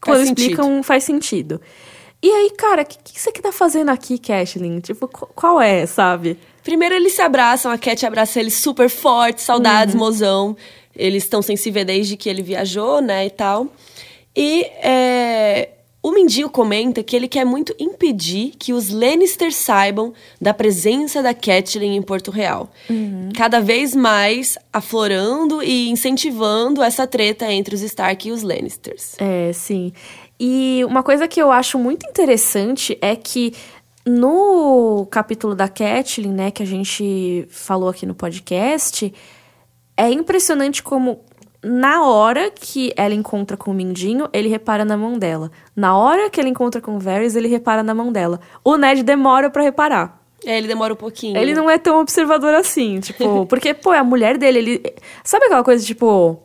quando 0.00 0.24
sentido. 0.24 0.38
explicam, 0.38 0.82
faz 0.82 1.04
sentido. 1.04 1.60
E 2.22 2.30
aí, 2.30 2.50
cara, 2.56 2.82
o 2.82 2.84
que, 2.84 2.98
que 3.12 3.20
você 3.20 3.30
que 3.30 3.40
tá 3.40 3.52
fazendo 3.52 3.90
aqui, 3.90 4.18
Catelyn? 4.18 4.80
Tipo, 4.80 5.06
qu- 5.06 5.28
qual 5.34 5.60
é, 5.60 5.86
sabe? 5.86 6.36
Primeiro 6.64 6.94
eles 6.94 7.12
se 7.14 7.22
abraçam, 7.22 7.70
a 7.70 7.78
Cat 7.78 8.04
abraça 8.04 8.40
ele 8.40 8.50
super 8.50 8.90
forte, 8.90 9.40
saudades, 9.40 9.94
mozão. 9.94 10.56
Eles 10.96 11.22
estão 11.22 11.40
sem 11.40 11.56
se 11.56 11.70
ver 11.70 11.84
desde 11.84 12.16
que 12.16 12.28
ele 12.28 12.42
viajou, 12.42 13.00
né, 13.00 13.24
e 13.26 13.30
tal. 13.30 13.68
E 14.36 14.64
é, 14.82 15.68
o 16.02 16.10
Mindinho 16.10 16.50
comenta 16.50 17.02
que 17.04 17.14
ele 17.14 17.28
quer 17.28 17.44
muito 17.46 17.74
impedir 17.78 18.52
que 18.58 18.72
os 18.72 18.90
Lannisters 18.90 19.54
saibam 19.56 20.12
da 20.40 20.52
presença 20.52 21.22
da 21.22 21.32
Catelyn 21.32 21.94
em 21.96 22.02
Porto 22.02 22.30
Real. 22.32 22.68
Cada 23.36 23.60
vez 23.60 23.94
mais 23.94 24.58
aflorando 24.72 25.62
e 25.62 25.88
incentivando 25.88 26.82
essa 26.82 27.06
treta 27.06 27.50
entre 27.52 27.74
os 27.76 27.80
Stark 27.82 28.28
e 28.28 28.32
os 28.32 28.42
Lannisters. 28.42 29.14
É, 29.18 29.52
sim. 29.52 29.92
E 30.40 30.84
uma 30.84 31.02
coisa 31.02 31.26
que 31.26 31.40
eu 31.40 31.50
acho 31.50 31.78
muito 31.78 32.08
interessante 32.08 32.96
é 33.00 33.16
que 33.16 33.54
no 34.06 35.06
capítulo 35.10 35.54
da 35.54 35.68
Catelyn, 35.68 36.32
né, 36.32 36.50
que 36.50 36.62
a 36.62 36.66
gente 36.66 37.46
falou 37.50 37.88
aqui 37.88 38.06
no 38.06 38.14
podcast, 38.14 39.12
é 39.96 40.10
impressionante 40.10 40.82
como 40.82 41.20
na 41.62 42.04
hora 42.04 42.50
que 42.50 42.92
ela 42.96 43.14
encontra 43.14 43.56
com 43.56 43.72
o 43.72 43.74
Mindinho, 43.74 44.28
ele 44.32 44.48
repara 44.48 44.84
na 44.84 44.96
mão 44.96 45.18
dela. 45.18 45.50
Na 45.74 45.96
hora 45.96 46.30
que 46.30 46.40
ele 46.40 46.48
encontra 46.48 46.80
com 46.80 46.96
o 46.96 47.00
Varys, 47.00 47.34
ele 47.34 47.48
repara 47.48 47.82
na 47.82 47.94
mão 47.94 48.12
dela. 48.12 48.40
O 48.62 48.76
Ned 48.76 49.02
demora 49.02 49.50
pra 49.50 49.62
reparar. 49.62 50.22
É, 50.44 50.56
ele 50.56 50.68
demora 50.68 50.92
um 50.92 50.96
pouquinho. 50.96 51.36
Ele 51.36 51.52
não 51.52 51.68
é 51.68 51.76
tão 51.78 52.00
observador 52.00 52.54
assim, 52.54 53.00
tipo, 53.00 53.44
porque, 53.50 53.74
pô, 53.74 53.92
é 53.92 53.98
a 53.98 54.04
mulher 54.04 54.38
dele, 54.38 54.58
ele. 54.58 54.94
Sabe 55.24 55.46
aquela 55.46 55.64
coisa, 55.64 55.84
tipo. 55.84 56.40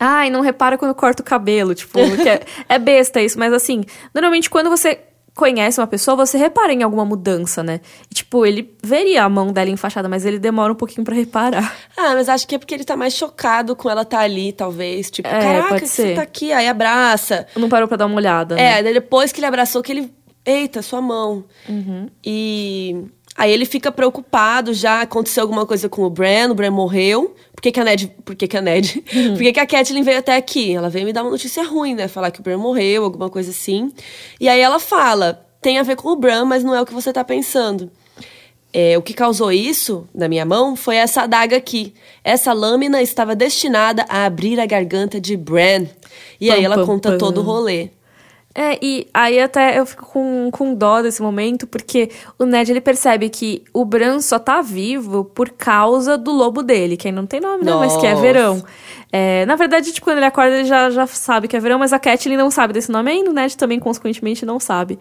Ai, 0.00 0.30
não 0.30 0.40
repara 0.40 0.78
quando 0.78 0.94
corta 0.94 1.22
o 1.22 1.24
cabelo, 1.24 1.74
tipo, 1.74 1.98
é, 2.26 2.40
é 2.68 2.78
besta 2.78 3.20
isso, 3.20 3.38
mas 3.38 3.52
assim, 3.52 3.84
normalmente 4.14 4.48
quando 4.48 4.70
você 4.70 4.98
conhece 5.34 5.80
uma 5.80 5.86
pessoa, 5.86 6.16
você 6.16 6.36
repara 6.36 6.72
em 6.72 6.82
alguma 6.82 7.04
mudança, 7.04 7.62
né? 7.62 7.80
E, 8.10 8.14
tipo, 8.14 8.44
ele 8.44 8.74
veria 8.82 9.24
a 9.24 9.28
mão 9.28 9.52
dela 9.52 9.70
enfaixada, 9.70 10.08
mas 10.08 10.26
ele 10.26 10.38
demora 10.38 10.72
um 10.72 10.76
pouquinho 10.76 11.04
pra 11.04 11.14
reparar. 11.14 11.74
Ah, 11.96 12.14
mas 12.14 12.28
acho 12.28 12.46
que 12.46 12.56
é 12.56 12.58
porque 12.58 12.74
ele 12.74 12.84
tá 12.84 12.96
mais 12.96 13.14
chocado 13.14 13.76
com 13.76 13.88
ela 13.88 14.04
tá 14.04 14.20
ali, 14.20 14.52
talvez. 14.52 15.10
Tipo, 15.10 15.28
É, 15.28 15.40
caraca, 15.40 15.86
você 15.86 16.14
tá 16.14 16.22
aqui, 16.22 16.52
aí 16.52 16.68
abraça. 16.68 17.46
Não 17.56 17.68
parou 17.68 17.88
pra 17.88 17.96
dar 17.96 18.06
uma 18.06 18.16
olhada, 18.16 18.54
né? 18.54 18.80
É, 18.80 18.82
daí 18.82 18.92
depois 18.92 19.32
que 19.32 19.40
ele 19.40 19.46
abraçou, 19.46 19.82
que 19.82 19.92
ele. 19.92 20.12
Eita, 20.44 20.82
sua 20.82 21.00
mão. 21.00 21.44
Uhum. 21.68 22.08
E. 22.24 23.04
Aí 23.36 23.52
ele 23.52 23.64
fica 23.64 23.92
preocupado, 23.92 24.74
já 24.74 25.02
aconteceu 25.02 25.42
alguma 25.42 25.64
coisa 25.64 25.88
com 25.88 26.02
o 26.02 26.10
Bran, 26.10 26.50
o 26.50 26.54
Bran 26.54 26.70
morreu. 26.70 27.34
Por 27.60 27.64
que, 27.64 27.72
que 27.72 27.80
a 27.80 27.84
Ned. 27.84 28.10
Por 28.24 28.34
que, 28.34 28.48
que 28.48 28.56
a 28.56 28.62
Ned? 28.62 29.04
Uhum. 29.14 29.34
Por 29.34 29.42
que, 29.42 29.52
que 29.52 29.60
a 29.60 29.66
Catelyn 29.66 30.02
veio 30.02 30.18
até 30.18 30.34
aqui? 30.34 30.74
Ela 30.74 30.88
veio 30.88 31.04
me 31.04 31.12
dar 31.12 31.22
uma 31.22 31.30
notícia 31.30 31.62
ruim, 31.62 31.94
né? 31.94 32.08
Falar 32.08 32.30
que 32.30 32.40
o 32.40 32.42
Bran 32.42 32.56
morreu, 32.56 33.04
alguma 33.04 33.28
coisa 33.28 33.50
assim. 33.50 33.92
E 34.40 34.48
aí 34.48 34.58
ela 34.58 34.80
fala: 34.80 35.46
tem 35.60 35.78
a 35.78 35.82
ver 35.82 35.94
com 35.94 36.08
o 36.08 36.16
Bran, 36.16 36.46
mas 36.46 36.64
não 36.64 36.74
é 36.74 36.80
o 36.80 36.86
que 36.86 36.94
você 36.94 37.12
tá 37.12 37.22
pensando. 37.22 37.90
É, 38.72 38.96
o 38.96 39.02
que 39.02 39.12
causou 39.12 39.52
isso 39.52 40.08
na 40.14 40.26
minha 40.26 40.46
mão 40.46 40.74
foi 40.74 40.96
essa 40.96 41.22
adaga 41.22 41.54
aqui. 41.54 41.92
Essa 42.24 42.54
lâmina 42.54 43.02
estava 43.02 43.36
destinada 43.36 44.06
a 44.08 44.24
abrir 44.24 44.58
a 44.58 44.64
garganta 44.64 45.20
de 45.20 45.36
Bran. 45.36 45.84
E 46.40 46.50
aí 46.50 46.64
ela 46.64 46.76
pam, 46.76 46.86
conta 46.86 47.10
pam. 47.10 47.18
todo 47.18 47.38
o 47.38 47.42
rolê. 47.42 47.90
É, 48.52 48.78
e 48.82 49.06
aí 49.14 49.38
até 49.38 49.78
eu 49.78 49.86
fico 49.86 50.06
com, 50.06 50.50
com 50.50 50.74
dó 50.74 51.02
desse 51.02 51.22
momento, 51.22 51.68
porque 51.68 52.10
o 52.36 52.44
Ned 52.44 52.70
ele 52.70 52.80
percebe 52.80 53.28
que 53.28 53.62
o 53.72 53.84
Bran 53.84 54.20
só 54.20 54.40
tá 54.40 54.60
vivo 54.60 55.24
por 55.24 55.50
causa 55.50 56.18
do 56.18 56.32
lobo 56.32 56.60
dele, 56.62 56.96
que 56.96 57.06
aí 57.06 57.12
não 57.12 57.26
tem 57.26 57.40
nome, 57.40 57.64
né? 57.64 57.72
Mas 57.74 57.96
que 57.96 58.06
é 58.06 58.10
Nossa. 58.10 58.22
verão. 58.22 58.64
É, 59.12 59.46
na 59.46 59.54
verdade, 59.54 59.92
tipo, 59.92 60.04
quando 60.04 60.16
ele 60.16 60.26
acorda, 60.26 60.56
ele 60.56 60.64
já, 60.64 60.90
já 60.90 61.06
sabe 61.06 61.46
que 61.46 61.56
é 61.56 61.60
verão, 61.60 61.78
mas 61.78 61.92
a 61.92 61.98
Catelyn 61.98 62.36
não 62.36 62.50
sabe 62.50 62.72
desse 62.72 62.90
nome 62.90 63.10
ainda, 63.10 63.30
o 63.30 63.32
Ned 63.32 63.56
também, 63.56 63.78
consequentemente, 63.78 64.44
não 64.44 64.58
sabe. 64.58 64.98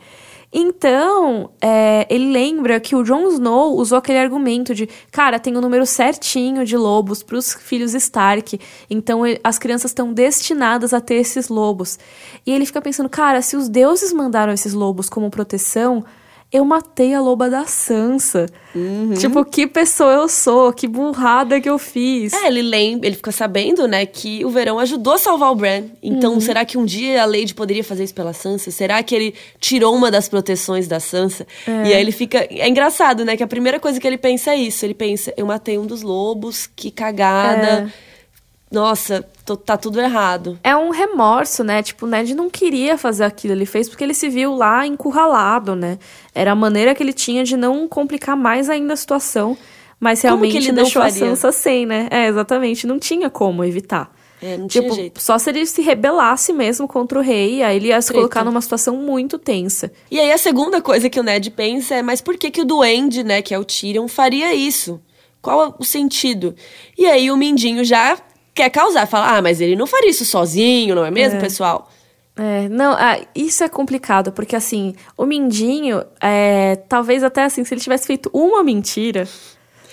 Então, 0.51 1.51
é, 1.61 2.07
ele 2.09 2.31
lembra 2.31 2.79
que 2.79 2.95
o 2.95 3.03
Jon 3.03 3.27
Snow 3.27 3.75
usou 3.75 3.99
aquele 3.99 4.17
argumento 4.17 4.73
de, 4.73 4.89
cara, 5.11 5.37
tem 5.37 5.55
o 5.55 5.61
número 5.61 5.85
certinho 5.85 6.65
de 6.65 6.75
lobos 6.75 7.21
pros 7.21 7.53
filhos 7.53 7.93
Stark, 7.93 8.59
então 8.89 9.21
as 9.43 9.59
crianças 9.59 9.91
estão 9.91 10.11
destinadas 10.11 10.91
a 10.91 10.99
ter 10.99 11.15
esses 11.15 11.49
lobos. 11.49 11.99
E 12.47 12.51
ele 12.51 12.65
fica 12.65 12.81
pensando, 12.81 13.09
cara, 13.09 13.43
se 13.43 13.55
os 13.55 13.69
deuses 13.69 14.11
mandaram 14.11 14.51
esses 14.51 14.73
lobos 14.73 15.07
como 15.07 15.29
proteção, 15.29 16.03
eu 16.51 16.65
matei 16.65 17.13
a 17.13 17.21
loba 17.21 17.49
da 17.49 17.65
Sansa. 17.65 18.47
Tipo, 19.19 19.43
que 19.45 19.67
pessoa 19.67 20.11
eu 20.13 20.27
sou, 20.27 20.71
que 20.73 20.87
burrada 20.87 21.59
que 21.61 21.69
eu 21.69 21.77
fiz. 21.77 22.33
É, 22.33 22.47
ele 22.47 22.61
lembra, 22.61 23.07
ele 23.07 23.15
fica 23.15 23.31
sabendo, 23.31 23.87
né, 23.87 24.05
que 24.05 24.43
o 24.45 24.49
verão 24.49 24.79
ajudou 24.79 25.13
a 25.13 25.17
salvar 25.17 25.51
o 25.51 25.55
Bran. 25.55 25.83
Então, 26.01 26.33
Uhum. 26.33 26.41
será 26.41 26.63
que 26.65 26.77
um 26.77 26.85
dia 26.85 27.21
a 27.21 27.25
Lady 27.25 27.53
poderia 27.53 27.83
fazer 27.83 28.03
isso 28.03 28.13
pela 28.15 28.33
Sansa? 28.33 28.71
Será 28.71 29.01
que 29.03 29.13
ele 29.13 29.35
tirou 29.59 29.95
uma 29.95 30.09
das 30.11 30.27
proteções 30.29 30.87
da 30.87 30.99
Sansa? 30.99 31.45
E 31.67 31.93
aí 31.93 31.99
ele 32.01 32.11
fica. 32.11 32.39
É 32.49 32.67
engraçado, 32.67 33.23
né? 33.25 33.35
Que 33.37 33.43
a 33.43 33.47
primeira 33.47 33.79
coisa 33.79 33.99
que 33.99 34.07
ele 34.07 34.17
pensa 34.17 34.51
é 34.51 34.55
isso. 34.57 34.83
Ele 34.85 34.93
pensa, 34.95 35.33
eu 35.37 35.45
matei 35.45 35.77
um 35.77 35.85
dos 35.85 36.01
lobos, 36.01 36.67
que 36.75 36.89
cagada. 36.91 37.91
Nossa, 38.71 39.25
tô- 39.38 39.38
tá 39.55 39.77
tudo 39.77 39.99
errado. 39.99 40.59
É 40.63 40.75
um 40.75 40.89
remorso, 40.89 41.63
né? 41.63 41.81
Tipo, 41.83 42.05
o 42.05 42.09
Ned 42.09 42.33
não 42.35 42.49
queria 42.49 42.97
fazer 42.97 43.23
aquilo. 43.23 43.53
Ele 43.53 43.65
fez 43.65 43.87
porque 43.89 44.03
ele 44.03 44.13
se 44.13 44.29
viu 44.29 44.55
lá 44.55 44.85
encurralado, 44.85 45.75
né? 45.75 45.97
Era 46.33 46.51
a 46.51 46.55
maneira 46.55 46.93
que 46.95 47.01
ele 47.03 47.13
tinha 47.13 47.43
de 47.43 47.55
não 47.57 47.87
complicar 47.87 48.35
mais 48.35 48.69
ainda 48.69 48.93
a 48.93 48.97
situação. 48.97 49.57
Mas 49.99 50.21
realmente 50.21 50.55
ele 50.57 50.67
não 50.69 50.75
deixou 50.83 51.01
a 51.01 51.09
faria? 51.09 51.19
Sansa 51.35 51.51
sem, 51.51 51.85
né? 51.85 52.07
É, 52.09 52.27
exatamente. 52.27 52.87
Não 52.87 52.97
tinha 52.97 53.29
como 53.29 53.63
evitar. 53.65 54.09
É, 54.41 54.55
não 54.55 54.67
Tipo, 54.67 54.87
tinha 54.87 54.95
jeito. 54.95 55.21
só 55.21 55.37
se 55.37 55.49
ele 55.49 55.65
se 55.65 55.81
rebelasse 55.81 56.53
mesmo 56.53 56.87
contra 56.87 57.19
o 57.19 57.21
rei, 57.21 57.61
aí 57.61 57.75
ele 57.75 57.87
ia 57.89 58.01
se 58.01 58.07
Treta. 58.07 58.19
colocar 58.21 58.45
numa 58.45 58.61
situação 58.61 58.95
muito 58.95 59.37
tensa. 59.37 59.91
E 60.09 60.17
aí 60.17 60.31
a 60.31 60.37
segunda 60.37 60.81
coisa 60.81 61.09
que 61.09 61.19
o 61.19 61.23
Ned 61.23 61.51
pensa 61.51 61.95
é, 61.95 62.01
mas 62.01 62.21
por 62.21 62.37
que 62.37 62.49
que 62.49 62.61
o 62.61 62.65
Duende, 62.65 63.21
né, 63.21 63.41
que 63.41 63.53
é 63.53 63.59
o 63.59 63.65
Tyrion, 63.65 64.07
faria 64.07 64.53
isso? 64.55 65.01
Qual 65.41 65.65
é 65.65 65.73
o 65.77 65.83
sentido? 65.83 66.55
E 66.97 67.05
aí 67.05 67.29
o 67.29 67.35
Mindinho 67.35 67.83
já 67.83 68.17
quer 68.53 68.69
causar, 68.69 69.05
fala, 69.07 69.37
ah, 69.37 69.41
mas 69.41 69.61
ele 69.61 69.75
não 69.75 69.87
faria 69.87 70.09
isso 70.09 70.25
sozinho, 70.25 70.95
não 70.95 71.05
é 71.05 71.11
mesmo, 71.11 71.39
pessoal? 71.39 71.89
É, 72.37 72.69
não, 72.69 72.93
ah, 72.93 73.19
isso 73.35 73.63
é 73.65 73.69
complicado, 73.69 74.31
porque 74.31 74.55
assim, 74.55 74.95
o 75.17 75.25
Mindinho, 75.25 76.03
é, 76.21 76.77
talvez 76.87 77.21
até 77.21 77.43
assim, 77.43 77.65
se 77.65 77.73
ele 77.73 77.81
tivesse 77.81 78.07
feito 78.07 78.29
uma 78.33 78.63
mentira, 78.63 79.27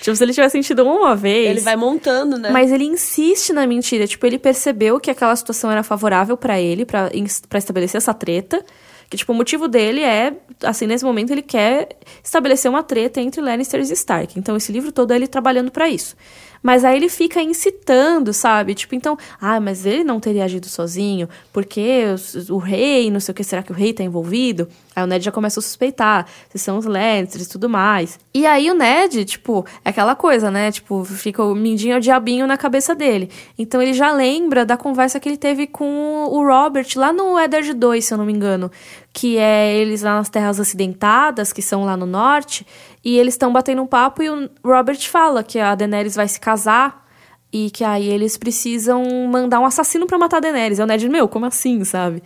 tipo, 0.01 0.15
se 0.15 0.23
ele 0.23 0.33
tivesse 0.33 0.53
sentido 0.53 0.85
uma 0.85 1.17
vez. 1.17 1.51
Ele 1.51 1.61
vai 1.61 1.75
montando, 1.75 2.39
né? 2.39 2.51
Mas 2.51 2.71
ele 2.71 2.85
insiste 2.85 3.53
na 3.53 3.67
mentira. 3.67 4.07
Tipo, 4.07 4.27
ele 4.27 4.39
percebeu 4.39 5.01
que 5.01 5.11
aquela 5.11 5.35
situação 5.35 5.71
era 5.71 5.83
favorável 5.83 6.37
pra 6.37 6.61
ele, 6.61 6.85
pra 6.85 7.11
estabelecer 7.59 7.99
essa 7.99 8.15
treta. 8.15 8.65
Que, 9.11 9.17
tipo, 9.17 9.33
o 9.33 9.35
motivo 9.35 9.67
dele 9.69 10.03
é, 10.03 10.33
assim, 10.63 10.87
nesse 10.87 11.05
momento 11.05 11.31
ele 11.33 11.43
quer 11.43 11.97
estabelecer 12.23 12.71
uma 12.71 12.83
treta 12.83 13.21
entre 13.21 13.41
Lannisters 13.41 13.91
e 13.91 13.95
Stark. 13.95 14.39
Então, 14.39 14.57
esse 14.57 14.71
livro 14.71 14.93
todo 14.93 15.13
é 15.13 15.17
ele 15.17 15.27
trabalhando 15.27 15.71
para 15.71 15.89
isso. 15.89 16.17
Mas 16.63 16.85
aí 16.85 16.97
ele 16.97 17.09
fica 17.09 17.41
incitando, 17.43 18.33
sabe? 18.33 18.75
Tipo, 18.75 18.95
então, 18.95 19.17
ah, 19.41 19.61
mas 19.61 19.87
ele 19.87 20.05
não 20.05 20.21
teria 20.21 20.45
agido 20.45 20.67
sozinho, 20.67 21.29
porque 21.53 22.05
o, 22.51 22.55
o 22.55 22.59
rei, 22.59 23.11
não 23.11 23.21
sei 23.21 23.33
o 23.33 23.35
que, 23.35 23.45
será 23.45 23.63
que 23.63 23.73
o 23.73 23.75
rei 23.75 23.93
tá 23.93 24.03
envolvido? 24.03 24.69
Aí 24.95 25.05
o 25.05 25.07
Ned 25.07 25.25
já 25.25 25.31
começa 25.31 25.61
a 25.61 25.63
suspeitar, 25.63 26.27
se 26.49 26.59
são 26.59 26.79
os 26.79 26.87
Lannisters 26.87 27.47
e 27.47 27.49
tudo 27.49 27.69
mais. 27.69 28.19
E 28.33 28.47
aí 28.47 28.71
o 28.71 28.75
Ned, 28.75 29.25
tipo, 29.27 29.67
é 29.85 29.91
aquela 29.91 30.15
coisa, 30.15 30.51
né? 30.51 30.73
Tipo, 30.73 31.05
fica 31.05 31.45
o 31.45 31.55
mindinho 31.55 31.97
o 31.97 32.01
diabinho 32.01 32.47
na 32.47 32.57
cabeça 32.57 32.95
dele. 32.95 33.31
Então 33.59 33.83
ele 33.83 33.93
já 33.93 34.13
lembra 34.13 34.65
da 34.65 34.77
conversa 34.77 35.21
que 35.21 35.29
ele 35.29 35.37
teve 35.37 35.67
com 35.67 36.25
o 36.31 36.47
Robert 36.47 36.87
lá 36.97 37.13
no 37.13 37.39
Eddard 37.39 37.75
2, 37.75 38.05
se 38.05 38.15
eu 38.15 38.19
não 38.19 38.25
me 38.25 38.33
engano. 38.33 38.71
Que 39.19 39.39
é 39.39 39.75
eles 39.75 40.03
lá 40.03 40.17
nas 40.17 40.29
terras 40.29 40.61
acidentadas, 40.61 41.51
que 41.51 41.63
são 41.63 41.87
lá 41.87 41.97
no 41.97 42.05
norte, 42.05 42.67
e 43.03 43.19
eles 43.19 43.33
estão 43.33 43.51
batendo 43.51 43.81
um 43.81 43.87
papo 43.87 44.23
e 44.23 44.29
o 44.29 44.51
Robert 44.63 45.01
fala 45.09 45.43
que 45.43 45.59
a 45.59 45.75
Daenerys 45.75 46.15
vai 46.15 46.29
se 46.29 46.39
casar 46.39 47.07
e 47.51 47.71
que 47.71 47.83
aí 47.83 48.07
eles 48.07 48.37
precisam 48.37 49.03
mandar 49.31 49.59
um 49.61 49.65
assassino 49.65 50.07
para 50.07 50.19
matar 50.19 50.37
a 50.37 50.41
Daenerys. 50.41 50.79
É 50.79 50.85
o 50.85 50.87
Ned, 50.87 51.09
meu, 51.09 51.27
como 51.27 51.47
assim, 51.47 51.83
sabe? 51.85 52.23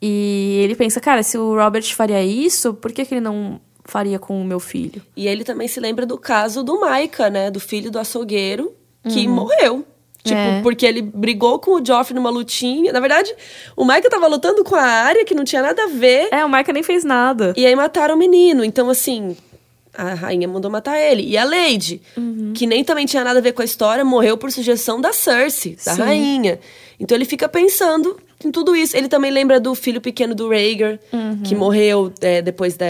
E 0.00 0.60
ele 0.62 0.76
pensa, 0.76 1.00
cara, 1.00 1.24
se 1.24 1.36
o 1.36 1.56
Robert 1.56 1.92
faria 1.92 2.22
isso, 2.22 2.72
por 2.74 2.92
que, 2.92 3.04
que 3.04 3.14
ele 3.14 3.20
não 3.20 3.60
faria 3.84 4.18
com 4.18 4.40
o 4.40 4.44
meu 4.44 4.60
filho? 4.60 5.02
E 5.16 5.26
ele 5.26 5.42
também 5.42 5.66
se 5.66 5.80
lembra 5.80 6.06
do 6.06 6.16
caso 6.16 6.62
do 6.62 6.78
Maika, 6.78 7.28
né? 7.28 7.50
Do 7.50 7.58
filho 7.58 7.90
do 7.90 7.98
açougueiro, 7.98 8.72
que 9.02 9.26
uhum. 9.26 9.34
morreu. 9.34 9.84
Tipo, 10.28 10.40
é. 10.40 10.62
porque 10.62 10.86
ele 10.86 11.02
brigou 11.02 11.58
com 11.58 11.72
o 11.72 11.84
Joffrey 11.84 12.14
numa 12.14 12.30
lutinha. 12.30 12.92
Na 12.92 13.00
verdade, 13.00 13.34
o 13.76 13.84
Maika 13.84 14.08
tava 14.08 14.26
lutando 14.26 14.62
com 14.64 14.74
a 14.74 14.82
área 14.82 15.24
que 15.24 15.34
não 15.34 15.44
tinha 15.44 15.62
nada 15.62 15.84
a 15.84 15.88
ver. 15.88 16.28
É, 16.30 16.44
o 16.44 16.48
Maika 16.48 16.72
nem 16.72 16.82
fez 16.82 17.04
nada. 17.04 17.52
E 17.56 17.66
aí 17.66 17.74
mataram 17.74 18.14
o 18.14 18.18
menino. 18.18 18.64
Então, 18.64 18.88
assim, 18.88 19.36
a 19.98 20.14
rainha 20.14 20.46
mandou 20.46 20.70
matar 20.70 20.98
ele. 20.98 21.22
E 21.22 21.36
a 21.36 21.44
Lady, 21.44 22.00
uhum. 22.16 22.52
que 22.54 22.66
nem 22.66 22.84
também 22.84 23.04
tinha 23.04 23.24
nada 23.24 23.40
a 23.40 23.42
ver 23.42 23.52
com 23.52 23.62
a 23.62 23.64
história, 23.64 24.04
morreu 24.04 24.36
por 24.36 24.52
sugestão 24.52 25.00
da 25.00 25.12
Cersei, 25.12 25.76
da 25.84 25.94
Sim. 25.94 26.02
rainha. 26.02 26.60
Então 27.00 27.16
ele 27.16 27.24
fica 27.24 27.48
pensando 27.48 28.16
em 28.44 28.50
tudo 28.50 28.74
isso. 28.76 28.96
Ele 28.96 29.08
também 29.08 29.30
lembra 29.30 29.58
do 29.60 29.74
filho 29.74 30.00
pequeno 30.00 30.34
do 30.34 30.48
Rhaegar, 30.48 30.98
uhum. 31.12 31.42
que 31.42 31.54
morreu 31.54 32.12
é, 32.20 32.40
depois 32.40 32.76
da, 32.76 32.86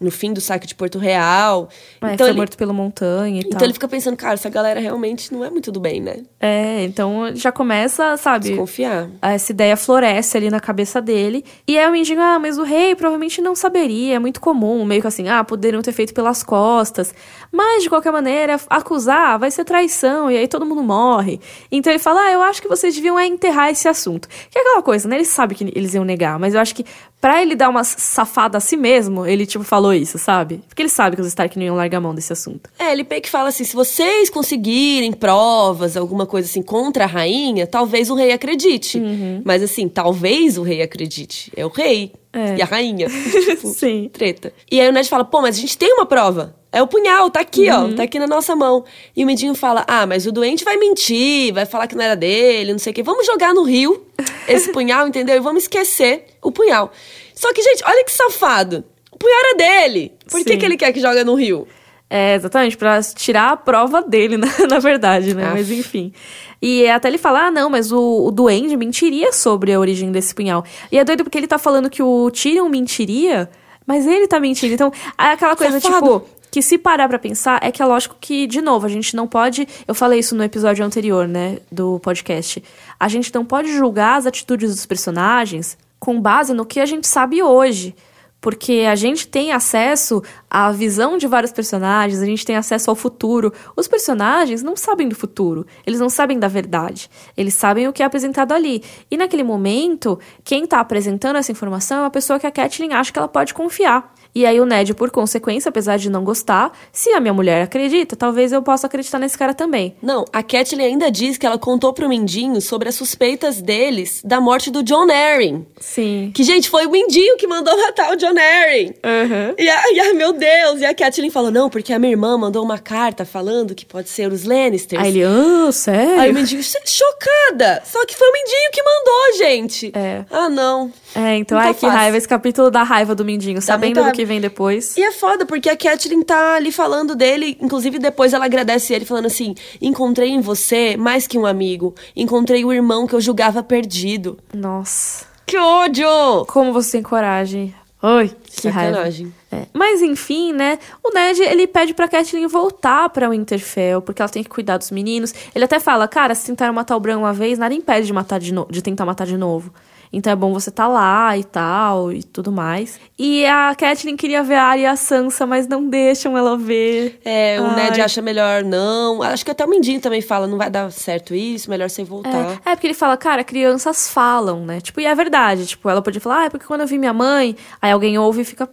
no 0.00 0.10
fim 0.10 0.32
do 0.32 0.40
saque 0.40 0.66
de 0.66 0.74
Porto 0.74 0.98
Real. 0.98 1.68
É, 2.00 2.14
então 2.14 2.18
foi 2.18 2.28
ele, 2.28 2.38
morto 2.38 2.56
pelo 2.56 2.72
montanha 2.72 3.40
e 3.40 3.40
Então 3.40 3.58
tal. 3.58 3.64
ele 3.64 3.74
fica 3.74 3.86
pensando, 3.86 4.16
cara, 4.16 4.34
essa 4.34 4.48
galera 4.48 4.80
realmente 4.80 5.32
não 5.32 5.44
é 5.44 5.50
muito 5.50 5.70
do 5.70 5.78
bem, 5.78 6.00
né? 6.00 6.16
É, 6.40 6.82
então 6.84 7.30
já 7.34 7.52
começa, 7.52 8.16
sabe? 8.16 8.48
Desconfiar. 8.48 9.10
Essa 9.20 9.52
ideia 9.52 9.76
floresce 9.76 10.36
ali 10.36 10.48
na 10.48 10.58
cabeça 10.58 11.02
dele. 11.02 11.44
E 11.68 11.78
aí 11.78 11.86
o 11.86 11.92
mendigo, 11.92 12.20
ah, 12.20 12.38
mas 12.38 12.56
o 12.56 12.62
rei 12.62 12.94
provavelmente 12.94 13.42
não 13.42 13.54
saberia, 13.54 14.16
é 14.16 14.18
muito 14.18 14.40
comum, 14.40 14.84
meio 14.86 15.02
que 15.02 15.06
assim, 15.06 15.28
ah, 15.28 15.44
poderiam 15.44 15.82
ter 15.82 15.92
feito 15.92 16.14
pelas 16.14 16.42
costas. 16.42 17.14
Mas, 17.52 17.82
de 17.82 17.88
qualquer 17.88 18.12
maneira, 18.12 18.58
acusar 18.70 19.38
vai 19.38 19.50
ser 19.50 19.64
traição, 19.64 20.30
e 20.30 20.36
aí 20.36 20.48
todo 20.48 20.64
mundo 20.64 20.82
morre. 20.82 21.40
Então 21.70 21.92
ele 21.92 21.98
fala, 21.98 22.20
ah, 22.22 22.32
eu 22.32 22.42
acho 22.42 22.62
que 22.62 22.68
vocês 22.68 22.94
deviam 22.94 23.18
é 23.18 23.26
enterrar 23.26 23.70
esse 23.70 23.86
assunto. 23.86 24.28
Que 24.50 24.58
é 24.58 24.62
aquela 24.62 24.82
coisa, 24.82 24.89
né? 25.08 25.16
Ele 25.16 25.24
sabe 25.24 25.54
que 25.54 25.64
eles 25.74 25.94
iam 25.94 26.04
negar, 26.04 26.38
mas 26.38 26.54
eu 26.54 26.60
acho 26.60 26.74
que 26.74 26.84
Pra 27.20 27.42
ele 27.42 27.54
dar 27.54 27.68
uma 27.68 27.84
safada 27.84 28.56
a 28.56 28.60
si 28.60 28.78
mesmo, 28.78 29.26
ele, 29.26 29.44
tipo, 29.44 29.62
falou 29.62 29.92
isso, 29.92 30.18
sabe? 30.18 30.62
Porque 30.66 30.80
ele 30.80 30.88
sabe 30.88 31.16
que 31.16 31.22
os 31.22 31.28
Stark 31.28 31.58
não 31.58 31.66
iam 31.66 31.76
largar 31.76 31.98
a 31.98 32.00
mão 32.00 32.14
desse 32.14 32.32
assunto. 32.32 32.70
É, 32.78 32.92
ele 32.92 33.06
meio 33.08 33.20
que 33.20 33.28
fala 33.28 33.50
assim: 33.50 33.62
se 33.62 33.76
vocês 33.76 34.30
conseguirem 34.30 35.12
provas, 35.12 35.98
alguma 35.98 36.24
coisa 36.24 36.48
assim, 36.48 36.62
contra 36.62 37.04
a 37.04 37.06
rainha, 37.06 37.66
talvez 37.66 38.08
o 38.08 38.14
rei 38.14 38.32
acredite. 38.32 38.98
Uhum. 38.98 39.42
Mas 39.44 39.62
assim, 39.62 39.86
talvez 39.86 40.56
o 40.56 40.62
rei 40.62 40.80
acredite. 40.80 41.52
É 41.54 41.66
o 41.66 41.68
rei. 41.68 42.12
É. 42.32 42.56
E 42.56 42.62
a 42.62 42.64
rainha. 42.64 43.08
tipo, 43.10 43.68
Sim. 43.68 44.08
Treta. 44.10 44.52
E 44.70 44.80
aí 44.80 44.88
o 44.88 44.92
Ned 44.92 45.06
fala: 45.06 45.24
pô, 45.24 45.42
mas 45.42 45.58
a 45.58 45.60
gente 45.60 45.76
tem 45.76 45.92
uma 45.92 46.06
prova. 46.06 46.58
É 46.72 46.80
o 46.80 46.86
punhal, 46.86 47.28
tá 47.30 47.40
aqui, 47.40 47.68
uhum. 47.68 47.92
ó, 47.92 47.96
tá 47.96 48.04
aqui 48.04 48.18
na 48.18 48.28
nossa 48.28 48.54
mão. 48.54 48.84
E 49.16 49.24
o 49.24 49.26
Medinho 49.26 49.54
fala: 49.54 49.84
Ah, 49.88 50.06
mas 50.06 50.24
o 50.24 50.32
doente 50.32 50.64
vai 50.64 50.76
mentir, 50.76 51.52
vai 51.52 51.66
falar 51.66 51.88
que 51.88 51.96
não 51.96 52.04
era 52.04 52.14
dele, 52.14 52.72
não 52.72 52.78
sei 52.78 52.92
o 52.92 52.94
quê. 52.94 53.02
Vamos 53.02 53.26
jogar 53.26 53.52
no 53.52 53.64
rio 53.64 54.06
esse 54.46 54.70
punhal, 54.70 55.08
entendeu? 55.08 55.36
E 55.36 55.40
vamos 55.40 55.64
esquecer 55.64 56.26
o 56.42 56.52
punhal. 56.52 56.92
Só 57.34 57.52
que, 57.52 57.62
gente, 57.62 57.82
olha 57.84 58.04
que 58.04 58.12
safado. 58.12 58.84
O 59.10 59.16
punhal 59.16 59.38
era 59.38 59.56
dele. 59.56 60.12
Por 60.30 60.44
que, 60.44 60.56
que 60.56 60.64
ele 60.64 60.76
quer 60.76 60.92
que 60.92 61.00
joga 61.00 61.24
no 61.24 61.34
rio? 61.34 61.66
É, 62.12 62.34
exatamente, 62.34 62.76
pra 62.76 63.00
tirar 63.02 63.52
a 63.52 63.56
prova 63.56 64.02
dele, 64.02 64.36
na, 64.38 64.48
na 64.68 64.78
verdade, 64.80 65.32
né? 65.32 65.50
Mas 65.52 65.70
enfim. 65.70 66.12
E 66.60 66.88
até 66.88 67.08
ele 67.08 67.18
fala, 67.18 67.46
ah, 67.46 67.50
não, 67.50 67.70
mas 67.70 67.92
o, 67.92 68.26
o 68.26 68.30
Duende 68.32 68.76
mentiria 68.76 69.32
sobre 69.32 69.72
a 69.72 69.78
origem 69.78 70.10
desse 70.10 70.34
punhal. 70.34 70.64
E 70.90 70.98
é 70.98 71.04
doido 71.04 71.22
porque 71.22 71.38
ele 71.38 71.46
tá 71.46 71.56
falando 71.56 71.88
que 71.88 72.02
o 72.02 72.30
Tyrion 72.30 72.68
mentiria, 72.68 73.48
mas 73.86 74.06
ele 74.06 74.26
tá 74.26 74.40
mentindo. 74.40 74.74
Então, 74.74 74.92
é 75.16 75.32
aquela 75.32 75.54
coisa, 75.54 75.78
Safado. 75.78 76.20
tipo, 76.20 76.40
que 76.50 76.60
se 76.60 76.76
parar 76.76 77.08
para 77.08 77.18
pensar, 77.18 77.60
é 77.62 77.70
que 77.70 77.80
é 77.80 77.86
lógico 77.86 78.16
que, 78.20 78.46
de 78.46 78.60
novo, 78.60 78.84
a 78.84 78.88
gente 78.88 79.14
não 79.14 79.26
pode. 79.26 79.66
Eu 79.86 79.94
falei 79.94 80.18
isso 80.18 80.34
no 80.34 80.42
episódio 80.42 80.84
anterior, 80.84 81.28
né, 81.28 81.58
do 81.70 82.00
podcast. 82.00 82.62
A 82.98 83.08
gente 83.08 83.32
não 83.32 83.44
pode 83.44 83.72
julgar 83.72 84.18
as 84.18 84.26
atitudes 84.26 84.74
dos 84.74 84.84
personagens 84.84 85.78
com 86.00 86.20
base 86.20 86.54
no 86.54 86.66
que 86.66 86.80
a 86.80 86.86
gente 86.86 87.06
sabe 87.06 87.42
hoje. 87.42 87.94
Porque 88.40 88.86
a 88.90 88.94
gente 88.94 89.28
tem 89.28 89.52
acesso 89.52 90.22
à 90.50 90.72
visão 90.72 91.18
de 91.18 91.26
vários 91.26 91.52
personagens, 91.52 92.22
a 92.22 92.24
gente 92.24 92.44
tem 92.44 92.56
acesso 92.56 92.88
ao 92.88 92.96
futuro. 92.96 93.52
Os 93.76 93.86
personagens 93.86 94.62
não 94.62 94.74
sabem 94.74 95.10
do 95.10 95.14
futuro, 95.14 95.66
eles 95.86 96.00
não 96.00 96.08
sabem 96.08 96.38
da 96.38 96.48
verdade. 96.48 97.10
Eles 97.36 97.52
sabem 97.52 97.86
o 97.86 97.92
que 97.92 98.02
é 98.02 98.06
apresentado 98.06 98.52
ali. 98.52 98.82
E 99.10 99.16
naquele 99.18 99.42
momento, 99.42 100.18
quem 100.42 100.64
está 100.64 100.80
apresentando 100.80 101.36
essa 101.36 101.52
informação 101.52 101.98
é 101.98 102.00
uma 102.00 102.10
pessoa 102.10 102.40
que 102.40 102.46
a 102.46 102.50
Kathleen 102.50 102.94
acha 102.94 103.12
que 103.12 103.18
ela 103.18 103.28
pode 103.28 103.52
confiar. 103.52 104.10
E 104.34 104.46
aí 104.46 104.60
o 104.60 104.64
Ned, 104.64 104.94
por 104.94 105.10
consequência, 105.10 105.68
apesar 105.68 105.98
de 105.98 106.08
não 106.08 106.22
gostar, 106.22 106.72
se 106.92 107.10
a 107.10 107.20
minha 107.20 107.34
mulher 107.34 107.62
acredita, 107.62 108.14
talvez 108.14 108.52
eu 108.52 108.62
possa 108.62 108.86
acreditar 108.86 109.18
nesse 109.18 109.36
cara 109.36 109.52
também. 109.52 109.96
Não, 110.02 110.24
a 110.32 110.42
Catelyn 110.42 110.84
ainda 110.84 111.10
diz 111.10 111.36
que 111.36 111.46
ela 111.46 111.58
contou 111.58 111.92
pro 111.92 112.08
Mindinho 112.08 112.60
sobre 112.60 112.88
as 112.88 112.94
suspeitas 112.94 113.60
deles 113.60 114.22
da 114.24 114.40
morte 114.40 114.70
do 114.70 114.82
John 114.82 115.10
Arryn. 115.10 115.66
Sim. 115.78 116.30
Que, 116.34 116.44
gente, 116.44 116.68
foi 116.68 116.86
o 116.86 116.90
Mindinho 116.90 117.36
que 117.36 117.46
mandou 117.46 117.76
matar 117.76 118.12
o 118.12 118.16
John 118.16 118.38
Arryn. 118.38 118.94
Uhum. 119.04 119.54
E, 119.58 119.68
a, 119.68 119.92
e 119.92 120.00
a, 120.00 120.14
meu 120.14 120.32
Deus, 120.32 120.80
e 120.80 120.84
a 120.84 120.94
Catelyn 120.94 121.30
falou, 121.30 121.50
não, 121.50 121.68
porque 121.68 121.92
a 121.92 121.98
minha 121.98 122.12
irmã 122.12 122.38
mandou 122.38 122.62
uma 122.62 122.78
carta 122.78 123.24
falando 123.24 123.74
que 123.74 123.84
pode 123.84 124.08
ser 124.08 124.32
os 124.32 124.44
Lannisters. 124.44 125.02
Aí 125.02 125.08
ele, 125.08 125.24
ah, 125.24 125.72
sério? 125.72 126.20
Aí 126.20 126.30
o 126.30 126.34
Mindinho, 126.34 126.62
chocada! 126.62 127.82
Só 127.84 128.04
que 128.06 128.16
foi 128.16 128.28
o 128.28 128.32
Mindinho 128.32 128.70
que 128.72 128.82
mandou, 128.82 129.38
gente. 129.38 129.92
É. 129.94 130.24
Ah, 130.30 130.48
não. 130.48 130.92
É, 131.14 131.36
então, 131.36 131.58
não 131.58 131.64
ai, 131.64 131.72
tá 131.72 131.74
que 131.74 131.80
fácil. 131.80 131.96
raiva. 131.96 132.16
Esse 132.16 132.28
capítulo 132.28 132.70
da 132.70 132.82
raiva 132.82 133.14
do 133.14 133.24
Mindinho, 133.24 133.56
Dá 133.56 133.60
sabendo 133.60 134.02
do 134.02 134.12
que 134.12 134.24
vem 134.24 134.40
depois. 134.40 134.96
E 134.96 135.02
é 135.02 135.12
foda, 135.12 135.44
porque 135.44 135.68
a 135.68 135.76
Catelyn 135.76 136.22
tá 136.22 136.54
ali 136.54 136.70
falando 136.70 137.14
dele, 137.16 137.56
inclusive 137.60 137.98
depois 137.98 138.32
ela 138.32 138.44
agradece 138.44 138.94
ele, 138.94 139.04
falando 139.04 139.26
assim: 139.26 139.54
encontrei 139.80 140.30
em 140.30 140.40
você 140.40 140.96
mais 140.96 141.26
que 141.26 141.38
um 141.38 141.46
amigo. 141.46 141.94
Encontrei 142.14 142.64
o 142.64 142.72
irmão 142.72 143.06
que 143.06 143.14
eu 143.14 143.20
julgava 143.20 143.62
perdido. 143.62 144.38
Nossa. 144.54 145.26
Que 145.46 145.56
ódio! 145.56 146.06
Como 146.46 146.72
você 146.72 146.92
tem 146.92 147.02
coragem. 147.02 147.74
Oi, 148.02 148.28
que 148.44 148.62
Sacanagem. 148.62 149.32
raiva. 149.50 149.64
É. 149.66 149.68
Mas 149.74 150.00
enfim, 150.00 150.52
né? 150.54 150.78
O 151.02 151.12
Ned 151.12 151.42
ele 151.42 151.66
pede 151.66 151.92
pra 151.92 152.08
Catelyn 152.08 152.46
voltar 152.46 153.10
pra 153.10 153.28
Winterfell, 153.28 154.00
porque 154.00 154.22
ela 154.22 154.28
tem 154.28 154.42
que 154.42 154.48
cuidar 154.48 154.78
dos 154.78 154.90
meninos. 154.90 155.34
Ele 155.54 155.64
até 155.64 155.78
fala, 155.78 156.08
cara, 156.08 156.34
se 156.34 156.46
tentaram 156.46 156.72
matar 156.72 156.96
o 156.96 157.00
Bran 157.00 157.18
uma 157.18 157.32
vez, 157.32 157.58
nada 157.58 157.74
impede 157.74 158.06
de 158.06 158.12
matar 158.12 158.38
de, 158.40 158.54
no 158.54 158.66
de 158.70 158.80
tentar 158.80 159.04
matar 159.04 159.26
de 159.26 159.36
novo. 159.36 159.70
Então 160.12 160.32
é 160.32 160.36
bom 160.36 160.52
você 160.52 160.70
estar 160.70 160.84
tá 160.84 160.88
lá 160.88 161.38
e 161.38 161.44
tal 161.44 162.12
e 162.12 162.22
tudo 162.22 162.50
mais. 162.50 162.98
E 163.18 163.46
a 163.46 163.74
Kathleen 163.76 164.16
queria 164.16 164.42
ver 164.42 164.56
a 164.56 164.64
Arya 164.64 164.82
e 164.82 164.86
a 164.86 164.96
Sansa, 164.96 165.46
mas 165.46 165.68
não 165.68 165.88
deixam 165.88 166.36
ela 166.36 166.56
ver. 166.56 167.20
É, 167.24 167.60
o 167.60 167.66
Ai. 167.66 167.76
Ned 167.76 168.00
acha 168.00 168.20
melhor 168.20 168.64
não. 168.64 169.22
Acho 169.22 169.44
que 169.44 169.50
até 169.50 169.64
o 169.64 169.68
Mindinho 169.68 170.00
também 170.00 170.20
fala, 170.20 170.46
não 170.46 170.58
vai 170.58 170.68
dar 170.68 170.90
certo 170.90 171.34
isso, 171.34 171.70
melhor 171.70 171.88
você 171.88 172.02
voltar. 172.02 172.58
É, 172.64 172.70
é 172.70 172.74
porque 172.74 172.88
ele 172.88 172.94
fala, 172.94 173.16
cara, 173.16 173.44
crianças 173.44 174.10
falam, 174.10 174.64
né? 174.64 174.80
Tipo, 174.80 175.00
e 175.00 175.06
é 175.06 175.14
verdade. 175.14 175.66
Tipo, 175.66 175.88
ela 175.88 176.02
podia 176.02 176.20
falar, 176.20 176.40
ah, 176.40 176.44
é 176.46 176.50
porque 176.50 176.66
quando 176.66 176.80
eu 176.80 176.86
vi 176.86 176.98
minha 176.98 177.12
mãe, 177.12 177.56
aí 177.80 177.92
alguém 177.92 178.18
ouve 178.18 178.42
e 178.42 178.44
fica, 178.44 178.68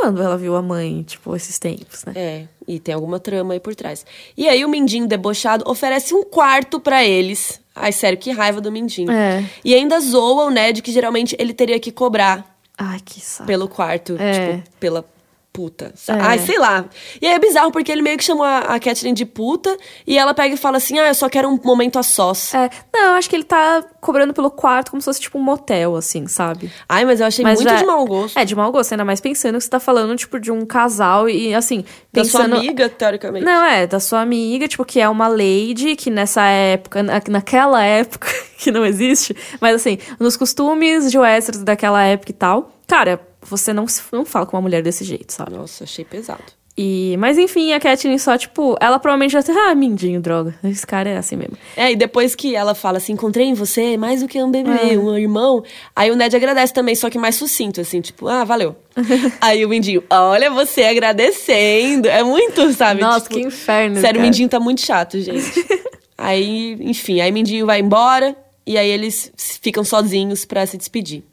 quando 0.00 0.22
ela 0.22 0.38
viu 0.38 0.56
a 0.56 0.62
mãe, 0.62 1.02
tipo, 1.02 1.36
esses 1.36 1.58
tempos, 1.58 2.04
né? 2.06 2.12
É, 2.16 2.48
e 2.66 2.80
tem 2.80 2.94
alguma 2.94 3.20
trama 3.20 3.52
aí 3.52 3.60
por 3.60 3.74
trás. 3.74 4.06
E 4.34 4.48
aí 4.48 4.64
o 4.64 4.68
Mindinho 4.68 5.06
debochado 5.06 5.62
oferece 5.68 6.14
um 6.14 6.24
quarto 6.24 6.80
para 6.80 7.04
eles. 7.04 7.60
Ai, 7.74 7.92
sério, 7.92 8.18
que 8.18 8.30
raiva 8.30 8.60
do 8.60 8.72
Mindinho. 8.72 9.10
É. 9.10 9.44
E 9.62 9.74
ainda 9.74 10.00
zoa 10.00 10.44
o 10.44 10.50
Ned 10.50 10.80
que 10.80 10.90
geralmente 10.90 11.36
ele 11.38 11.52
teria 11.52 11.78
que 11.78 11.92
cobrar. 11.92 12.56
Ai, 12.78 12.98
que 13.04 13.20
saco. 13.20 13.46
Pelo 13.46 13.68
quarto, 13.68 14.16
é. 14.18 14.56
tipo, 14.56 14.70
pela 14.80 15.04
puta. 15.52 15.92
É. 16.08 16.12
Ai, 16.12 16.38
sei 16.38 16.58
lá. 16.58 16.84
E 17.20 17.26
aí 17.26 17.34
é 17.34 17.38
bizarro, 17.38 17.70
porque 17.70 17.90
ele 17.90 18.02
meio 18.02 18.16
que 18.16 18.24
chamou 18.24 18.44
a, 18.44 18.58
a 18.58 18.80
Catherine 18.80 19.14
de 19.14 19.24
puta 19.24 19.76
e 20.06 20.16
ela 20.16 20.32
pega 20.32 20.54
e 20.54 20.56
fala 20.56 20.76
assim: 20.76 20.98
ah, 20.98 21.08
eu 21.08 21.14
só 21.14 21.28
quero 21.28 21.48
um 21.48 21.58
momento 21.62 21.98
a 21.98 22.02
sós. 22.02 22.54
É. 22.54 22.70
Não, 22.92 23.10
eu 23.10 23.12
acho 23.12 23.28
que 23.28 23.36
ele 23.36 23.44
tá 23.44 23.84
cobrando 24.00 24.32
pelo 24.32 24.50
quarto 24.50 24.90
como 24.90 25.00
se 25.00 25.04
fosse 25.04 25.20
tipo 25.20 25.38
um 25.38 25.42
motel, 25.42 25.96
assim, 25.96 26.26
sabe? 26.26 26.72
Ai, 26.88 27.04
mas 27.04 27.20
eu 27.20 27.26
achei 27.26 27.42
mas 27.42 27.58
muito 27.58 27.68
já... 27.68 27.76
de 27.76 27.84
mau 27.84 28.04
gosto. 28.04 28.38
É, 28.38 28.44
de 28.44 28.54
mau 28.54 28.70
gosto, 28.70 28.92
ainda 28.92 29.04
mais 29.04 29.20
pensando 29.20 29.58
que 29.58 29.64
você 29.64 29.70
tá 29.70 29.80
falando, 29.80 30.16
tipo, 30.16 30.38
de 30.38 30.50
um 30.50 30.64
casal 30.64 31.28
e 31.28 31.54
assim. 31.54 31.84
Pensando... 32.12 32.50
Da 32.50 32.56
sua 32.56 32.58
amiga, 32.58 32.88
teoricamente. 32.88 33.44
Não, 33.44 33.64
é, 33.64 33.86
da 33.86 34.00
sua 34.00 34.20
amiga, 34.20 34.68
tipo, 34.68 34.84
que 34.84 35.00
é 35.00 35.08
uma 35.08 35.28
lady 35.28 35.96
que 35.96 36.10
nessa 36.10 36.44
época, 36.44 37.02
naquela 37.02 37.82
época, 37.82 38.28
que 38.58 38.70
não 38.70 38.84
existe, 38.84 39.36
mas 39.60 39.74
assim, 39.74 39.98
nos 40.18 40.36
costumes 40.36 41.10
de 41.10 41.18
Westeros 41.18 41.62
daquela 41.62 42.02
época 42.02 42.30
e 42.30 42.34
tal. 42.34 42.72
Cara, 42.86 43.20
você 43.42 43.72
não, 43.72 43.86
se- 43.86 44.02
não 44.12 44.24
fala 44.24 44.46
com 44.46 44.56
uma 44.56 44.62
mulher 44.62 44.82
desse 44.82 45.04
jeito, 45.04 45.32
sabe? 45.32 45.52
Nossa, 45.52 45.84
achei 45.84 46.04
pesado. 46.04 46.42
E, 46.78 47.14
mas 47.18 47.36
enfim, 47.36 47.72
a 47.74 47.80
Catelyn 47.80 48.16
só, 48.16 48.38
tipo, 48.38 48.74
ela 48.80 48.98
provavelmente 48.98 49.32
já 49.32 49.42
tem, 49.42 49.54
ah, 49.54 49.74
mindinho, 49.74 50.18
droga. 50.20 50.54
Esse 50.64 50.86
cara 50.86 51.10
é 51.10 51.16
assim 51.18 51.36
mesmo. 51.36 51.58
É, 51.76 51.92
e 51.92 51.96
depois 51.96 52.34
que 52.34 52.54
ela 52.56 52.74
fala 52.74 52.96
assim, 52.96 53.12
encontrei 53.12 53.44
em 53.46 53.52
você 53.54 53.98
mais 53.98 54.22
do 54.22 54.28
que 54.28 54.42
um 54.42 54.50
bebê, 54.50 54.94
É. 54.94 54.98
um 54.98 55.18
irmão. 55.18 55.62
Aí 55.94 56.10
o 56.10 56.16
Ned 56.16 56.34
agradece 56.34 56.72
também, 56.72 56.94
só 56.94 57.10
que 57.10 57.18
mais 57.18 57.34
sucinto, 57.34 57.80
assim, 57.82 58.00
tipo, 58.00 58.28
ah, 58.28 58.44
valeu. 58.44 58.76
aí 59.42 59.62
o 59.64 59.68
Mindinho, 59.68 60.02
olha 60.08 60.48
você 60.50 60.84
agradecendo. 60.84 62.08
É 62.08 62.22
muito, 62.22 62.72
sabe? 62.72 63.00
Nossa, 63.02 63.24
Tipo, 63.28 63.34
que 63.34 63.40
inferno. 63.42 63.96
Sério, 63.96 64.10
o 64.10 64.14
cara. 64.14 64.22
Mindinho 64.22 64.48
tá 64.48 64.60
muito 64.60 64.80
chato, 64.80 65.20
gente. 65.20 65.52
aí, 66.16 66.78
enfim, 66.80 67.20
aí 67.20 67.30
o 67.30 67.34
Mindinho 67.34 67.66
vai 67.66 67.80
embora 67.80 68.34
e 68.66 68.78
aí 68.78 68.88
eles 68.88 69.30
ficam 69.60 69.84
sozinhos 69.84 70.46
pra 70.46 70.64
se 70.64 70.78
despedir. 70.78 71.24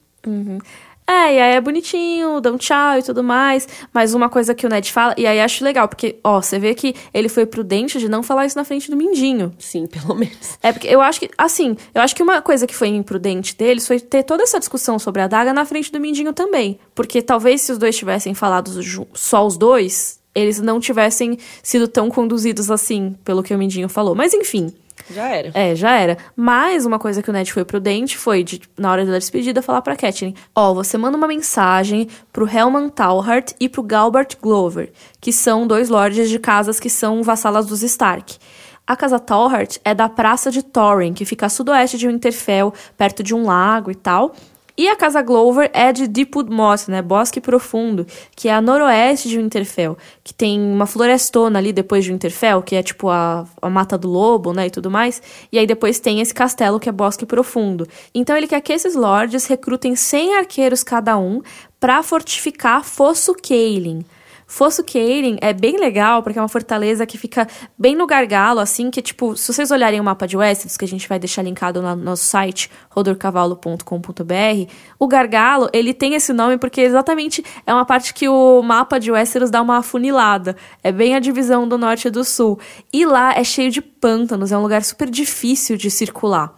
É, 1.10 1.36
e 1.36 1.40
aí 1.40 1.56
é 1.56 1.62
bonitinho, 1.62 2.42
dão 2.42 2.58
tchau 2.58 3.00
e 3.00 3.04
tudo 3.04 3.24
mais. 3.24 3.66
Mas 3.94 4.14
uma 4.14 4.28
coisa 4.28 4.54
que 4.54 4.66
o 4.66 4.70
Ned 4.70 4.92
fala, 4.92 5.16
e 5.18 5.26
aí 5.26 5.40
acho 5.40 5.64
legal, 5.64 5.88
porque, 5.88 6.20
ó, 6.22 6.42
você 6.42 6.60
vê 6.60 6.76
que 6.76 6.94
ele 7.14 7.30
foi 7.30 7.46
prudente 7.46 7.98
de 7.98 8.10
não 8.10 8.22
falar 8.22 8.46
isso 8.46 8.58
na 8.58 8.66
frente 8.66 8.92
do 8.92 8.98
Mindinho. 8.98 9.54
Sim, 9.58 9.88
pelo 9.88 10.14
menos. 10.14 10.60
É 10.62 10.74
porque 10.74 10.88
eu 10.88 11.00
acho 11.00 11.22
que, 11.22 11.30
assim, 11.38 11.78
eu 11.96 12.02
acho 12.02 12.14
que 12.14 12.22
uma 12.22 12.42
coisa 12.42 12.68
que 12.68 12.76
foi 12.76 12.90
imprudente 12.90 13.56
deles 13.56 13.88
foi 13.88 14.02
ter 14.02 14.24
toda 14.24 14.44
essa 14.44 14.60
discussão 14.60 15.00
sobre 15.00 15.22
a 15.22 15.28
daga 15.28 15.54
na 15.54 15.64
frente 15.64 15.92
do 15.92 16.00
Mindinho 16.00 16.34
também. 16.34 16.78
Porque 16.94 17.22
talvez 17.22 17.62
se 17.62 17.72
os 17.72 17.78
dois 17.78 17.96
tivessem 17.96 18.34
falado 18.34 18.70
só 19.14 19.48
os 19.48 19.56
dois, 19.56 20.20
eles 20.36 20.60
não 20.60 20.78
tivessem 20.78 21.38
sido 21.64 21.88
tão 21.88 22.10
conduzidos 22.10 22.70
assim, 22.70 23.16
pelo 23.24 23.42
que 23.42 23.54
o 23.54 23.58
Mindinho 23.58 23.88
falou. 23.88 24.14
Mas 24.14 24.34
enfim. 24.34 24.74
Já 25.10 25.30
era. 25.30 25.52
É, 25.54 25.76
já 25.76 25.98
era. 25.98 26.18
Mas 26.36 26.86
uma 26.86 27.00
coisa 27.00 27.22
que 27.22 27.30
o 27.30 27.34
Ned 27.34 27.52
foi 27.52 27.64
prudente 27.64 28.18
foi, 28.18 28.44
de, 28.44 28.62
na 28.78 28.92
hora 28.92 29.06
da 29.06 29.14
despedida, 29.14 29.62
falar 29.62 29.82
pra 29.82 29.96
Catelyn: 29.96 30.34
Ó, 30.56 30.74
você 30.74 30.98
manda 30.98 31.18
uma 31.18 31.28
mensagem 31.28 32.08
pro 32.32 32.48
Helman 32.48 32.90
Talhart 32.90 33.54
e 33.60 33.70
pro 33.70 33.84
Galbart 33.84 34.36
Glover, 34.42 34.92
que 35.22 35.32
são 35.32 35.66
dois 35.66 35.90
lords 35.90 36.30
de 36.30 36.40
casas 36.40 36.80
que 36.80 36.90
são 36.90 37.24
vassalas 37.24 37.66
dos 37.66 37.84
Stark. 37.84 38.38
A 38.86 38.96
casa 38.96 39.20
Talhart 39.20 39.78
é 39.84 39.94
da 39.94 40.08
Praça 40.08 40.50
de 40.50 40.64
Thorin, 40.64 41.14
que 41.14 41.26
fica 41.26 41.48
a 41.48 41.50
sudoeste 41.50 41.98
de 41.98 42.08
Winterfell, 42.08 42.74
perto 42.98 43.22
de 43.22 43.36
um 43.36 43.44
lago 43.44 43.92
e 43.92 43.96
tal. 43.96 44.34
E 44.78 44.88
a 44.88 44.96
casa 44.96 45.24
Glover 45.24 45.72
é 45.74 45.92
de 45.92 46.08
Deepwood 46.08 46.52
Moss, 46.52 46.88
né? 46.88 47.02
Bosque 47.02 47.42
Profundo, 47.42 48.06
que 48.36 48.48
é 48.48 48.54
a 48.54 48.62
noroeste 48.62 49.28
de 49.28 49.38
Winterfell, 49.38 49.98
que 50.24 50.36
tem 50.36 50.62
uma 50.62 50.86
florestona 50.86 51.58
ali 51.58 51.74
depois 51.74 52.06
de 52.06 52.12
Winterfell, 52.12 52.62
que 52.62 52.76
é 52.76 52.84
tipo 52.84 53.10
a, 53.10 53.48
a 53.60 53.70
Mata 53.72 53.98
do 53.98 54.08
Lobo, 54.08 54.54
né? 54.54 54.68
E 54.68 54.70
tudo 54.70 54.92
mais. 54.92 55.20
E 55.52 55.58
aí 55.58 55.66
depois 55.66 56.00
tem 56.00 56.22
esse 56.22 56.32
castelo 56.32 56.80
que 56.80 56.88
é 56.88 56.92
Bosque 56.92 57.26
Profundo. 57.26 57.88
Então 58.14 58.38
ele 58.38 58.46
quer 58.46 58.62
que 58.62 58.72
esses 58.72 58.94
lords 58.94 59.48
recrutem 59.48 59.96
100 59.96 60.36
arqueiros 60.36 60.84
cada 60.84 61.18
um 61.18 61.42
pra 61.80 62.04
fortificar 62.04 62.84
Fosso 62.84 63.34
Caelin. 63.34 64.06
Fosso 64.50 64.82
Caelin 64.82 65.38
é 65.42 65.52
bem 65.52 65.78
legal, 65.78 66.24
porque 66.24 66.40
é 66.40 66.42
uma 66.42 66.48
fortaleza 66.48 67.06
que 67.06 67.18
fica 67.18 67.46
bem 67.78 67.98
no 67.98 68.08
gargalo, 68.08 68.62
assim, 68.62 68.90
que, 68.90 69.02
tipo, 69.02 69.36
se 69.36 69.54
vocês 69.54 69.70
olharem 69.72 70.00
o 70.00 70.04
mapa 70.04 70.26
de 70.26 70.38
Westeros, 70.38 70.78
que 70.78 70.86
a 70.86 70.88
gente 70.88 71.08
vai 71.08 71.20
deixar 71.20 71.42
linkado 71.42 71.82
no 71.82 71.96
nosso 71.98 72.24
site, 72.24 72.72
rodorcavalo.com.br, 72.90 74.72
o 74.98 75.06
gargalo, 75.06 75.70
ele 75.74 75.94
tem 75.94 76.16
esse 76.16 76.32
nome 76.32 76.58
porque 76.58 76.80
exatamente 76.80 77.44
é 77.66 77.74
uma 77.74 77.86
parte 77.86 78.14
que 78.14 78.30
o 78.30 78.62
mapa 78.64 79.00
de 79.00 79.12
Westeros 79.12 79.52
dá 79.52 79.62
uma 79.62 79.80
afunilada. 79.80 80.56
É 80.82 80.94
bem 80.94 81.14
a 81.14 81.20
divisão 81.20 81.68
do 81.68 81.78
norte 81.78 82.08
e 82.08 82.12
do 82.12 82.24
sul. 82.24 82.58
E 82.94 83.06
lá 83.06 83.34
é 83.34 83.44
cheio 83.44 83.70
de 83.70 83.82
pântanos, 83.82 84.54
é 84.54 84.58
um 84.58 84.62
lugar 84.62 84.82
super 84.82 85.10
difícil 85.10 85.76
de 85.76 85.92
circular. 85.92 86.56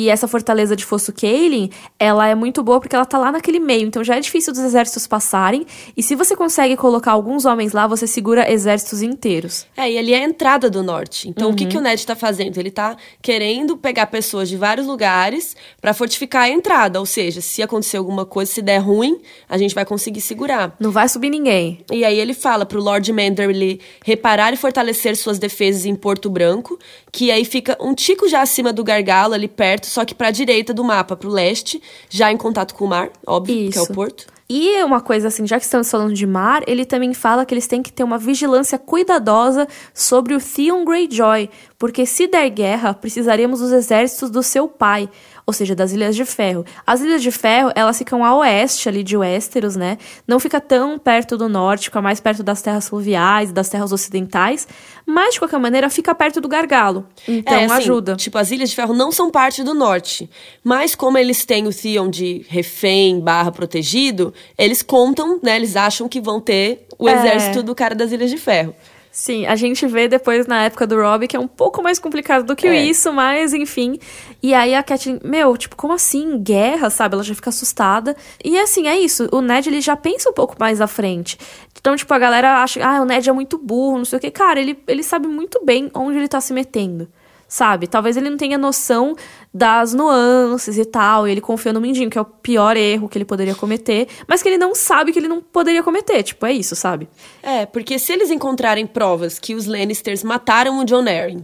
E 0.00 0.08
essa 0.08 0.28
fortaleza 0.28 0.76
de 0.76 0.84
Fosso 0.84 1.12
Caelin, 1.12 1.70
ela 1.98 2.28
é 2.28 2.32
muito 2.32 2.62
boa 2.62 2.78
porque 2.78 2.94
ela 2.94 3.04
tá 3.04 3.18
lá 3.18 3.32
naquele 3.32 3.58
meio, 3.58 3.84
então 3.84 4.04
já 4.04 4.14
é 4.14 4.20
difícil 4.20 4.52
dos 4.52 4.62
exércitos 4.62 5.08
passarem. 5.08 5.66
E 5.96 6.04
se 6.04 6.14
você 6.14 6.36
consegue 6.36 6.76
colocar 6.76 7.10
alguns 7.10 7.44
homens 7.44 7.72
lá, 7.72 7.84
você 7.84 8.06
segura 8.06 8.48
exércitos 8.48 9.02
inteiros. 9.02 9.66
É, 9.76 9.90
e 9.90 9.98
ali 9.98 10.14
é 10.14 10.18
a 10.18 10.24
entrada 10.24 10.70
do 10.70 10.84
norte. 10.84 11.28
Então, 11.28 11.50
o 11.50 11.54
que, 11.54 11.64
Uhum. 11.64 11.70
que 11.70 11.78
o 11.78 11.80
Ned 11.80 12.06
tá 12.06 12.14
fazendo? 12.14 12.56
Ele 12.58 12.70
tá 12.70 12.96
querendo 13.20 13.76
pegar 13.76 14.06
pessoas 14.06 14.48
de 14.48 14.56
vários 14.56 14.86
lugares 14.86 15.56
pra 15.80 15.92
fortificar 15.92 16.42
a 16.42 16.48
entrada. 16.48 17.00
Ou 17.00 17.06
seja, 17.06 17.40
se 17.40 17.60
acontecer 17.60 17.96
alguma 17.96 18.24
coisa, 18.24 18.52
se 18.52 18.62
der 18.62 18.78
ruim, 18.78 19.20
a 19.48 19.58
gente 19.58 19.74
vai 19.74 19.84
conseguir 19.84 20.20
segurar. 20.20 20.76
Não 20.78 20.92
vai 20.92 21.08
subir 21.08 21.28
ninguém. 21.28 21.80
E 21.90 22.04
aí 22.04 22.20
ele 22.20 22.34
fala 22.34 22.64
pro 22.64 22.80
Lord 22.80 23.12
Manderly 23.12 23.80
reparar 24.04 24.52
e 24.52 24.56
fortalecer 24.56 25.16
suas 25.16 25.40
defesas 25.40 25.84
em 25.84 25.96
Porto 25.96 26.30
Branco, 26.30 26.78
que 27.10 27.32
aí 27.32 27.44
fica 27.44 27.76
um 27.80 27.94
tico 27.94 28.28
já 28.28 28.42
acima 28.42 28.72
do 28.72 28.84
gargalo, 28.84 29.34
ali 29.34 29.48
perto, 29.48 29.87
só 29.88 30.04
que 30.04 30.14
pra 30.14 30.30
direita 30.30 30.72
do 30.72 30.84
mapa, 30.84 31.16
pro 31.16 31.28
leste, 31.28 31.82
já 32.08 32.30
em 32.30 32.36
contato 32.36 32.74
com 32.74 32.84
o 32.84 32.88
mar, 32.88 33.10
óbvio, 33.26 33.70
que 33.70 33.78
é 33.78 33.80
o 33.80 33.84
Isso. 33.84 33.92
porto. 33.92 34.26
E 34.50 34.82
uma 34.82 35.02
coisa 35.02 35.28
assim, 35.28 35.46
já 35.46 35.58
que 35.58 35.66
estamos 35.66 35.90
falando 35.90 36.14
de 36.14 36.26
mar, 36.26 36.62
ele 36.66 36.86
também 36.86 37.12
fala 37.12 37.44
que 37.44 37.52
eles 37.52 37.66
têm 37.66 37.82
que 37.82 37.92
ter 37.92 38.02
uma 38.02 38.16
vigilância 38.16 38.78
cuidadosa 38.78 39.68
sobre 39.92 40.34
o 40.34 40.40
Theon 40.40 40.86
Greyjoy, 40.86 41.50
porque 41.78 42.06
se 42.06 42.26
der 42.26 42.48
guerra, 42.48 42.94
precisaremos 42.94 43.60
dos 43.60 43.72
exércitos 43.72 44.30
do 44.30 44.42
seu 44.42 44.66
pai, 44.66 45.06
ou 45.48 45.52
seja, 45.54 45.74
das 45.74 45.92
Ilhas 45.92 46.14
de 46.14 46.26
Ferro. 46.26 46.62
As 46.86 47.00
Ilhas 47.00 47.22
de 47.22 47.30
Ferro, 47.32 47.72
elas 47.74 47.96
ficam 47.96 48.22
a 48.22 48.36
oeste 48.36 48.86
ali 48.86 49.02
de 49.02 49.16
Westeros, 49.16 49.76
né? 49.76 49.96
Não 50.26 50.38
fica 50.38 50.60
tão 50.60 50.98
perto 50.98 51.38
do 51.38 51.48
norte, 51.48 51.84
fica 51.86 52.02
mais 52.02 52.20
perto 52.20 52.42
das 52.42 52.60
terras 52.60 52.86
fluviais, 52.86 53.50
das 53.50 53.70
terras 53.70 53.90
ocidentais, 53.90 54.68
mas 55.06 55.32
de 55.32 55.40
qualquer 55.40 55.58
maneira 55.58 55.88
fica 55.88 56.14
perto 56.14 56.38
do 56.38 56.48
gargalo. 56.48 57.06
Então 57.26 57.54
É, 57.54 57.64
assim, 57.64 57.74
ajuda. 57.76 58.14
Tipo, 58.14 58.36
as 58.36 58.50
Ilhas 58.50 58.68
de 58.68 58.76
Ferro 58.76 58.92
não 58.92 59.10
são 59.10 59.30
parte 59.30 59.64
do 59.64 59.72
norte. 59.72 60.28
Mas 60.62 60.94
como 60.94 61.16
eles 61.16 61.46
têm 61.46 61.66
o 61.66 61.72
Theon 61.72 62.10
de 62.10 62.44
refém 62.50 63.18
barra 63.18 63.50
protegido, 63.50 64.34
eles 64.58 64.82
contam, 64.82 65.40
né? 65.42 65.56
Eles 65.56 65.76
acham 65.76 66.10
que 66.10 66.20
vão 66.20 66.42
ter 66.42 66.86
o 66.98 67.08
É. 67.08 67.14
exército 67.14 67.62
do 67.62 67.74
cara 67.74 67.94
das 67.94 68.12
Ilhas 68.12 68.28
de 68.28 68.36
Ferro. 68.36 68.74
Sim, 69.20 69.46
a 69.46 69.56
gente 69.56 69.84
vê 69.84 70.06
depois 70.06 70.46
na 70.46 70.62
época 70.62 70.86
do 70.86 70.94
Rob 70.94 71.26
que 71.26 71.36
é 71.36 71.40
um 71.40 71.48
pouco 71.48 71.82
mais 71.82 71.98
complicado 71.98 72.46
do 72.46 72.54
que 72.54 72.68
É. 72.68 72.84
isso, 72.84 73.12
mas 73.12 73.52
enfim. 73.52 73.98
E 74.40 74.54
aí 74.54 74.76
a 74.76 74.80
Catelyn, 74.80 75.18
meu, 75.24 75.56
tipo, 75.56 75.74
como 75.74 75.92
assim? 75.92 76.38
Guerra, 76.40 76.88
sabe? 76.88 77.16
Ela 77.16 77.24
já 77.24 77.34
fica 77.34 77.50
assustada. 77.50 78.16
E 78.44 78.56
assim, 78.56 78.86
é 78.86 78.96
isso. 78.96 79.28
O 79.32 79.40
Ned, 79.40 79.68
ele 79.68 79.80
já 79.80 79.96
pensa 79.96 80.30
um 80.30 80.32
pouco 80.32 80.54
mais 80.56 80.80
à 80.80 80.86
frente. 80.86 81.36
Então, 81.76 81.96
tipo, 81.96 82.14
a 82.14 82.18
galera 82.18 82.62
acha, 82.62 82.80
ah, 82.80 83.02
o 83.02 83.04
Ned 83.04 83.28
é 83.28 83.32
muito 83.32 83.58
burro, 83.58 83.98
não 83.98 84.04
sei 84.04 84.18
o 84.18 84.20
quê. 84.20 84.30
Cara, 84.30 84.60
ele, 84.60 84.78
ele 84.86 85.02
sabe 85.02 85.26
muito 85.26 85.64
bem 85.64 85.90
onde 85.94 86.16
ele 86.16 86.28
tá 86.28 86.40
se 86.40 86.52
metendo. 86.52 87.08
Sabe? 87.48 87.86
Talvez 87.86 88.14
ele 88.16 88.28
não 88.28 88.36
tenha 88.36 88.58
noção 88.58 89.16
das 89.52 89.94
nuances 89.94 90.76
e 90.76 90.84
tal, 90.84 91.26
e 91.26 91.30
ele 91.32 91.40
confia 91.40 91.72
no 91.72 91.80
Mindinho, 91.80 92.10
que 92.10 92.18
é 92.18 92.20
o 92.20 92.24
pior 92.24 92.76
erro 92.76 93.08
que 93.08 93.16
ele 93.16 93.24
poderia 93.24 93.54
cometer, 93.54 94.06
mas 94.26 94.42
que 94.42 94.50
ele 94.50 94.58
não 94.58 94.74
sabe 94.74 95.12
que 95.12 95.18
ele 95.18 95.28
não 95.28 95.40
poderia 95.40 95.82
cometer. 95.82 96.22
Tipo, 96.22 96.44
é 96.44 96.52
isso, 96.52 96.76
sabe? 96.76 97.08
É, 97.42 97.64
porque 97.64 97.98
se 97.98 98.12
eles 98.12 98.30
encontrarem 98.30 98.86
provas 98.86 99.38
que 99.38 99.54
os 99.54 99.66
Lannisters 99.66 100.22
mataram 100.22 100.78
o 100.78 100.84
John 100.84 101.08
Arryn, 101.08 101.40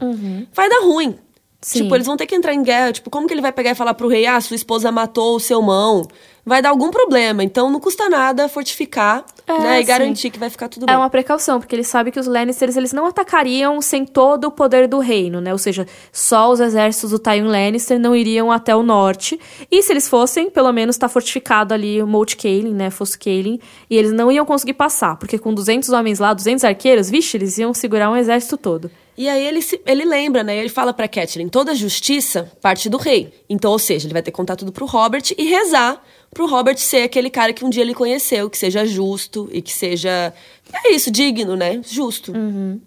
vai 0.52 0.68
dar 0.68 0.82
ruim. 0.82 1.09
Uhum. 1.09 1.18
Sim. 1.64 1.82
Tipo, 1.82 1.94
eles 1.94 2.07
vão 2.07 2.16
ter 2.16 2.26
que 2.26 2.34
entrar 2.34 2.52
em 2.52 2.62
guerra. 2.62 2.92
Tipo, 2.92 3.09
como 3.09 3.26
que 3.26 3.32
ele 3.32 3.40
vai 3.40 3.50
pegar 3.50 3.70
e 3.70 3.74
falar 3.74 3.94
pro 3.94 4.07
rei, 4.07 4.26
ah, 4.26 4.38
sua 4.38 4.55
esposa 4.55 4.92
matou 4.92 5.34
o 5.34 5.40
seu 5.40 5.62
mão? 5.62 6.07
Vai 6.47 6.61
dar 6.61 6.68
algum 6.70 6.90
problema. 6.90 7.42
Então, 7.42 7.70
não 7.70 7.80
custa 7.80 8.09
nada 8.09 8.49
fortificar, 8.49 9.24
É, 9.47 9.59
né? 9.59 9.80
E 9.80 9.84
garantir 9.84 10.28
que 10.30 10.38
vai 10.38 10.51
ficar 10.51 10.68
tudo 10.68 10.84
É 10.84 10.86
bem. 10.86 10.97
uma 10.97 11.09
precaução, 11.09 11.59
porque 11.59 11.74
ele 11.74 11.84
sabe 11.84 12.11
que 12.11 12.20
os 12.20 12.26
Lannisters 12.26 12.76
eles 12.76 12.92
não 12.92 13.07
atacariam 13.07 13.80
sem 13.80 14.05
todo 14.05 14.45
o 14.47 14.51
poder 14.51 14.86
do 14.86 14.99
reino, 14.99 15.40
né? 15.40 15.53
Ou 15.53 15.59
seja, 15.59 15.86
só 16.12 16.51
os 16.51 16.61
exércitos 16.61 17.11
do 17.11 17.18
Tywin 17.18 17.49
Lannister 17.49 17.99
não 17.99 18.14
iriam 18.14 18.51
até 18.53 18.74
o 18.76 18.82
norte. 18.82 19.38
E 19.70 19.82
se 19.82 19.92
eles 19.92 20.09
fossem, 20.09 20.51
pelo 20.51 20.70
menos 20.72 20.97
tá 20.99 21.09
fortificado 21.09 21.72
ali 21.72 22.03
o 22.03 22.07
Moat 22.07 22.36
Cailin, 22.36 22.74
né? 22.74 22.90
Fosso 22.90 23.18
Cailin. 23.18 23.59
E 23.88 23.97
eles 23.97 24.12
não 24.12 24.30
iam 24.30 24.45
conseguir 24.45 24.74
passar, 24.74 25.16
porque 25.16 25.38
com 25.38 25.53
200 25.55 25.88
homens 25.90 26.18
lá, 26.18 26.34
200 26.34 26.62
arqueiros, 26.64 27.09
vixe, 27.09 27.36
eles 27.36 27.57
iam 27.59 27.72
segurar 27.72 28.11
um 28.11 28.16
exército 28.16 28.57
todo. 28.59 28.90
E 29.16 29.28
aí 29.28 29.47
ele, 29.47 29.62
se- 29.62 29.80
ele 29.86 30.05
lembra, 30.05 30.42
né? 30.42 30.57
Ele 30.57 30.68
fala 30.68 30.92
pra 30.92 31.07
Catelyn, 31.07 31.49
toda 31.49 31.72
justiça 31.74 32.51
parte 32.61 32.88
do 32.90 32.97
rei. 32.99 33.32
Então, 33.49 33.70
ou 33.70 33.78
seja, 33.78 34.07
ele 34.07 34.12
vai 34.12 34.22
ter 34.22 34.30
que 34.32 34.36
contar 34.36 34.57
tudo 34.57 34.72
pro 34.72 34.86
Robert 34.86 35.22
e 35.38 35.45
rezar 35.45 36.03
pro 36.35 36.47
Robert 36.47 36.76
ser 36.76 37.05
aquele 37.05 37.30
cara 37.30 37.53
que 37.53 37.64
um 37.64 37.70
dia 37.70 37.82
ele 37.82 37.95
conheceu, 37.95 38.51
que 38.51 38.59
seja 38.59 38.85
justo 38.85 39.49
e 39.53 39.62
que 39.62 39.72
seja, 39.72 40.35
é 40.72 40.93
isso, 40.93 41.11
digno, 41.11 41.57
né? 41.57 41.80
Justo. 41.82 42.32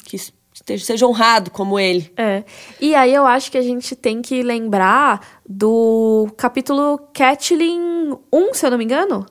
Que 0.04 0.18
esteja, 0.54 0.86
seja 0.86 1.08
honrado 1.08 1.50
como 1.50 1.80
ele. 1.80 2.12
É. 2.18 2.44
E 2.80 2.94
aí 2.94 3.14
eu 3.14 3.26
acho 3.26 3.52
que 3.52 3.58
a 3.58 3.62
gente 3.62 3.96
tem 3.96 4.22
que 4.22 4.44
lembrar 4.44 5.40
do 5.48 6.28
capítulo 6.36 7.00
Catelyn 7.14 8.18
1, 8.32 8.54
se 8.54 8.66
eu 8.66 8.72
não 8.72 8.78
me 8.78 8.84
engano. 8.84 9.26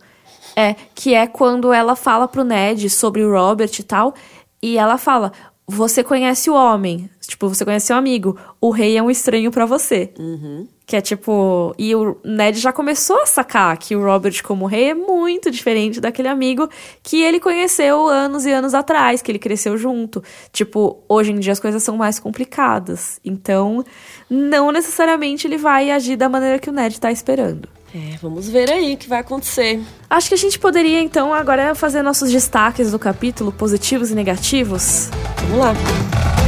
É, 0.58 0.74
que 0.94 1.12
é 1.12 1.26
quando 1.26 1.70
ela 1.70 1.94
fala 1.94 2.26
pro 2.26 2.42
Ned 2.42 2.88
sobre 2.88 3.22
o 3.22 3.30
Robert 3.30 3.72
e 3.78 3.82
tal. 3.82 4.14
E 4.62 4.78
ela 4.78 4.96
fala: 4.96 5.30
Você 5.66 6.02
conhece 6.02 6.48
o 6.48 6.54
homem. 6.54 7.10
Tipo, 7.20 7.48
você 7.48 7.62
conhece 7.62 7.92
o 7.92 7.96
amigo. 7.96 8.38
O 8.58 8.70
rei 8.70 8.96
é 8.96 9.02
um 9.02 9.10
estranho 9.10 9.50
pra 9.50 9.66
você. 9.66 10.14
Que 10.86 10.96
é 10.96 11.00
tipo. 11.00 11.74
E 11.76 11.94
o 11.96 12.16
Ned 12.24 12.60
já 12.60 12.72
começou 12.72 13.20
a 13.20 13.26
sacar 13.26 13.76
que 13.76 13.96
o 13.96 14.04
Robert, 14.04 14.40
como 14.44 14.66
rei, 14.66 14.90
é 14.90 14.94
muito 14.94 15.50
diferente 15.50 16.00
daquele 16.00 16.28
amigo 16.28 16.68
que 17.02 17.22
ele 17.22 17.40
conheceu 17.40 18.06
anos 18.06 18.46
e 18.46 18.52
anos 18.52 18.72
atrás, 18.72 19.20
que 19.20 19.32
ele 19.32 19.38
cresceu 19.40 19.76
junto. 19.76 20.22
Tipo, 20.52 21.02
hoje 21.08 21.32
em 21.32 21.40
dia 21.40 21.52
as 21.52 21.58
coisas 21.58 21.82
são 21.82 21.96
mais 21.96 22.20
complicadas. 22.20 23.20
Então, 23.24 23.84
não 24.30 24.70
necessariamente 24.70 25.48
ele 25.48 25.58
vai 25.58 25.90
agir 25.90 26.14
da 26.14 26.28
maneira 26.28 26.60
que 26.60 26.70
o 26.70 26.72
Ned 26.72 27.00
tá 27.00 27.10
esperando. 27.10 27.68
É, 27.94 28.16
vamos 28.20 28.48
ver 28.48 28.70
aí 28.70 28.94
o 28.94 28.96
que 28.96 29.08
vai 29.08 29.20
acontecer. 29.20 29.80
Acho 30.08 30.28
que 30.28 30.34
a 30.34 30.38
gente 30.38 30.58
poderia, 30.58 31.00
então, 31.00 31.32
agora 31.32 31.74
fazer 31.74 32.02
nossos 32.02 32.30
destaques 32.30 32.90
do 32.90 32.98
capítulo, 32.98 33.50
positivos 33.50 34.10
e 34.10 34.14
negativos. 34.14 35.08
Vamos 35.48 35.58
lá. 35.58 36.45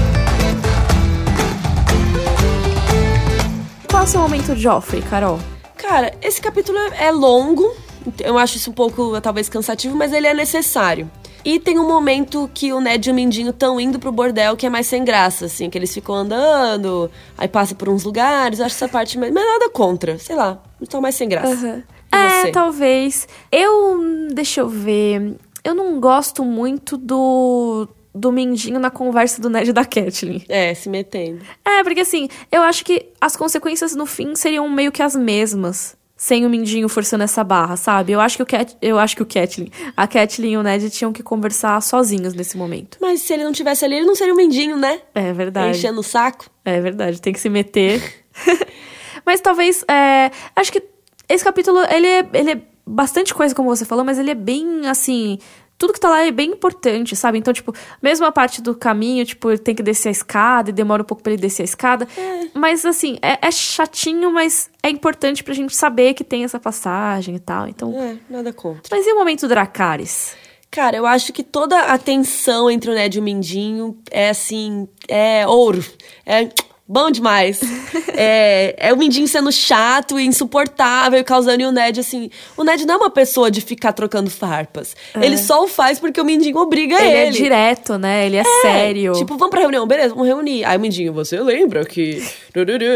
Qual 3.88 4.02
é 4.02 4.04
o 4.04 4.08
seu 4.08 4.20
momento 4.20 4.54
Joffrey, 4.54 5.02
Carol? 5.02 5.38
Cara, 5.76 6.12
esse 6.20 6.40
capítulo 6.40 6.78
é 6.98 7.10
longo. 7.10 7.74
Eu 8.20 8.36
acho 8.36 8.56
isso 8.56 8.70
um 8.70 8.74
pouco, 8.74 9.18
talvez, 9.20 9.48
cansativo, 9.48 9.96
mas 9.96 10.12
ele 10.12 10.26
é 10.26 10.34
necessário. 10.34 11.10
E 11.44 11.58
tem 11.58 11.78
um 11.78 11.86
momento 11.86 12.50
que 12.52 12.72
o 12.72 12.80
Ned 12.80 13.08
e 13.08 13.12
o 13.12 13.14
Mindinho 13.14 13.50
estão 13.50 13.80
indo 13.80 13.98
pro 13.98 14.12
bordel 14.12 14.56
que 14.56 14.66
é 14.66 14.70
mais 14.70 14.86
sem 14.86 15.04
graça, 15.04 15.46
assim, 15.46 15.70
que 15.70 15.78
eles 15.78 15.94
ficam 15.94 16.14
andando, 16.14 17.10
aí 17.36 17.48
passa 17.48 17.74
por 17.74 17.88
uns 17.88 18.04
lugares. 18.04 18.58
Eu 18.58 18.66
acho 18.66 18.74
essa 18.74 18.88
parte. 18.88 19.18
Mas 19.18 19.32
nada 19.32 19.70
contra, 19.70 20.18
sei 20.18 20.36
lá. 20.36 20.62
Então 20.80 21.00
mais 21.00 21.14
sem 21.14 21.28
graça. 21.28 21.66
Uhum. 21.66 21.82
É, 22.12 22.42
você? 22.42 22.50
talvez. 22.50 23.28
Eu. 23.50 24.28
Deixa 24.32 24.60
eu 24.60 24.68
ver. 24.68 25.36
Eu 25.64 25.74
não 25.74 25.98
gosto 26.00 26.44
muito 26.44 26.96
do. 26.96 27.88
Do 28.14 28.32
Mindinho 28.32 28.80
na 28.80 28.90
conversa 28.90 29.40
do 29.40 29.50
Ned 29.50 29.70
e 29.70 29.72
da 29.72 29.84
Catelyn. 29.84 30.42
É, 30.48 30.74
se 30.74 30.88
metendo. 30.88 31.44
É, 31.64 31.82
porque 31.84 32.00
assim, 32.00 32.28
eu 32.50 32.62
acho 32.62 32.84
que 32.84 33.06
as 33.20 33.36
consequências 33.36 33.94
no 33.94 34.06
fim 34.06 34.34
seriam 34.34 34.68
meio 34.68 34.90
que 34.90 35.02
as 35.02 35.14
mesmas 35.14 35.96
sem 36.18 36.44
o 36.44 36.50
Mindinho 36.50 36.88
forçando 36.88 37.22
essa 37.22 37.44
barra, 37.44 37.76
sabe? 37.76 38.10
Eu 38.10 38.20
acho 38.20 38.36
que 38.36 38.42
o 38.42 38.46
Cat, 38.46 38.76
eu 38.82 38.98
acho 38.98 39.14
que 39.14 39.22
o 39.22 39.26
Catelyn, 39.26 39.70
a 39.96 40.04
Catelyn 40.04 40.50
e 40.50 40.56
o 40.56 40.62
Ned 40.64 40.90
tinham 40.90 41.12
que 41.12 41.22
conversar 41.22 41.80
sozinhos 41.80 42.34
nesse 42.34 42.56
momento. 42.56 42.98
Mas 43.00 43.20
se 43.20 43.32
ele 43.32 43.44
não 43.44 43.52
tivesse 43.52 43.84
ali, 43.84 43.94
ele 43.94 44.04
não 44.04 44.16
seria 44.16 44.34
o 44.34 44.36
Mindinho, 44.36 44.76
né? 44.76 45.00
É 45.14 45.32
verdade. 45.32 45.78
Enchendo 45.78 46.00
o 46.00 46.02
saco. 46.02 46.50
É 46.64 46.80
verdade, 46.80 47.22
tem 47.22 47.32
que 47.32 47.38
se 47.38 47.48
meter. 47.48 48.02
mas 49.24 49.40
talvez, 49.40 49.84
é, 49.88 50.32
acho 50.56 50.72
que 50.72 50.82
esse 51.28 51.44
capítulo, 51.44 51.78
ele 51.88 52.08
é, 52.08 52.28
ele 52.34 52.50
é 52.50 52.60
bastante 52.84 53.32
coisa, 53.32 53.54
como 53.54 53.68
você 53.68 53.84
falou, 53.84 54.04
mas 54.04 54.18
ele 54.18 54.32
é 54.32 54.34
bem, 54.34 54.88
assim, 54.88 55.38
tudo 55.78 55.92
que 55.92 56.00
tá 56.00 56.08
lá 56.08 56.26
é 56.26 56.30
bem 56.32 56.50
importante, 56.50 57.14
sabe? 57.14 57.38
Então, 57.38 57.54
tipo, 57.54 57.72
mesmo 58.02 58.26
a 58.26 58.32
parte 58.32 58.60
do 58.60 58.74
caminho, 58.74 59.24
tipo, 59.24 59.48
ele 59.48 59.58
tem 59.58 59.76
que 59.76 59.82
descer 59.82 60.08
a 60.08 60.12
escada 60.12 60.70
e 60.70 60.72
demora 60.72 61.02
um 61.02 61.06
pouco 61.06 61.22
pra 61.22 61.32
ele 61.32 61.40
descer 61.40 61.62
a 61.62 61.64
escada. 61.64 62.08
É. 62.16 62.48
Mas, 62.52 62.84
assim, 62.84 63.16
é, 63.22 63.46
é, 63.46 63.50
chatinho, 63.52 64.32
mas 64.32 64.68
é 64.82 64.90
importante 64.90 65.44
pra 65.44 65.54
gente 65.54 65.76
saber 65.76 66.14
que 66.14 66.24
tem 66.24 66.42
essa 66.42 66.58
passagem 66.58 67.36
e 67.36 67.38
tal. 67.38 67.68
Então. 67.68 67.96
É, 67.96 68.16
nada 68.28 68.52
contra. 68.52 68.82
Mas 68.90 69.06
e 69.06 69.12
o 69.12 69.16
momento 69.16 69.46
Dracarys? 69.46 70.36
Cara, 70.70 70.96
eu 70.96 71.06
acho 71.06 71.32
que 71.32 71.42
toda 71.42 71.80
a 71.80 71.96
tensão 71.96 72.70
entre 72.70 72.90
o 72.90 72.94
Ned 72.94 73.16
e 73.16 73.20
o 73.20 73.22
Mindinho 73.22 73.96
é 74.10 74.30
assim, 74.30 74.86
é 75.08 75.46
ouro. 75.46 75.82
É 76.26 76.48
Bom 76.90 77.10
demais. 77.10 77.60
é, 78.16 78.74
é 78.78 78.94
o 78.94 78.96
Mindinho 78.96 79.28
sendo 79.28 79.52
chato 79.52 80.18
e 80.18 80.24
insuportável, 80.24 81.22
causando 81.22 81.60
e 81.60 81.66
o 81.66 81.70
Ned, 81.70 82.00
assim. 82.00 82.30
O 82.56 82.64
Ned 82.64 82.86
não 82.86 82.94
é 82.94 82.96
uma 82.96 83.10
pessoa 83.10 83.50
de 83.50 83.60
ficar 83.60 83.92
trocando 83.92 84.30
farpas. 84.30 84.96
É. 85.14 85.26
Ele 85.26 85.36
só 85.36 85.62
o 85.62 85.68
faz 85.68 86.00
porque 86.00 86.18
o 86.18 86.24
Mindinho 86.24 86.56
obriga 86.56 86.96
ele. 86.96 87.08
Ele 87.08 87.16
é 87.16 87.30
direto, 87.30 87.98
né? 87.98 88.24
Ele 88.24 88.36
é, 88.38 88.40
é, 88.40 88.60
sério. 88.62 89.12
Tipo, 89.12 89.36
vamos 89.36 89.50
pra 89.50 89.60
reunião, 89.60 89.86
beleza, 89.86 90.14
vamos 90.14 90.26
reunir. 90.26 90.64
Aí 90.64 90.78
o 90.78 90.80
Mindinho, 90.80 91.12
você 91.12 91.38
lembra 91.40 91.84
que. 91.84 92.26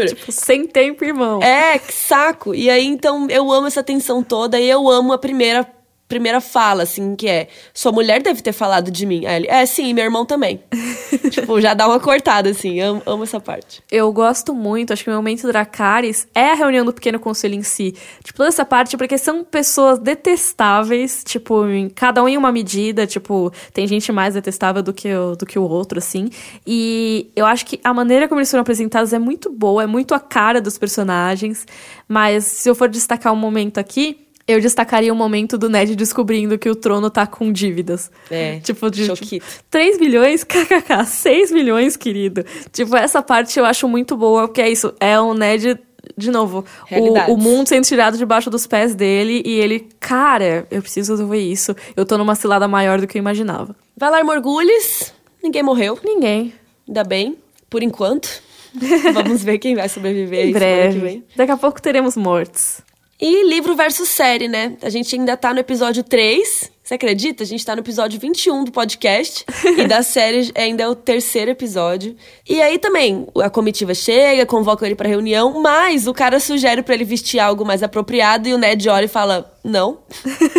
tipo, 0.07 0.31
sem 0.31 0.65
tempo, 0.65 1.05
irmão. 1.05 1.39
É, 1.43 1.77
que 1.77 1.93
saco. 1.93 2.55
E 2.55 2.71
aí, 2.71 2.87
então, 2.87 3.27
eu 3.29 3.51
amo 3.51 3.67
essa 3.67 3.83
tensão 3.83 4.23
toda 4.23 4.59
e 4.59 4.67
eu 4.67 4.89
amo 4.89 5.13
a 5.13 5.19
primeira 5.19 5.67
primeira 6.13 6.39
fala, 6.39 6.83
assim, 6.83 7.15
que 7.15 7.27
é: 7.27 7.47
Sua 7.73 7.91
mulher 7.91 8.21
deve 8.21 8.41
ter 8.41 8.53
falado 8.53 8.91
de 8.91 9.03
mim. 9.03 9.25
Aí 9.25 9.37
ele, 9.37 9.47
é, 9.47 9.65
sim, 9.65 9.93
meu 9.93 10.03
irmão 10.03 10.25
também. 10.25 10.61
tipo, 11.31 11.59
já 11.59 11.73
dá 11.73 11.87
uma 11.87 11.99
cortada, 11.99 12.51
assim. 12.51 12.79
Amo, 12.79 13.01
amo, 13.05 13.23
essa 13.23 13.39
parte. 13.39 13.81
Eu 13.91 14.11
gosto 14.13 14.53
muito, 14.53 14.93
acho 14.93 15.03
que 15.03 15.09
o 15.09 15.13
momento 15.13 15.47
Dracarys 15.47 16.27
é 16.35 16.51
a 16.51 16.53
reunião 16.53 16.85
do 16.85 16.93
Pequeno 16.93 17.19
Conselho 17.19 17.55
em 17.55 17.63
si. 17.63 17.95
Tipo, 18.23 18.37
toda 18.37 18.49
essa 18.49 18.63
parte, 18.63 18.95
porque 18.95 19.17
são 19.17 19.43
pessoas 19.43 19.97
detestáveis, 19.97 21.23
tipo, 21.25 21.67
em, 21.67 21.89
cada 21.89 22.23
um 22.23 22.29
em 22.29 22.37
uma 22.37 22.51
medida, 22.51 23.07
tipo, 23.07 23.51
tem 23.73 23.87
gente 23.87 24.11
mais 24.11 24.35
detestável 24.35 24.83
do 24.83 24.93
que, 24.93 25.11
o, 25.11 25.35
do 25.35 25.47
que 25.47 25.57
o 25.57 25.63
outro, 25.63 25.97
assim. 25.97 26.29
E 26.65 27.31
eu 27.35 27.45
acho 27.45 27.65
que 27.65 27.79
a 27.83 27.91
maneira 27.91 28.27
como 28.27 28.39
eles 28.39 28.51
foram 28.51 28.61
apresentados 28.61 29.13
é 29.13 29.19
muito 29.19 29.49
boa, 29.49 29.81
é 29.81 29.87
muito 29.87 30.13
a 30.13 30.19
cara 30.19 30.61
dos 30.61 30.77
personagens. 30.77 31.65
Mas 32.07 32.43
se 32.45 32.69
eu 32.69 32.75
for 32.75 32.87
destacar 32.87 33.33
um 33.33 33.35
momento 33.35 33.79
aqui, 33.79 34.22
eu 34.47 34.59
destacaria 34.59 35.11
o 35.11 35.15
momento 35.15 35.57
do 35.57 35.69
Ned 35.69 35.95
descobrindo 35.95 36.57
que 36.57 36.69
o 36.69 36.75
trono 36.75 37.09
tá 37.09 37.25
com 37.25 37.51
dívidas. 37.51 38.11
É. 38.29 38.59
Tipo, 38.59 38.89
de 38.89 39.07
tipo, 39.13 39.45
3 39.69 39.99
milhões, 39.99 40.43
kkk, 40.45 41.05
6 41.05 41.51
milhões, 41.51 41.95
querido. 41.95 42.45
Tipo, 42.71 42.95
essa 42.95 43.21
parte 43.21 43.57
eu 43.57 43.65
acho 43.65 43.87
muito 43.87 44.17
boa, 44.17 44.47
porque 44.47 44.61
é 44.61 44.69
isso. 44.69 44.93
É 44.99 45.19
o 45.19 45.33
Ned 45.33 45.79
de 46.17 46.29
novo, 46.29 46.65
o, 46.91 47.33
o, 47.33 47.37
mundo 47.37 47.69
sendo 47.69 47.85
tirado 47.85 48.17
debaixo 48.17 48.49
dos 48.49 48.67
pés 48.67 48.93
dele 48.93 49.41
e 49.45 49.53
ele, 49.53 49.87
cara, 49.99 50.67
eu 50.69 50.81
preciso 50.81 51.13
resolver 51.13 51.39
isso. 51.39 51.73
Eu 51.95 52.05
tô 52.05 52.17
numa 52.17 52.35
cilada 52.35 52.67
maior 52.67 52.99
do 52.99 53.07
que 53.07 53.17
eu 53.17 53.21
imaginava. 53.21 53.73
Valar 53.95 54.23
Morgulhos, 54.23 55.13
ninguém 55.41 55.63
morreu. 55.63 55.97
Ninguém. 56.03 56.53
Ainda 56.87 57.03
bem, 57.03 57.37
por 57.69 57.81
enquanto. 57.81 58.29
Vamos 59.13 59.43
ver 59.43 59.59
quem 59.59 59.75
vai 59.75 59.87
sobreviver. 59.87 60.47
em 60.47 60.51
breve. 60.51 61.23
Daqui 61.35 61.51
a 61.51 61.57
pouco 61.57 61.81
teremos 61.81 62.17
mortos. 62.17 62.81
E 63.19 63.47
livro 63.47 63.75
versus 63.75 64.09
série, 64.09 64.47
né? 64.47 64.75
A 64.81 64.89
gente 64.89 65.15
ainda 65.15 65.37
tá 65.37 65.53
no 65.53 65.59
episódio 65.59 66.03
3. 66.03 66.71
Você 66.83 66.95
acredita? 66.95 67.43
A 67.43 67.45
gente 67.45 67.65
tá 67.65 67.75
no 67.75 67.81
episódio 67.81 68.19
21 68.19 68.65
do 68.65 68.71
podcast. 68.71 69.45
e 69.77 69.87
da 69.87 70.03
série 70.03 70.51
ainda 70.55 70.83
é 70.83 70.87
o 70.87 70.95
terceiro 70.95 71.51
episódio. 71.51 72.15
E 72.47 72.61
aí 72.61 72.77
também, 72.77 73.25
a 73.41 73.49
comitiva 73.49 73.93
chega, 73.93 74.45
convoca 74.45 74.85
ele 74.85 74.95
pra 74.95 75.07
reunião, 75.07 75.61
mas 75.61 76.07
o 76.07 76.13
cara 76.13 76.39
sugere 76.39 76.81
para 76.81 76.95
ele 76.95 77.05
vestir 77.05 77.39
algo 77.39 77.63
mais 77.63 77.83
apropriado 77.83 78.49
e 78.49 78.53
o 78.53 78.57
Ned 78.57 78.89
olha 78.89 79.05
e 79.05 79.07
fala: 79.07 79.57
Não. 79.63 79.99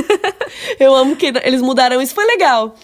Eu 0.79 0.95
amo 0.95 1.17
que 1.17 1.27
eles 1.43 1.61
mudaram 1.61 2.01
isso, 2.01 2.15
foi 2.15 2.25
legal. 2.25 2.75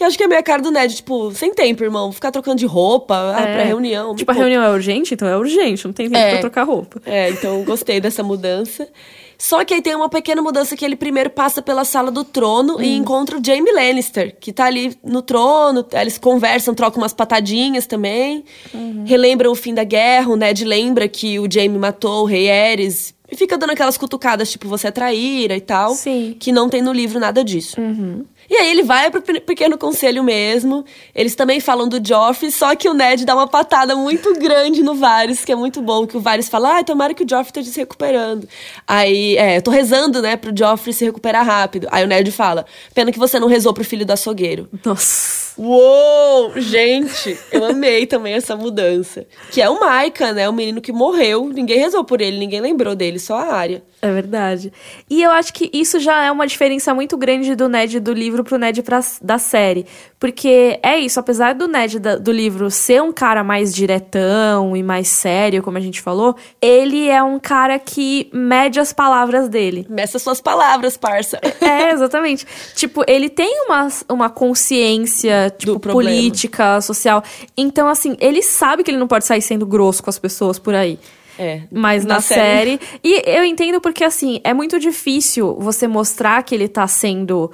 Que 0.00 0.04
acho 0.04 0.16
que 0.16 0.24
é 0.24 0.26
meio 0.26 0.40
a 0.40 0.42
cara 0.42 0.62
do 0.62 0.70
Ned, 0.70 0.96
tipo, 0.96 1.30
sem 1.32 1.52
tempo, 1.52 1.84
irmão. 1.84 2.10
Ficar 2.10 2.30
trocando 2.30 2.56
de 2.56 2.64
roupa 2.64 3.34
ah, 3.36 3.42
é. 3.42 3.52
pra 3.52 3.64
reunião. 3.64 4.14
Tipo, 4.14 4.30
a 4.30 4.34
reunião 4.34 4.64
é 4.64 4.70
urgente? 4.70 5.12
Então 5.12 5.28
é 5.28 5.36
urgente, 5.36 5.84
não 5.84 5.92
tem 5.92 6.08
tempo 6.08 6.18
é. 6.18 6.30
pra 6.30 6.38
trocar 6.40 6.62
roupa. 6.62 7.02
É, 7.04 7.28
então 7.28 7.62
gostei 7.64 8.00
dessa 8.00 8.22
mudança. 8.22 8.88
Só 9.36 9.62
que 9.62 9.74
aí 9.74 9.82
tem 9.82 9.94
uma 9.94 10.08
pequena 10.08 10.40
mudança 10.40 10.74
que 10.74 10.86
ele 10.86 10.96
primeiro 10.96 11.28
passa 11.28 11.60
pela 11.60 11.84
sala 11.84 12.10
do 12.10 12.24
trono 12.24 12.78
hum. 12.78 12.82
e 12.82 12.96
encontra 12.96 13.36
o 13.36 13.44
Jaime 13.44 13.70
Lannister, 13.70 14.34
que 14.40 14.54
tá 14.54 14.64
ali 14.64 14.96
no 15.04 15.20
trono, 15.20 15.84
eles 15.92 16.16
conversam, 16.16 16.74
trocam 16.74 17.02
umas 17.02 17.12
patadinhas 17.12 17.86
também. 17.86 18.42
Uhum. 18.72 19.04
Relembram 19.06 19.52
o 19.52 19.54
fim 19.54 19.74
da 19.74 19.84
guerra, 19.84 20.30
o 20.30 20.36
Ned 20.36 20.64
lembra 20.64 21.08
que 21.08 21.38
o 21.38 21.46
Jaime 21.46 21.78
matou 21.78 22.22
o 22.22 22.24
rei 22.24 22.48
Aerys 22.50 23.14
e 23.30 23.36
fica 23.36 23.56
dando 23.56 23.70
aquelas 23.70 23.96
cutucadas, 23.96 24.50
tipo, 24.50 24.66
você 24.66 24.88
é 24.88 24.90
traíra 24.90 25.54
e 25.56 25.60
tal. 25.60 25.94
Sim. 25.94 26.36
Que 26.38 26.50
não 26.50 26.68
tem 26.68 26.82
no 26.82 26.92
livro 26.92 27.20
nada 27.20 27.44
disso. 27.44 27.80
Uhum. 27.80 28.24
E 28.50 28.56
aí 28.56 28.68
ele 28.72 28.82
vai 28.82 29.12
pro 29.12 29.22
pequeno 29.22 29.78
conselho 29.78 30.24
mesmo. 30.24 30.84
Eles 31.14 31.36
também 31.36 31.60
falam 31.60 31.88
do 31.88 32.04
Joffrey, 32.04 32.50
só 32.50 32.74
que 32.74 32.88
o 32.88 32.94
Ned 32.94 33.24
dá 33.24 33.32
uma 33.32 33.46
patada 33.46 33.94
muito 33.94 34.34
grande 34.40 34.82
no 34.82 34.96
Varys, 34.96 35.44
que 35.44 35.52
é 35.52 35.54
muito 35.54 35.80
bom. 35.80 36.04
Que 36.04 36.16
o 36.16 36.20
Varys 36.20 36.48
fala, 36.48 36.78
ah, 36.78 36.84
tomara 36.84 37.14
que 37.14 37.22
o 37.22 37.28
Joffrey 37.28 37.50
esteja 37.50 37.70
se 37.70 37.78
recuperando. 37.78 38.48
Aí, 38.88 39.36
é, 39.36 39.58
eu 39.58 39.62
tô 39.62 39.70
rezando, 39.70 40.20
né, 40.20 40.36
pro 40.36 40.52
Joffrey 40.56 40.92
se 40.92 41.04
recuperar 41.04 41.46
rápido. 41.46 41.86
Aí 41.92 42.02
o 42.02 42.08
Ned 42.08 42.32
fala, 42.32 42.66
pena 42.92 43.12
que 43.12 43.18
você 43.20 43.38
não 43.38 43.46
rezou 43.46 43.72
pro 43.72 43.84
filho 43.84 44.04
do 44.04 44.12
açougueiro. 44.12 44.68
Nossa. 44.84 45.50
Uou! 45.56 46.52
Gente, 46.56 47.38
eu 47.52 47.64
amei 47.64 48.06
também 48.06 48.32
essa 48.32 48.56
mudança. 48.56 49.26
Que 49.52 49.60
é 49.60 49.68
o 49.68 49.78
Maika, 49.78 50.32
né, 50.32 50.48
o 50.48 50.52
menino 50.52 50.80
que 50.80 50.90
morreu. 50.90 51.50
Ninguém 51.52 51.78
rezou 51.78 52.02
por 52.02 52.20
ele, 52.20 52.38
ninguém 52.38 52.60
lembrou 52.60 52.96
dele, 52.96 53.18
só 53.18 53.36
a 53.36 53.52
área. 53.52 53.82
É 54.02 54.10
verdade. 54.10 54.72
E 55.08 55.22
eu 55.22 55.30
acho 55.30 55.52
que 55.52 55.70
isso 55.72 56.00
já 56.00 56.24
é 56.24 56.30
uma 56.30 56.46
diferença 56.46 56.94
muito 56.94 57.18
grande 57.18 57.54
do 57.54 57.68
Ned 57.68 58.00
do 58.00 58.14
livro 58.14 58.39
pro 58.44 58.58
Ned 58.58 58.82
pra, 58.82 59.00
da 59.22 59.38
série. 59.38 59.86
Porque 60.18 60.78
é 60.82 60.98
isso, 60.98 61.18
apesar 61.18 61.54
do 61.54 61.66
Ned 61.66 61.98
da, 61.98 62.16
do 62.16 62.30
livro 62.30 62.70
ser 62.70 63.02
um 63.02 63.12
cara 63.12 63.42
mais 63.42 63.74
diretão 63.74 64.76
e 64.76 64.82
mais 64.82 65.08
sério, 65.08 65.62
como 65.62 65.78
a 65.78 65.80
gente 65.80 66.00
falou, 66.00 66.36
ele 66.60 67.08
é 67.08 67.22
um 67.22 67.38
cara 67.38 67.78
que 67.78 68.28
mede 68.32 68.78
as 68.78 68.92
palavras 68.92 69.48
dele. 69.48 69.86
Meça 69.88 70.18
suas 70.18 70.40
palavras, 70.40 70.96
parça. 70.96 71.40
É, 71.60 71.92
exatamente. 71.92 72.46
tipo, 72.74 73.04
ele 73.06 73.28
tem 73.28 73.64
uma, 73.66 73.88
uma 74.08 74.30
consciência, 74.30 75.54
tipo, 75.56 75.78
política, 75.78 76.80
social. 76.80 77.22
Então, 77.56 77.86
assim, 77.86 78.16
ele 78.18 78.42
sabe 78.42 78.82
que 78.82 78.90
ele 78.90 78.98
não 78.98 79.06
pode 79.06 79.24
sair 79.24 79.42
sendo 79.42 79.66
grosso 79.66 80.02
com 80.02 80.10
as 80.10 80.18
pessoas 80.18 80.58
por 80.58 80.74
aí. 80.74 80.98
É, 81.38 81.62
mas 81.70 82.04
na, 82.04 82.16
na 82.16 82.20
série. 82.20 82.78
série. 82.78 82.80
E 83.02 83.22
eu 83.26 83.42
entendo 83.44 83.80
porque, 83.80 84.04
assim, 84.04 84.42
é 84.44 84.52
muito 84.52 84.78
difícil 84.78 85.56
você 85.58 85.88
mostrar 85.88 86.42
que 86.42 86.54
ele 86.54 86.68
tá 86.68 86.86
sendo 86.86 87.50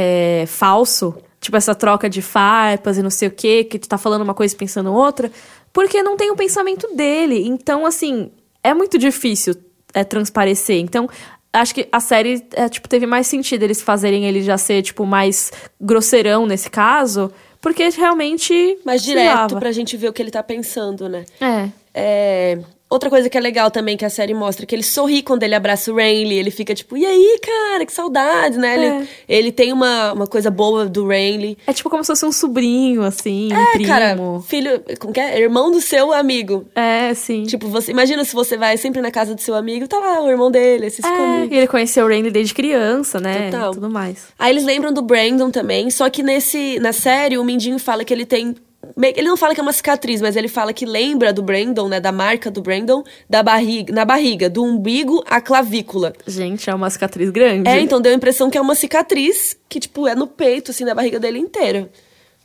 é, 0.00 0.44
falso. 0.46 1.14
Tipo, 1.40 1.56
essa 1.56 1.74
troca 1.74 2.08
de 2.08 2.20
farpas 2.20 2.98
e 2.98 3.02
não 3.02 3.10
sei 3.10 3.28
o 3.28 3.30
quê, 3.30 3.64
que 3.64 3.78
tu 3.78 3.88
tá 3.88 3.96
falando 3.96 4.22
uma 4.22 4.34
coisa 4.34 4.54
e 4.54 4.58
pensando 4.58 4.92
outra. 4.92 5.30
Porque 5.72 6.02
não 6.02 6.16
tem 6.16 6.30
o 6.30 6.36
pensamento 6.36 6.94
dele. 6.94 7.46
Então, 7.46 7.86
assim, 7.86 8.30
é 8.62 8.74
muito 8.74 8.98
difícil 8.98 9.54
é, 9.94 10.04
transparecer. 10.04 10.78
Então, 10.78 11.08
acho 11.52 11.74
que 11.74 11.88
a 11.90 12.00
série, 12.00 12.44
é, 12.52 12.68
tipo, 12.68 12.88
teve 12.88 13.06
mais 13.06 13.26
sentido 13.26 13.62
eles 13.62 13.80
fazerem 13.80 14.26
ele 14.26 14.42
já 14.42 14.58
ser, 14.58 14.82
tipo, 14.82 15.06
mais 15.06 15.50
grosseirão 15.80 16.46
nesse 16.46 16.68
caso. 16.68 17.32
Porque 17.60 17.88
realmente. 17.90 18.78
Mais 18.84 19.02
direto 19.02 19.58
pra 19.58 19.72
gente 19.72 19.96
ver 19.96 20.08
o 20.08 20.12
que 20.12 20.22
ele 20.22 20.30
tá 20.30 20.42
pensando, 20.42 21.08
né? 21.08 21.24
É. 21.40 21.68
É. 21.94 22.58
Outra 22.90 23.08
coisa 23.08 23.30
que 23.30 23.38
é 23.38 23.40
legal 23.40 23.70
também 23.70 23.96
que 23.96 24.04
a 24.04 24.10
série 24.10 24.34
mostra 24.34 24.66
que 24.66 24.74
ele 24.74 24.82
sorri 24.82 25.22
quando 25.22 25.44
ele 25.44 25.54
abraça 25.54 25.92
o 25.92 25.94
Renly, 25.94 26.34
ele 26.34 26.50
fica 26.50 26.74
tipo, 26.74 26.96
e 26.96 27.06
aí, 27.06 27.38
cara, 27.40 27.86
que 27.86 27.92
saudade, 27.92 28.58
né? 28.58 28.74
É. 28.74 28.78
Ele, 28.96 29.08
ele 29.28 29.52
tem 29.52 29.72
uma, 29.72 30.12
uma 30.12 30.26
coisa 30.26 30.50
boa 30.50 30.86
do 30.86 31.06
Renly. 31.06 31.56
É 31.68 31.72
tipo 31.72 31.88
como 31.88 32.02
se 32.02 32.08
fosse 32.08 32.26
um 32.26 32.32
sobrinho, 32.32 33.02
assim, 33.02 33.52
um 33.52 33.56
É, 33.56 33.72
primo. 33.72 33.86
cara, 33.86 34.16
filho, 34.44 34.82
como 34.98 35.12
que 35.12 35.20
é? 35.20 35.38
Irmão 35.40 35.70
do 35.70 35.80
seu 35.80 36.12
amigo. 36.12 36.66
É, 36.74 37.14
sim. 37.14 37.44
Tipo, 37.44 37.68
você 37.68 37.92
imagina 37.92 38.24
se 38.24 38.34
você 38.34 38.56
vai 38.56 38.76
sempre 38.76 39.00
na 39.00 39.12
casa 39.12 39.36
do 39.36 39.40
seu 39.40 39.54
amigo, 39.54 39.86
tá 39.86 39.98
lá 40.00 40.20
o 40.22 40.28
irmão 40.28 40.50
dele, 40.50 40.86
esses 40.86 41.04
é, 41.04 41.08
comigo. 41.16 41.54
e 41.54 41.58
ele 41.58 41.66
conheceu 41.68 42.04
o 42.04 42.08
Randy 42.08 42.30
desde 42.32 42.52
criança, 42.52 43.20
né? 43.20 43.50
Total. 43.52 43.70
E 43.70 43.74
tudo 43.74 43.88
mais. 43.88 44.26
Aí 44.36 44.50
eles 44.52 44.64
lembram 44.64 44.92
do 44.92 45.00
Brandon 45.02 45.50
também, 45.52 45.90
só 45.90 46.10
que 46.10 46.24
nesse 46.24 46.80
na 46.80 46.92
série 46.92 47.38
o 47.38 47.44
Mindinho 47.44 47.78
fala 47.78 48.04
que 48.04 48.12
ele 48.12 48.26
tem 48.26 48.56
ele 49.02 49.28
não 49.28 49.36
fala 49.36 49.54
que 49.54 49.60
é 49.60 49.62
uma 49.62 49.72
cicatriz, 49.72 50.20
mas 50.20 50.36
ele 50.36 50.48
fala 50.48 50.72
que 50.72 50.86
lembra 50.86 51.32
do 51.32 51.42
Brandon, 51.42 51.88
né, 51.88 52.00
da 52.00 52.10
marca 52.10 52.50
do 52.50 52.62
Brandon, 52.62 53.02
da 53.28 53.42
barriga, 53.42 53.92
na 53.92 54.04
barriga, 54.04 54.48
do 54.48 54.64
umbigo 54.64 55.22
à 55.26 55.40
clavícula. 55.40 56.12
Gente, 56.26 56.68
é 56.68 56.74
uma 56.74 56.88
cicatriz 56.88 57.30
grande. 57.30 57.68
É, 57.68 57.80
então 57.80 58.00
deu 58.00 58.12
a 58.12 58.14
impressão 58.14 58.50
que 58.50 58.56
é 58.56 58.60
uma 58.60 58.74
cicatriz 58.74 59.56
que 59.68 59.78
tipo 59.78 60.06
é 60.06 60.14
no 60.14 60.26
peito 60.26 60.70
assim, 60.70 60.84
na 60.84 60.94
barriga 60.94 61.20
dele 61.20 61.38
inteira. 61.38 61.90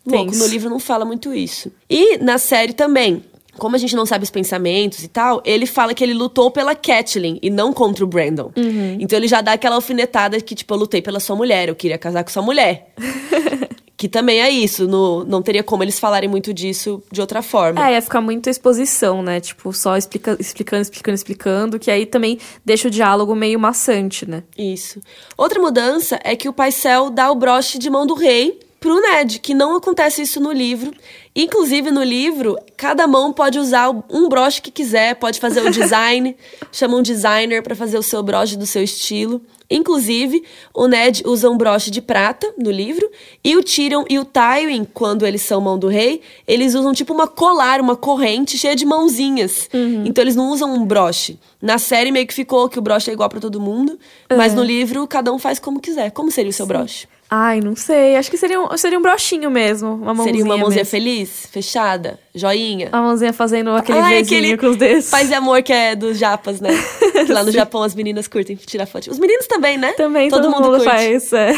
Louco, 0.05 0.35
no 0.35 0.45
livro 0.45 0.69
não 0.69 0.79
fala 0.79 1.03
muito 1.03 1.33
isso. 1.33 1.71
E 1.89 2.17
na 2.19 2.37
série 2.37 2.73
também, 2.73 3.23
como 3.57 3.75
a 3.75 3.79
gente 3.79 3.95
não 3.95 4.05
sabe 4.05 4.23
os 4.23 4.29
pensamentos 4.29 5.03
e 5.03 5.07
tal, 5.07 5.41
ele 5.45 5.65
fala 5.65 5.93
que 5.93 6.03
ele 6.03 6.13
lutou 6.13 6.51
pela 6.51 6.75
Catelyn 6.75 7.39
e 7.41 7.49
não 7.49 7.73
contra 7.73 8.03
o 8.03 8.07
Brandon. 8.07 8.51
Uhum. 8.55 8.97
Então 8.99 9.17
ele 9.17 9.27
já 9.27 9.41
dá 9.41 9.53
aquela 9.53 9.75
alfinetada 9.75 10.39
que, 10.41 10.53
tipo, 10.53 10.73
eu 10.73 10.77
lutei 10.77 11.01
pela 11.01 11.19
sua 11.19 11.35
mulher, 11.35 11.69
eu 11.69 11.75
queria 11.75 11.97
casar 11.97 12.23
com 12.23 12.29
sua 12.29 12.43
mulher. 12.43 12.93
que 13.97 14.09
também 14.09 14.41
é 14.41 14.49
isso, 14.49 14.87
no- 14.87 15.23
não 15.23 15.41
teria 15.41 15.63
como 15.63 15.83
eles 15.83 15.97
falarem 15.99 16.27
muito 16.29 16.53
disso 16.53 17.01
de 17.11 17.21
outra 17.21 17.41
forma. 17.41 17.87
É, 17.87 17.93
ia 17.93 18.01
ficar 18.01 18.19
muito 18.21 18.49
exposição, 18.49 19.23
né? 19.23 19.39
Tipo, 19.39 19.71
só 19.71 19.95
explica, 19.95 20.35
explicando, 20.39 20.81
explicando, 20.81 21.15
explicando, 21.15 21.79
que 21.79 21.89
aí 21.89 22.05
também 22.05 22.37
deixa 22.65 22.87
o 22.87 22.91
diálogo 22.91 23.33
meio 23.35 23.59
maçante, 23.59 24.29
né? 24.29 24.43
Isso. 24.57 24.99
Outra 25.37 25.61
mudança 25.61 26.19
é 26.23 26.35
que 26.35 26.49
o 26.49 26.53
Paisel 26.53 27.09
dá 27.09 27.31
o 27.31 27.35
broche 27.35 27.77
de 27.79 27.89
mão 27.89 28.05
do 28.05 28.13
rei 28.15 28.59
pro 28.79 28.99
Ned, 29.01 29.39
que 29.39 29.53
não 29.53 29.75
acontece 29.77 30.21
isso 30.21 30.39
no 30.39 30.51
livro. 30.51 30.91
Inclusive, 31.35 31.89
no 31.89 32.03
livro, 32.03 32.57
cada 32.77 33.07
mão 33.07 33.33
pode 33.33 33.57
usar 33.57 33.89
um 34.09 34.29
broche 34.29 34.61
que 34.61 34.69
quiser, 34.71 35.15
pode 35.15 35.39
fazer 35.39 35.61
o 35.61 35.69
design, 35.71 36.35
chama 36.71 36.97
um 36.97 37.01
designer 37.01 37.63
pra 37.63 37.75
fazer 37.75 37.97
o 37.97 38.03
seu 38.03 38.21
broche 38.21 38.55
do 38.55 38.65
seu 38.65 38.83
estilo. 38.83 39.41
Inclusive, 39.69 40.43
o 40.73 40.87
Ned 40.87 41.23
usa 41.25 41.49
um 41.49 41.57
broche 41.57 41.89
de 41.91 42.01
prata 42.01 42.53
no 42.57 42.69
livro, 42.71 43.09
e 43.43 43.55
o 43.55 43.63
Tyrion 43.63 44.03
e 44.09 44.19
o 44.19 44.25
Tywin, 44.25 44.85
quando 44.93 45.25
eles 45.25 45.41
são 45.41 45.59
mão 45.61 45.77
do 45.77 45.87
rei, 45.87 46.21
eles 46.47 46.75
usam 46.75 46.93
tipo 46.93 47.13
uma 47.13 47.27
colar, 47.27 47.81
uma 47.81 47.95
corrente 47.95 48.57
cheia 48.57 48.75
de 48.75 48.85
mãozinhas. 48.85 49.69
Então 50.05 50.21
eles 50.23 50.35
não 50.35 50.49
usam 50.51 50.73
um 50.73 50.85
broche. 50.85 51.39
Na 51.61 51.77
série 51.77 52.11
meio 52.11 52.27
que 52.27 52.33
ficou 52.33 52.69
que 52.69 52.77
o 52.77 52.81
broche 52.81 53.09
é 53.09 53.13
igual 53.13 53.29
pra 53.29 53.39
todo 53.39 53.59
mundo, 53.59 53.97
mas 54.35 54.53
no 54.53 54.63
livro 54.63 55.07
cada 55.07 55.31
um 55.33 55.39
faz 55.39 55.59
como 55.59 55.79
quiser. 55.79 56.11
Como 56.11 56.31
seria 56.31 56.49
o 56.49 56.53
seu 56.53 56.65
broche? 56.65 57.07
Ai, 57.27 57.59
não 57.59 57.75
sei. 57.75 58.15
Acho 58.15 58.29
que 58.29 58.37
seria 58.37 58.61
um, 58.61 58.77
seria 58.77 58.99
um 58.99 59.01
brochinho 59.01 59.49
mesmo. 59.49 59.95
Uma 59.95 60.13
mãozinha 60.13 60.25
seria 60.25 60.45
uma 60.45 60.57
mãozinha 60.57 60.81
mesmo. 60.81 60.91
feliz, 60.91 61.47
fechada, 61.51 62.19
joinha? 62.35 62.89
Uma 62.89 63.01
mãozinha 63.01 63.33
fazendo 63.33 63.71
aquele 63.71 63.97
Ah, 63.97 64.13
é 64.13 64.21
vizinho 64.21 64.39
aquele 64.41 64.57
com 64.57 64.67
os 64.67 64.77
dedos. 64.77 65.09
Paz 65.09 65.31
e 65.31 65.33
amor 65.33 65.63
que 65.63 65.73
é 65.73 65.95
dos 65.95 66.19
japas, 66.19 66.61
né? 66.61 66.69
Que 67.25 67.31
lá 67.33 67.43
no 67.43 67.51
Japão 67.51 67.83
as 67.83 67.95
meninas 67.95 68.27
curtem 68.27 68.55
tirar 68.55 68.85
foto. 68.85 69.09
Os 69.09 69.19
meninos 69.19 69.47
também, 69.47 69.77
né? 69.77 69.93
Também 69.93 70.29
todo, 70.29 70.49
mundo, 70.49 70.69
curte. 70.69 70.85
faz. 70.85 71.31
É. 71.33 71.57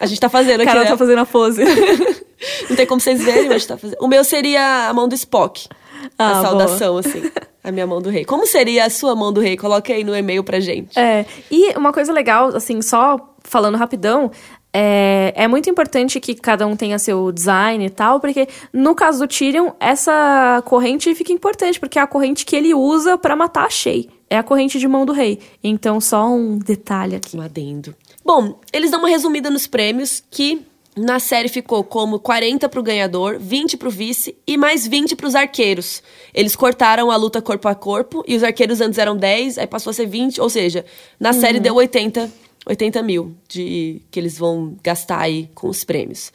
A 0.00 0.06
gente 0.06 0.20
tá 0.20 0.28
fazendo 0.28 0.60
aqui, 0.60 0.66
Carol 0.66 0.84
né? 0.84 0.90
tá 0.90 0.96
fazendo 0.96 1.18
a 1.18 1.26
pose. 1.26 1.62
Não 2.70 2.76
tem 2.76 2.86
como 2.86 3.00
vocês 3.00 3.22
verem, 3.22 3.44
mas 3.44 3.50
a 3.50 3.58
gente 3.58 3.68
tá 3.68 3.76
fazendo. 3.76 3.98
O 4.00 4.06
meu 4.06 4.22
seria 4.22 4.88
a 4.88 4.92
mão 4.92 5.08
do 5.08 5.14
Spock. 5.14 5.68
Ah, 6.16 6.38
a 6.38 6.42
saudação, 6.42 6.98
assim. 6.98 7.30
A 7.64 7.72
minha 7.72 7.86
mão 7.86 8.00
do 8.00 8.08
rei. 8.08 8.24
Como 8.24 8.46
seria 8.46 8.84
a 8.84 8.90
sua 8.90 9.16
mão 9.16 9.32
do 9.32 9.40
rei? 9.40 9.56
Coloque 9.56 9.92
aí 9.92 10.04
no 10.04 10.16
e-mail 10.16 10.44
pra 10.44 10.60
gente. 10.60 10.98
É, 10.98 11.26
e 11.50 11.76
uma 11.76 11.92
coisa 11.92 12.12
legal, 12.12 12.54
assim, 12.54 12.80
só 12.80 13.34
falando 13.42 13.76
rapidão, 13.76 14.30
é, 14.72 15.32
é 15.34 15.48
muito 15.48 15.68
importante 15.68 16.20
que 16.20 16.34
cada 16.34 16.66
um 16.66 16.76
tenha 16.76 16.98
seu 16.98 17.32
design 17.32 17.84
e 17.84 17.90
tal, 17.90 18.20
porque 18.20 18.46
no 18.72 18.94
caso 18.94 19.18
do 19.18 19.26
Tyrion, 19.26 19.70
essa 19.80 20.62
corrente 20.64 21.14
fica 21.14 21.32
importante, 21.32 21.80
porque 21.80 21.98
é 21.98 22.02
a 22.02 22.06
corrente 22.06 22.44
que 22.44 22.54
ele 22.54 22.74
usa 22.74 23.18
pra 23.18 23.34
matar 23.34 23.66
a 23.66 23.70
Shay. 23.70 24.08
É 24.30 24.36
a 24.36 24.42
corrente 24.42 24.78
de 24.78 24.86
mão 24.86 25.06
do 25.06 25.12
rei. 25.12 25.38
Então, 25.62 26.00
só 26.00 26.28
um 26.28 26.58
detalhe 26.58 27.16
aqui. 27.16 27.36
Um 27.36 27.40
adendo. 27.40 27.94
Bom, 28.24 28.60
eles 28.72 28.90
dão 28.90 29.00
uma 29.00 29.08
resumida 29.08 29.50
nos 29.50 29.66
prêmios 29.66 30.22
que 30.30 30.66
na 30.98 31.20
série 31.20 31.48
ficou 31.48 31.84
como 31.84 32.18
40 32.18 32.68
pro 32.68 32.82
ganhador, 32.82 33.38
20 33.38 33.76
pro 33.76 33.90
vice 33.90 34.36
e 34.46 34.56
mais 34.56 34.86
20 34.86 35.14
pros 35.14 35.34
arqueiros. 35.34 36.02
Eles 36.34 36.56
cortaram 36.56 37.10
a 37.10 37.16
luta 37.16 37.40
corpo 37.40 37.68
a 37.68 37.74
corpo 37.74 38.24
e 38.26 38.36
os 38.36 38.42
arqueiros 38.42 38.80
antes 38.80 38.98
eram 38.98 39.16
10, 39.16 39.58
aí 39.58 39.66
passou 39.66 39.92
a 39.92 39.94
ser 39.94 40.06
20, 40.06 40.40
ou 40.40 40.50
seja, 40.50 40.84
na 41.18 41.32
série 41.32 41.60
deu 41.60 41.76
80, 41.76 42.28
80 42.68 43.02
mil 43.02 43.34
de 43.48 44.02
que 44.10 44.20
eles 44.20 44.38
vão 44.38 44.76
gastar 44.82 45.20
aí 45.20 45.48
com 45.54 45.68
os 45.68 45.84
prêmios. 45.84 46.30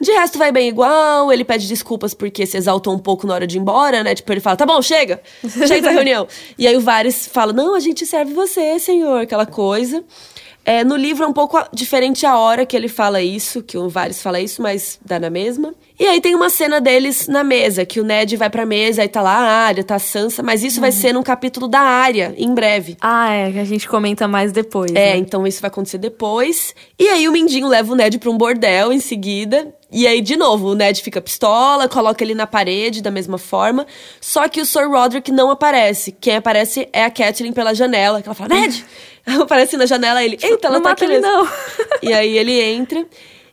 De 0.00 0.12
resto 0.12 0.38
vai 0.38 0.52
bem 0.52 0.68
igual, 0.68 1.32
ele 1.32 1.44
pede 1.44 1.66
desculpas 1.66 2.14
porque 2.14 2.46
se 2.46 2.56
exaltou 2.56 2.94
um 2.94 2.98
pouco 2.98 3.26
na 3.26 3.34
hora 3.34 3.46
de 3.46 3.56
ir 3.58 3.60
embora, 3.60 4.02
né? 4.04 4.14
Tipo, 4.14 4.32
ele 4.32 4.40
fala, 4.40 4.56
tá 4.56 4.64
bom, 4.64 4.80
chega, 4.80 5.20
chega 5.66 5.82
da 5.82 5.90
reunião. 5.92 6.26
E 6.56 6.66
aí 6.66 6.76
o 6.76 6.80
Varys 6.80 7.26
fala, 7.26 7.52
não, 7.52 7.74
a 7.74 7.80
gente 7.80 8.06
serve 8.06 8.32
você, 8.32 8.78
senhor, 8.78 9.22
aquela 9.22 9.44
coisa. 9.44 10.04
É, 10.64 10.84
no 10.84 10.96
livro 10.96 11.24
é 11.24 11.26
um 11.26 11.32
pouco 11.32 11.58
diferente 11.72 12.24
a 12.24 12.38
hora 12.38 12.64
que 12.64 12.76
ele 12.76 12.88
fala 12.88 13.20
isso, 13.20 13.62
que 13.62 13.76
o 13.76 13.88
Varys 13.88 14.22
fala 14.22 14.40
isso, 14.40 14.62
mas 14.62 14.98
dá 15.04 15.18
na 15.18 15.28
mesma. 15.28 15.74
E 15.98 16.06
aí 16.06 16.20
tem 16.20 16.34
uma 16.34 16.50
cena 16.50 16.80
deles 16.80 17.26
na 17.28 17.42
mesa, 17.42 17.84
que 17.84 18.00
o 18.00 18.04
Ned 18.04 18.36
vai 18.36 18.48
pra 18.48 18.64
mesa 18.64 19.04
e 19.04 19.08
tá 19.08 19.20
lá 19.20 19.36
a 19.36 19.66
Arya, 19.66 19.84
tá 19.84 19.96
a 19.96 19.98
Sansa, 19.98 20.42
mas 20.42 20.62
isso 20.62 20.80
vai 20.80 20.92
ser 20.92 21.12
num 21.12 21.22
capítulo 21.22 21.68
da 21.68 21.80
Arya, 21.80 22.34
em 22.36 22.54
breve. 22.54 22.96
Ah, 23.00 23.32
é, 23.32 23.52
que 23.52 23.58
a 23.58 23.64
gente 23.64 23.88
comenta 23.88 24.28
mais 24.28 24.52
depois. 24.52 24.90
É, 24.92 25.14
né? 25.14 25.16
então 25.16 25.46
isso 25.46 25.60
vai 25.60 25.68
acontecer 25.68 25.98
depois. 25.98 26.74
E 26.98 27.08
aí 27.08 27.28
o 27.28 27.32
Mindinho 27.32 27.66
leva 27.66 27.92
o 27.92 27.96
Ned 27.96 28.18
pra 28.18 28.30
um 28.30 28.38
bordel 28.38 28.92
em 28.92 29.00
seguida. 29.00 29.74
E 29.92 30.06
aí, 30.06 30.22
de 30.22 30.36
novo, 30.36 30.68
o 30.68 30.74
Ned 30.74 31.02
fica 31.02 31.20
pistola, 31.20 31.86
coloca 31.86 32.24
ele 32.24 32.34
na 32.34 32.46
parede 32.46 33.02
da 33.02 33.10
mesma 33.10 33.36
forma. 33.36 33.86
Só 34.22 34.48
que 34.48 34.58
o 34.60 34.64
Sir 34.64 34.88
Roderick 34.88 35.30
não 35.30 35.50
aparece. 35.50 36.12
Quem 36.12 36.36
aparece 36.36 36.88
é 36.94 37.04
a 37.04 37.10
Catelyn 37.10 37.52
pela 37.52 37.74
janela. 37.74 38.22
Que 38.22 38.28
ela 38.28 38.34
fala, 38.34 38.54
Ned! 38.54 38.84
aparece 39.42 39.76
na 39.76 39.84
janela 39.84 40.24
ele, 40.24 40.38
eita, 40.42 40.66
ela 40.66 40.76
não 40.76 40.82
tá 40.82 40.92
aqui 40.92 41.04
ele, 41.04 41.20
mesmo. 41.20 41.28
não. 41.30 41.48
E 42.02 42.12
aí 42.12 42.36
ele 42.36 42.60
entra. 42.60 43.06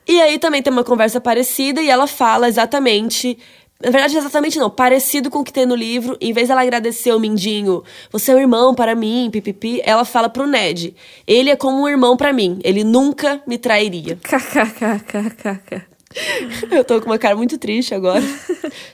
E 0.07 0.19
aí 0.21 0.39
também 0.39 0.63
tem 0.63 0.71
uma 0.71 0.83
conversa 0.83 1.19
parecida 1.21 1.81
e 1.81 1.89
ela 1.89 2.07
fala 2.07 2.47
exatamente. 2.47 3.37
Na 3.81 3.91
verdade, 3.91 4.17
exatamente 4.17 4.57
não, 4.59 4.69
parecido 4.69 5.29
com 5.29 5.39
o 5.39 5.43
que 5.43 5.53
tem 5.53 5.65
no 5.65 5.75
livro. 5.75 6.17
Em 6.19 6.33
vez 6.33 6.47
dela 6.47 6.61
agradecer 6.61 7.13
o 7.13 7.19
Mindinho, 7.19 7.83
você 8.11 8.31
é 8.31 8.35
um 8.35 8.39
irmão 8.39 8.73
para 8.75 8.95
mim, 8.95 9.29
pipipi, 9.31 9.81
ela 9.85 10.03
fala 10.03 10.27
pro 10.27 10.47
Ned. 10.47 10.95
Ele 11.27 11.49
é 11.49 11.55
como 11.55 11.83
um 11.83 11.87
irmão 11.87 12.17
para 12.17 12.33
mim, 12.33 12.59
ele 12.63 12.83
nunca 12.83 13.41
me 13.47 13.57
trairia. 13.57 14.17
KKKKKK. 14.21 15.88
Eu 16.71 16.83
tô 16.83 16.99
com 16.99 17.07
uma 17.07 17.17
cara 17.17 17.35
muito 17.35 17.57
triste 17.57 17.93
agora. 17.93 18.23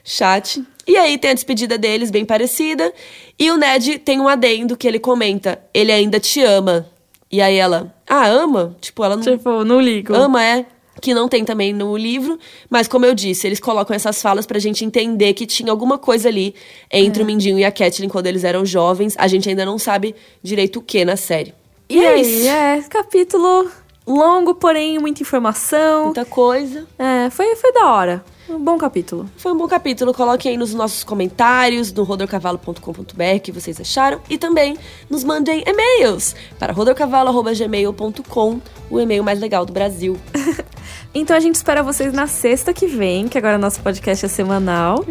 Chat. 0.04 0.62
E 0.88 0.98
aí 0.98 1.18
tem 1.18 1.32
a 1.32 1.34
despedida 1.34 1.78
deles, 1.78 2.12
bem 2.12 2.26
parecida. 2.26 2.94
E 3.40 3.50
o 3.50 3.58
Ned 3.58 4.00
tem 4.00 4.20
um 4.20 4.28
adendo 4.28 4.78
que 4.78 4.88
ele 4.88 5.00
comenta: 5.00 5.60
ele 5.74 5.92
ainda 5.92 6.20
te 6.20 6.42
ama. 6.42 6.90
E 7.32 7.42
aí 7.42 7.56
ela, 7.56 7.94
ah, 8.08 8.28
ama? 8.28 8.76
Tipo, 8.80 9.04
ela 9.04 9.16
não. 9.16 9.24
Tipo, 9.24 9.64
não 9.64 9.82
ligo. 9.82 10.14
Ama 10.14 10.44
é. 10.44 10.66
Que 11.02 11.14
não 11.14 11.28
tem 11.28 11.44
também 11.44 11.74
no 11.74 11.96
livro, 11.98 12.40
mas 12.70 12.88
como 12.88 13.06
eu 13.06 13.14
disse, 13.14 13.46
eles 13.46 13.60
colocam 13.60 13.94
essas 13.94 14.22
falas 14.22 14.46
pra 14.46 14.58
gente 14.60 14.86
entender 14.86 15.34
que 15.34 15.46
tinha 15.46 15.70
alguma 15.70 15.98
coisa 15.98 16.30
ali 16.30 16.56
entre 16.90 17.22
o 17.22 17.26
Mindinho 17.26 17.60
e 17.60 17.66
a 17.66 17.72
Catelyn 17.72 18.08
quando 18.08 18.28
eles 18.28 18.46
eram 18.46 18.66
jovens. 18.66 19.14
A 19.18 19.28
gente 19.28 19.50
ainda 19.50 19.66
não 19.66 19.78
sabe 19.78 20.16
direito 20.42 20.80
o 20.80 20.82
que 20.82 21.04
na 21.04 21.18
série. 21.18 21.54
E 21.90 22.02
é 22.02 22.08
aí, 22.08 22.22
isso. 22.22 22.48
é, 22.48 22.82
capítulo 22.90 23.70
longo, 24.06 24.54
porém 24.56 25.00
muita 25.00 25.22
informação. 25.24 26.06
Muita 26.06 26.26
coisa. 26.26 26.86
É, 26.98 27.30
foi, 27.30 27.56
foi 27.56 27.74
da 27.74 27.92
hora. 27.92 28.24
Um 28.48 28.60
bom 28.60 28.78
capítulo. 28.78 29.28
Foi 29.38 29.52
um 29.52 29.58
bom 29.58 29.68
capítulo. 29.68 30.14
Coloquem 30.14 30.52
aí 30.52 30.58
nos 30.58 30.74
nossos 30.74 31.04
comentários 31.04 31.92
no 31.92 32.04
rodorcavalo.com.br 32.04 33.36
o 33.36 33.40
que 33.40 33.52
vocês 33.52 33.82
acharam 33.82 34.22
e 34.30 34.38
também 34.38 34.78
nos 35.10 35.24
mandem 35.24 35.64
e-mails 35.66 36.36
para 36.60 36.72
rodorcavalo.gmail.com, 36.72 38.62
o 38.90 39.00
e-mail 39.00 39.24
mais 39.24 39.40
legal 39.40 39.66
do 39.66 39.74
Brasil. 39.74 40.18
Então 41.14 41.36
a 41.36 41.40
gente 41.40 41.56
espera 41.56 41.82
vocês 41.82 42.12
na 42.12 42.28
sexta 42.28 42.74
que 42.74 42.88
vem, 42.88 43.30
que 43.30 43.38
agora 43.38 43.58
nosso 43.58 43.80
podcast 43.80 44.26
é 44.26 44.28
semanal, 44.28 45.04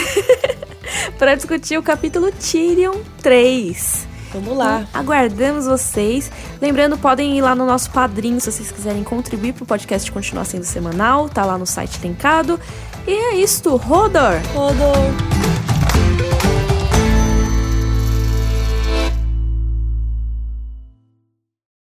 para 1.18 1.34
discutir 1.34 1.78
o 1.78 1.82
capítulo 1.82 2.30
Tyrion 2.30 2.98
3. 3.22 4.11
Vamos 4.32 4.56
lá. 4.56 4.86
Aguardamos 4.92 5.66
vocês. 5.66 6.30
Lembrando, 6.60 6.96
podem 6.96 7.36
ir 7.36 7.42
lá 7.42 7.54
no 7.54 7.66
nosso 7.66 7.90
padrinho 7.90 8.40
se 8.40 8.50
vocês 8.50 8.70
quiserem 8.70 9.04
contribuir 9.04 9.52
para 9.52 9.64
o 9.64 9.66
podcast 9.66 10.10
continuar 10.10 10.44
sendo 10.44 10.64
semanal. 10.64 11.28
Tá 11.28 11.44
lá 11.44 11.58
no 11.58 11.66
site 11.66 12.00
linkado. 12.02 12.58
E 13.06 13.10
é 13.10 13.36
isto, 13.36 13.76
Rodor! 13.76 14.40
Rodor. 14.54 14.96